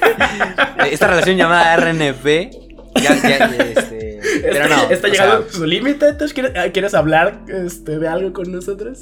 [0.90, 2.50] esta relación llamada RNP
[3.02, 4.03] ya, ya, este,
[4.42, 4.90] pero no.
[4.90, 6.16] ¿Está llegando su límite?
[6.56, 8.98] Ah, ¿Quieres, hablar este, de algo con nosotros?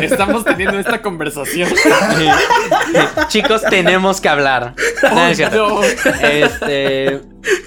[0.00, 1.68] Estamos teniendo esta conversación.
[3.28, 4.74] Chicos, tenemos que hablar.
[5.02, 5.82] No,
[6.22, 7.20] Este,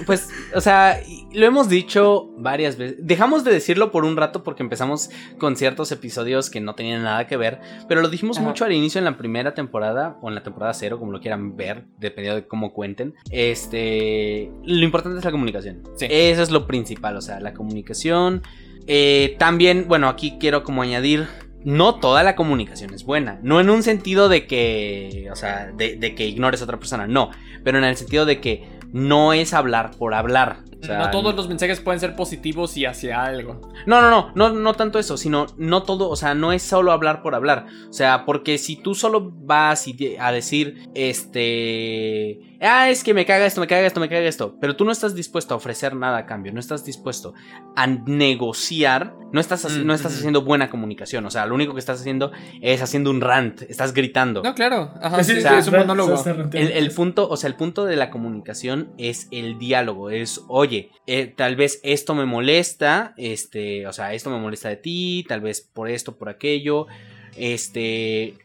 [0.05, 0.99] pues, o sea,
[1.33, 2.97] lo hemos dicho varias veces.
[2.99, 5.09] Dejamos de decirlo por un rato porque empezamos
[5.39, 8.99] con ciertos episodios que no tenían nada que ver, pero lo dijimos mucho al inicio
[8.99, 12.47] en la primera temporada o en la temporada cero, como lo quieran ver, dependiendo de
[12.47, 13.15] cómo cuenten.
[13.31, 15.81] Este, lo importante es la comunicación.
[15.99, 16.82] Eso es lo principal,
[17.17, 18.43] o sea, la comunicación.
[18.87, 21.27] Eh, también, bueno, aquí quiero como añadir
[21.63, 23.39] no toda la comunicación es buena.
[23.41, 27.07] No en un sentido de que, o sea, de, de, que ignores a otra persona,
[27.07, 27.31] no.
[27.63, 30.59] Pero en el sentido de que no es hablar por hablar.
[30.87, 33.59] no todos los mensajes pueden ser positivos y hacia algo.
[33.87, 36.91] No, no, no, no, no tanto eso, sino no todo, o sea, no es solo
[36.91, 37.65] hablar por hablar.
[37.89, 39.85] O sea, porque si tú solo vas
[40.19, 44.57] a decir, este ah, es que me caga esto, me caga esto, me caga esto,
[44.59, 47.33] pero tú no estás dispuesto a ofrecer nada a cambio, no estás dispuesto
[47.75, 51.99] a negociar, no estás, no estás haciendo buena comunicación, o sea, lo único que estás
[51.99, 52.31] haciendo
[52.61, 54.41] es haciendo un rant, estás gritando.
[54.43, 56.23] No, claro, Ajá, es un monólogo.
[56.53, 61.27] El, punto, o sea, el punto de la comunicación es el diálogo, es, oye, eh,
[61.27, 65.61] tal vez esto me molesta, este, o sea, esto me molesta de ti, tal vez
[65.61, 66.87] por esto, por aquello.
[67.35, 68.35] Este,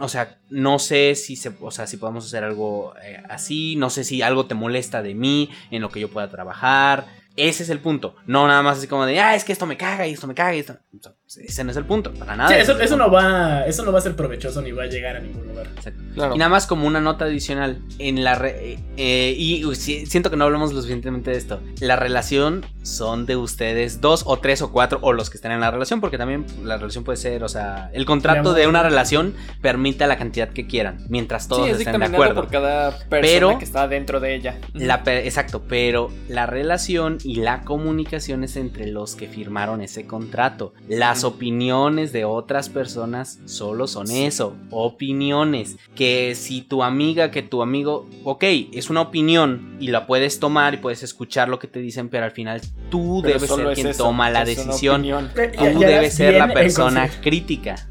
[0.00, 3.90] o sea, no sé si se, o sea, si podemos hacer algo eh, así, no
[3.90, 7.06] sé si algo te molesta de mí en lo que yo pueda trabajar.
[7.36, 8.14] Ese es el punto.
[8.26, 10.34] No nada más así como de, ah, es que esto me caga y esto me
[10.34, 10.78] caga y esto.
[11.36, 12.48] Ese no es el punto, para nada.
[12.48, 15.20] Sí, eso, no va, eso no va a ser provechoso ni va a llegar a
[15.20, 15.68] ningún lugar.
[16.16, 20.44] Y nada más como una nota adicional, en la eh, eh, y siento que no
[20.44, 21.60] hablamos lo suficientemente de esto.
[21.80, 25.60] La relación son de ustedes dos o tres o cuatro o los que están en
[25.60, 29.34] la relación, porque también la relación puede ser, o sea, el contrato de una relación
[29.60, 32.34] permite la cantidad que quieran, mientras todos estén de acuerdo.
[32.34, 34.58] por cada persona que está dentro de ella.
[34.72, 40.74] La, exacto, pero la relación y la comunicación es entre los que firmaron ese contrato.
[40.88, 45.76] Las opiniones de otras personas solo son eso, opiniones.
[45.94, 50.74] Que si tu amiga, que tu amigo, ok, es una opinión y la puedes tomar
[50.74, 52.60] y puedes escuchar lo que te dicen, pero al final
[52.90, 55.02] tú debes ser quien toma la decisión.
[55.02, 57.88] Tú debes ser la persona crítica.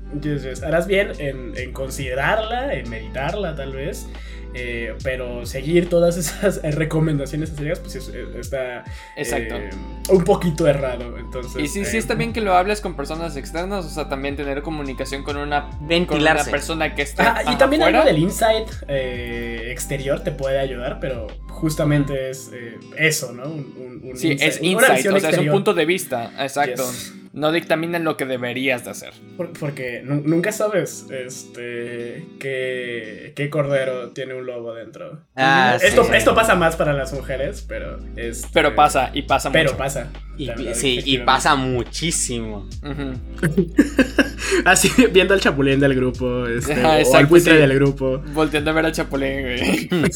[0.63, 4.07] Harás bien en considerarla, en meditarla tal vez
[4.53, 8.83] eh, pero seguir todas esas recomendaciones pues está
[9.15, 9.55] Exacto.
[9.55, 9.69] Eh,
[10.09, 11.17] un poquito errado.
[11.17, 14.09] Entonces, y sí, sí está eh, bien que lo hables con personas externas, o sea,
[14.09, 15.69] también tener comunicación con una,
[16.07, 17.37] con una persona que está.
[17.37, 22.51] Ah, y también algo del insight exterior te puede ayudar, pero justamente es
[22.97, 23.45] eso, ¿no?
[23.45, 26.83] Un, sí, es insight, o sea, es un punto de vista, exacto
[27.33, 29.13] no dictaminan lo que deberías de hacer.
[29.59, 35.19] Porque nunca sabes este qué, qué, cordero tiene un lobo dentro.
[35.35, 38.45] Ah, esto, esto pasa más para las mujeres, pero es.
[38.53, 39.59] Pero pasa, y pasa mucho.
[39.59, 40.11] Pero pasa.
[40.37, 42.69] Y, sí, y pasa muchísimo.
[44.65, 48.19] Así viendo al chapulín del grupo, este, o al buitre del grupo.
[48.33, 49.89] Volteando a ver al chapulín, güey.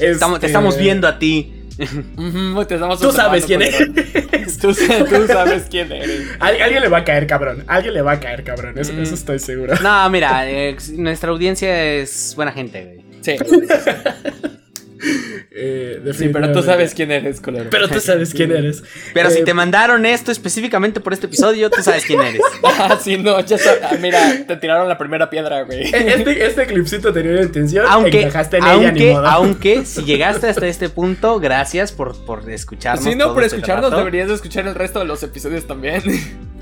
[0.00, 1.63] estamos, te estamos este, viendo a ti.
[3.00, 4.58] Tú sabes quién eres.
[4.58, 6.28] Tú, sabes quién eres.
[6.40, 7.64] alguien le va a caer, cabrón.
[7.66, 8.78] Alguien le va a caer, cabrón.
[8.78, 9.74] Eso, estoy seguro.
[9.82, 13.04] No, mira, eh, nuestra audiencia es buena gente, güey.
[13.22, 13.36] Sí.
[15.50, 17.66] Eh, sí, pero tú sabes quién eres, color.
[17.70, 18.82] Pero tú sabes quién eres.
[19.12, 22.40] Pero si eh, te mandaron esto específicamente por este episodio, tú sabes quién eres.
[22.64, 23.80] ah, sí, no, ya sabes.
[23.82, 25.90] Ah, mira, te tiraron la primera piedra, güey.
[26.14, 27.86] Este, este clipcito tenía una intención.
[27.88, 33.04] Aunque, en aunque, ella, aunque si llegaste hasta este punto, gracias por, por escucharnos.
[33.04, 36.02] Sí, no, por este escucharnos, deberías de escuchar el resto de los episodios también.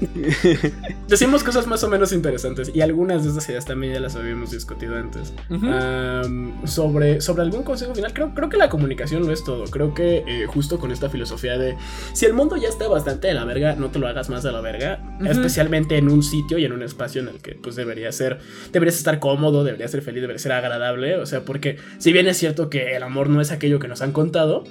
[1.08, 4.50] Decimos cosas más o menos interesantes y algunas de esas ideas también ya las habíamos
[4.50, 5.32] discutido antes.
[6.64, 9.64] sobre, sobre algún consejo final, creo, creo que la comunicación no es todo.
[9.64, 11.76] Creo que eh, justo con esta filosofía de
[12.12, 14.52] si el mundo ya está bastante de la verga, no te lo hagas más de
[14.52, 15.00] la verga.
[15.24, 18.38] Especialmente en un sitio y en un espacio en el que pues debería ser,
[18.72, 21.16] deberías estar cómodo, deberías ser feliz, debería ser agradable.
[21.16, 24.02] O sea, porque si bien es cierto que el amor no es aquello que nos
[24.02, 24.64] han contado,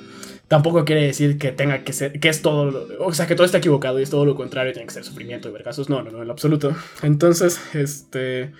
[0.52, 3.60] tampoco quiere decir que tenga que ser, que es todo, o sea, que todo está
[3.60, 5.90] equivocado y es todo lo contrario, tiene que ser sufrimiento y vergazos.
[5.90, 6.76] No, no, no, en lo absoluto.
[7.03, 8.52] Entonces, este.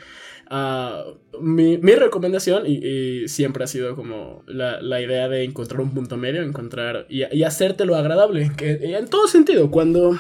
[0.50, 1.04] Ah,
[1.42, 7.08] mi, recomendación, y, siempre ha sido como la, idea de encontrar un punto medio, encontrar
[7.10, 10.18] y, y hacértelo agradable, que en todo sentido, cuando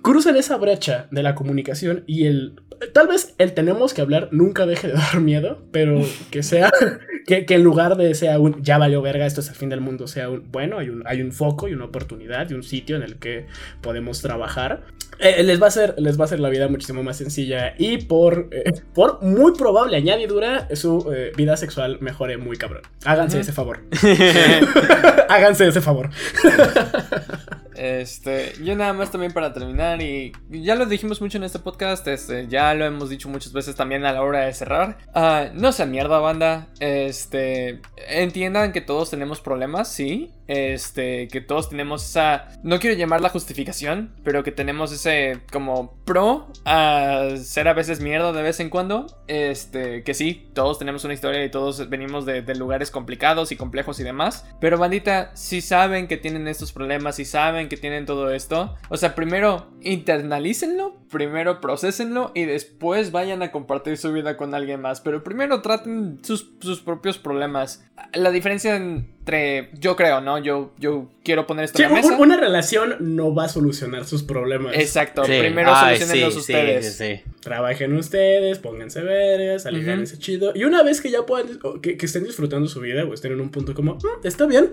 [0.00, 2.54] cruzan esa brecha de la comunicación y el
[2.94, 6.00] tal vez el tenemos que hablar nunca deje de dar miedo, pero
[6.30, 6.70] que sea
[7.26, 10.06] que, en lugar de sea un ya valió verga, esto es el fin del mundo,
[10.06, 13.02] sea un bueno, hay un, hay un foco y una oportunidad y un sitio en
[13.02, 13.46] el que
[13.80, 14.82] podemos trabajar.
[15.18, 17.98] Eh, les, va a hacer, les va a hacer la vida muchísimo más sencilla y
[17.98, 22.82] por, eh, por muy probable añadidura, su eh, vida sexual mejore muy cabrón.
[23.04, 23.80] Háganse ese favor.
[25.28, 26.10] Háganse ese favor.
[27.76, 32.06] Este, yo nada más también para terminar y ya lo dijimos mucho en este podcast,
[32.08, 34.98] este, ya lo hemos dicho muchas veces también a la hora de cerrar.
[35.14, 36.68] Uh, no sea mierda, banda.
[36.80, 40.32] Este, entiendan que todos tenemos problemas, sí.
[40.46, 45.94] Este, que todos tenemos esa, no quiero llamar la justificación, pero que tenemos ese como
[46.04, 49.06] pro a ser a veces mierda de vez en cuando.
[49.28, 54.00] Este, que sí, todos tenemos una historia y todos venimos de lugares complicados y complejos
[54.00, 54.44] y demás.
[54.60, 58.96] Pero bandita, si saben que tienen estos problemas, si saben que tienen todo esto, o
[58.96, 65.00] sea, primero internalícenlo, primero procesenlo y después vayan a compartir su vida con alguien más.
[65.00, 67.84] Pero primero traten sus, sus propios problemas.
[68.12, 70.38] La diferencia entre, yo creo, ¿no?
[70.38, 72.16] Yo, yo quiero poner esto en la mesa.
[72.16, 74.74] Una relación no va a solucionar sus problemas.
[74.76, 77.02] Exacto, primero solucionenlos ustedes.
[77.40, 80.52] Trabajen ustedes, pónganse veres, ese chido.
[80.54, 83.50] Y una vez que ya puedan, que, estén disfrutando su vida o estén en un
[83.50, 84.72] punto como, mm, está bien,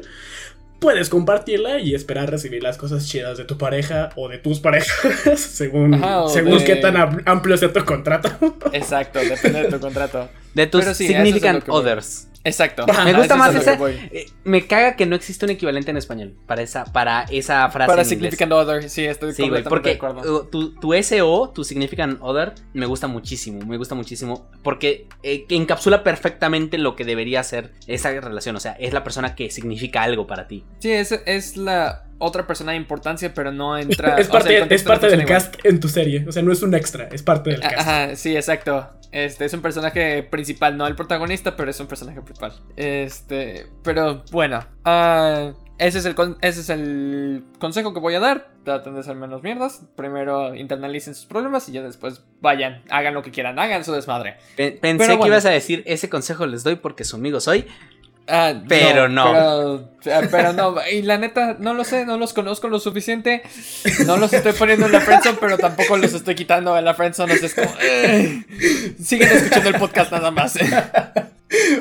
[0.79, 5.39] puedes compartirla y esperar recibir las cosas chidas de tu pareja o de tus parejas,
[5.39, 6.01] según,
[6.31, 8.29] según qué tan amplio sea tu contrato.
[8.73, 10.29] Exacto, depende de tu contrato.
[10.53, 12.27] De tus significant others.
[12.47, 12.85] Exacto.
[13.03, 13.77] Me gusta más ese.
[14.11, 17.87] Eh, me caga que no existe un equivalente en español para esa, para esa frase.
[17.87, 20.47] Para significant other, sí, estoy sí, completamente porque de acuerdo.
[20.47, 23.65] Tu, tu, SO, tu significant other, me gusta muchísimo.
[23.65, 24.49] Me gusta muchísimo.
[24.63, 28.55] Porque eh, encapsula perfectamente lo que debería ser esa relación.
[28.55, 30.63] O sea, es la persona que significa algo para ti.
[30.79, 34.17] Sí, es, es la otra persona de importancia, pero no entra.
[34.17, 36.25] es parte, es parte del cast en tu serie.
[36.27, 37.79] O sea, no es un extra, es parte del cast.
[37.79, 38.89] Ajá, sí, exacto.
[39.11, 42.53] Este es un personaje principal, no el protagonista, pero es un personaje principal.
[42.75, 44.65] Este, pero bueno.
[44.85, 48.49] Uh, ese es, el ese es el consejo que voy a dar.
[48.63, 49.83] Traten de ser menos mierdas.
[49.95, 54.37] Primero internalicen sus problemas y ya después vayan, hagan lo que quieran, hagan su desmadre.
[54.55, 57.67] Pensé que ibas a decir, ese consejo les doy porque su amigo soy.
[58.27, 59.89] Ah, pero no.
[60.03, 60.75] Pero, no.
[60.91, 63.41] Y la neta, no lo sé, no los conozco lo suficiente.
[64.05, 67.33] No los estoy poniendo en la friendzone, pero tampoco los estoy quitando en la friendzone.
[67.33, 67.69] Es como.
[69.01, 70.57] siguen escuchando el podcast nada más.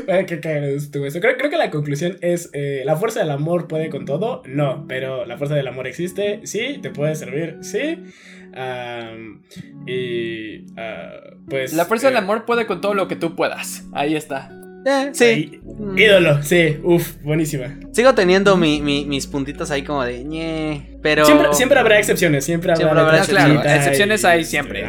[0.06, 0.40] qué
[0.76, 1.20] eso.
[1.20, 4.42] Creo, creo, que la conclusión es: eh, ¿la fuerza del amor puede con todo?
[4.46, 6.40] No, pero la fuerza del amor existe.
[6.44, 7.58] Sí, te puede servir.
[7.62, 8.04] Sí.
[9.86, 10.64] y.
[10.78, 11.10] Ah,
[11.48, 11.72] pues.
[11.72, 13.84] La fuerza del eh, amor puede con todo lo que tú puedas.
[13.92, 14.52] Ahí está.
[14.86, 15.10] Eh,
[15.76, 16.02] sí.
[16.02, 16.76] ídolo, sí.
[16.82, 17.78] Uf, buenísima.
[17.92, 21.24] Sigo teniendo mis puntitos ahí como de ñe, pero.
[21.52, 23.18] Siempre, habrá excepciones, siempre habrá.
[23.76, 24.84] excepciones hay siempre.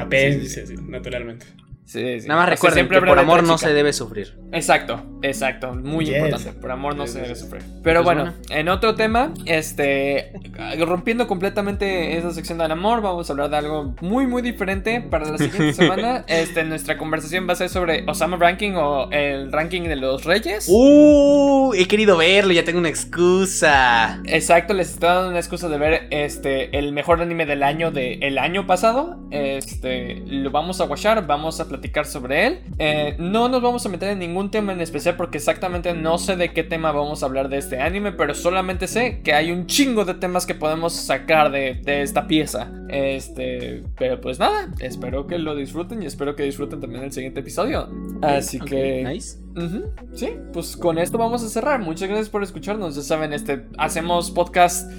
[0.88, 1.45] naturalmente.
[1.95, 4.38] Nada más recuerden que por amor no se debe sufrir.
[4.51, 6.51] Exacto, exacto, muy importante.
[6.51, 7.64] Por amor no se debe sufrir.
[7.81, 10.34] Pero pues bueno, en otro tema, este,
[10.80, 15.31] rompiendo completamente esa sección del amor, vamos a hablar de algo muy muy diferente para
[15.31, 16.26] la siguiente semana.
[16.27, 20.68] Este, nuestra conversación va a ser sobre Osama Ranking o el ranking de los reyes.
[20.69, 24.22] Uh, he querido verlo, ya tengo una excusa.
[24.26, 28.38] Exacto, les estoy dando una excusa de ver este el mejor anime del año del
[28.38, 29.18] año pasado.
[29.31, 32.60] Este, lo vamos a watchar, vamos a platicar sobre él.
[32.80, 36.36] Eh, no nos vamos a meter en ningún tema en especial porque exactamente no sé
[36.36, 39.66] de qué tema vamos a hablar de este anime, pero solamente sé que hay un
[39.66, 42.72] chingo de temas que podemos sacar de, esta pieza.
[42.90, 47.40] Este, pero pues nada, espero que lo disfruten y espero que disfruten también el siguiente
[47.40, 47.90] episodio.
[48.22, 49.04] Así que...
[49.04, 49.40] Nice.
[50.14, 51.80] Sí, pues con esto vamos a cerrar.
[51.80, 52.95] Muchas gracias por escucharnos.
[52.95, 54.91] Ya saben, este, hacemos podcast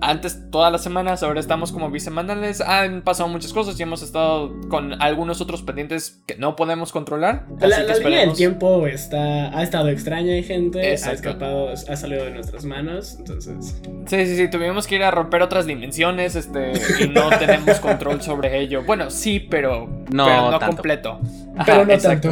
[0.00, 2.60] antes todas las semanas, ahora estamos como bisemanales.
[2.60, 7.46] Han pasado muchas cosas y hemos estado con algunos otros pendientes que no podemos controlar.
[7.60, 10.80] La, la línea del tiempo está, ha estado extraña, y gente.
[10.80, 13.16] Ha escapado, ha salido de nuestras manos.
[13.18, 13.80] Entonces.
[14.06, 14.48] Sí, sí, sí.
[14.48, 16.36] Tuvimos que ir a romper otras dimensiones.
[16.36, 16.72] Este.
[17.00, 18.82] Y no tenemos control sobre ello.
[18.84, 19.88] Bueno, sí, pero.
[20.10, 21.20] No, no completo.
[21.64, 22.30] pero no tanto.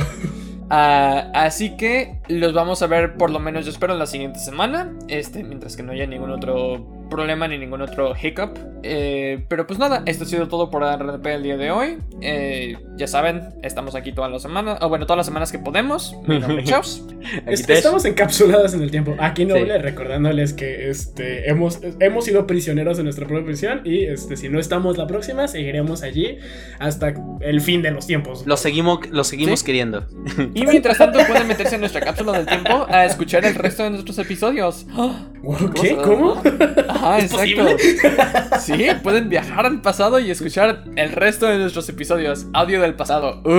[0.70, 4.38] Ah, así que los vamos a ver por lo menos yo espero en la siguiente
[4.38, 4.92] semana.
[5.08, 8.58] Este, mientras que no haya ningún otro problema ni ningún otro hiccup.
[8.82, 11.98] Eh, pero pues nada, esto ha sido todo por RDP el día de hoy.
[12.20, 16.16] Eh, ya saben, estamos aquí todas las semanas, o bueno, todas las semanas que podemos.
[17.46, 19.14] estamos encapsulados en el tiempo.
[19.18, 24.36] Aquí Noble, recordándoles que este, hemos, hemos sido prisioneros de nuestra propia prisión y este,
[24.36, 26.38] si no estamos la próxima, seguiremos allí
[26.78, 28.46] hasta el fin de los tiempos.
[28.46, 30.06] Lo seguimos, lo seguimos queriendo.
[30.54, 33.90] Y mientras tanto pueden meterse en nuestra cápsula del tiempo a escuchar el resto de
[33.90, 34.86] nuestros episodios.
[35.80, 35.96] ¿Qué?
[35.96, 36.40] ¿Cómo?
[37.02, 37.66] Ah, exacto.
[38.60, 42.46] Sí, pueden viajar al pasado y escuchar el resto de nuestros episodios.
[42.52, 43.42] Audio del pasado.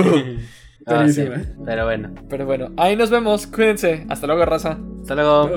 [0.88, 0.92] Uh.
[0.94, 1.24] Ah, sí,
[1.64, 2.14] pero bueno.
[2.28, 3.48] Pero bueno, ahí nos vemos.
[3.48, 4.06] Cuídense.
[4.08, 4.78] Hasta luego, raza.
[5.00, 5.48] Hasta luego.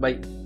[0.00, 0.14] Bye.
[0.14, 0.39] Bye.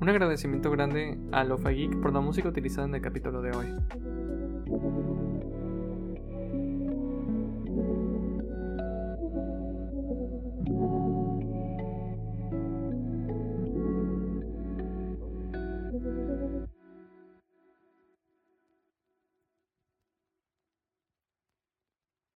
[0.00, 3.66] Un agradecimiento grande a Lofa Geek por la música utilizada en el capítulo de hoy.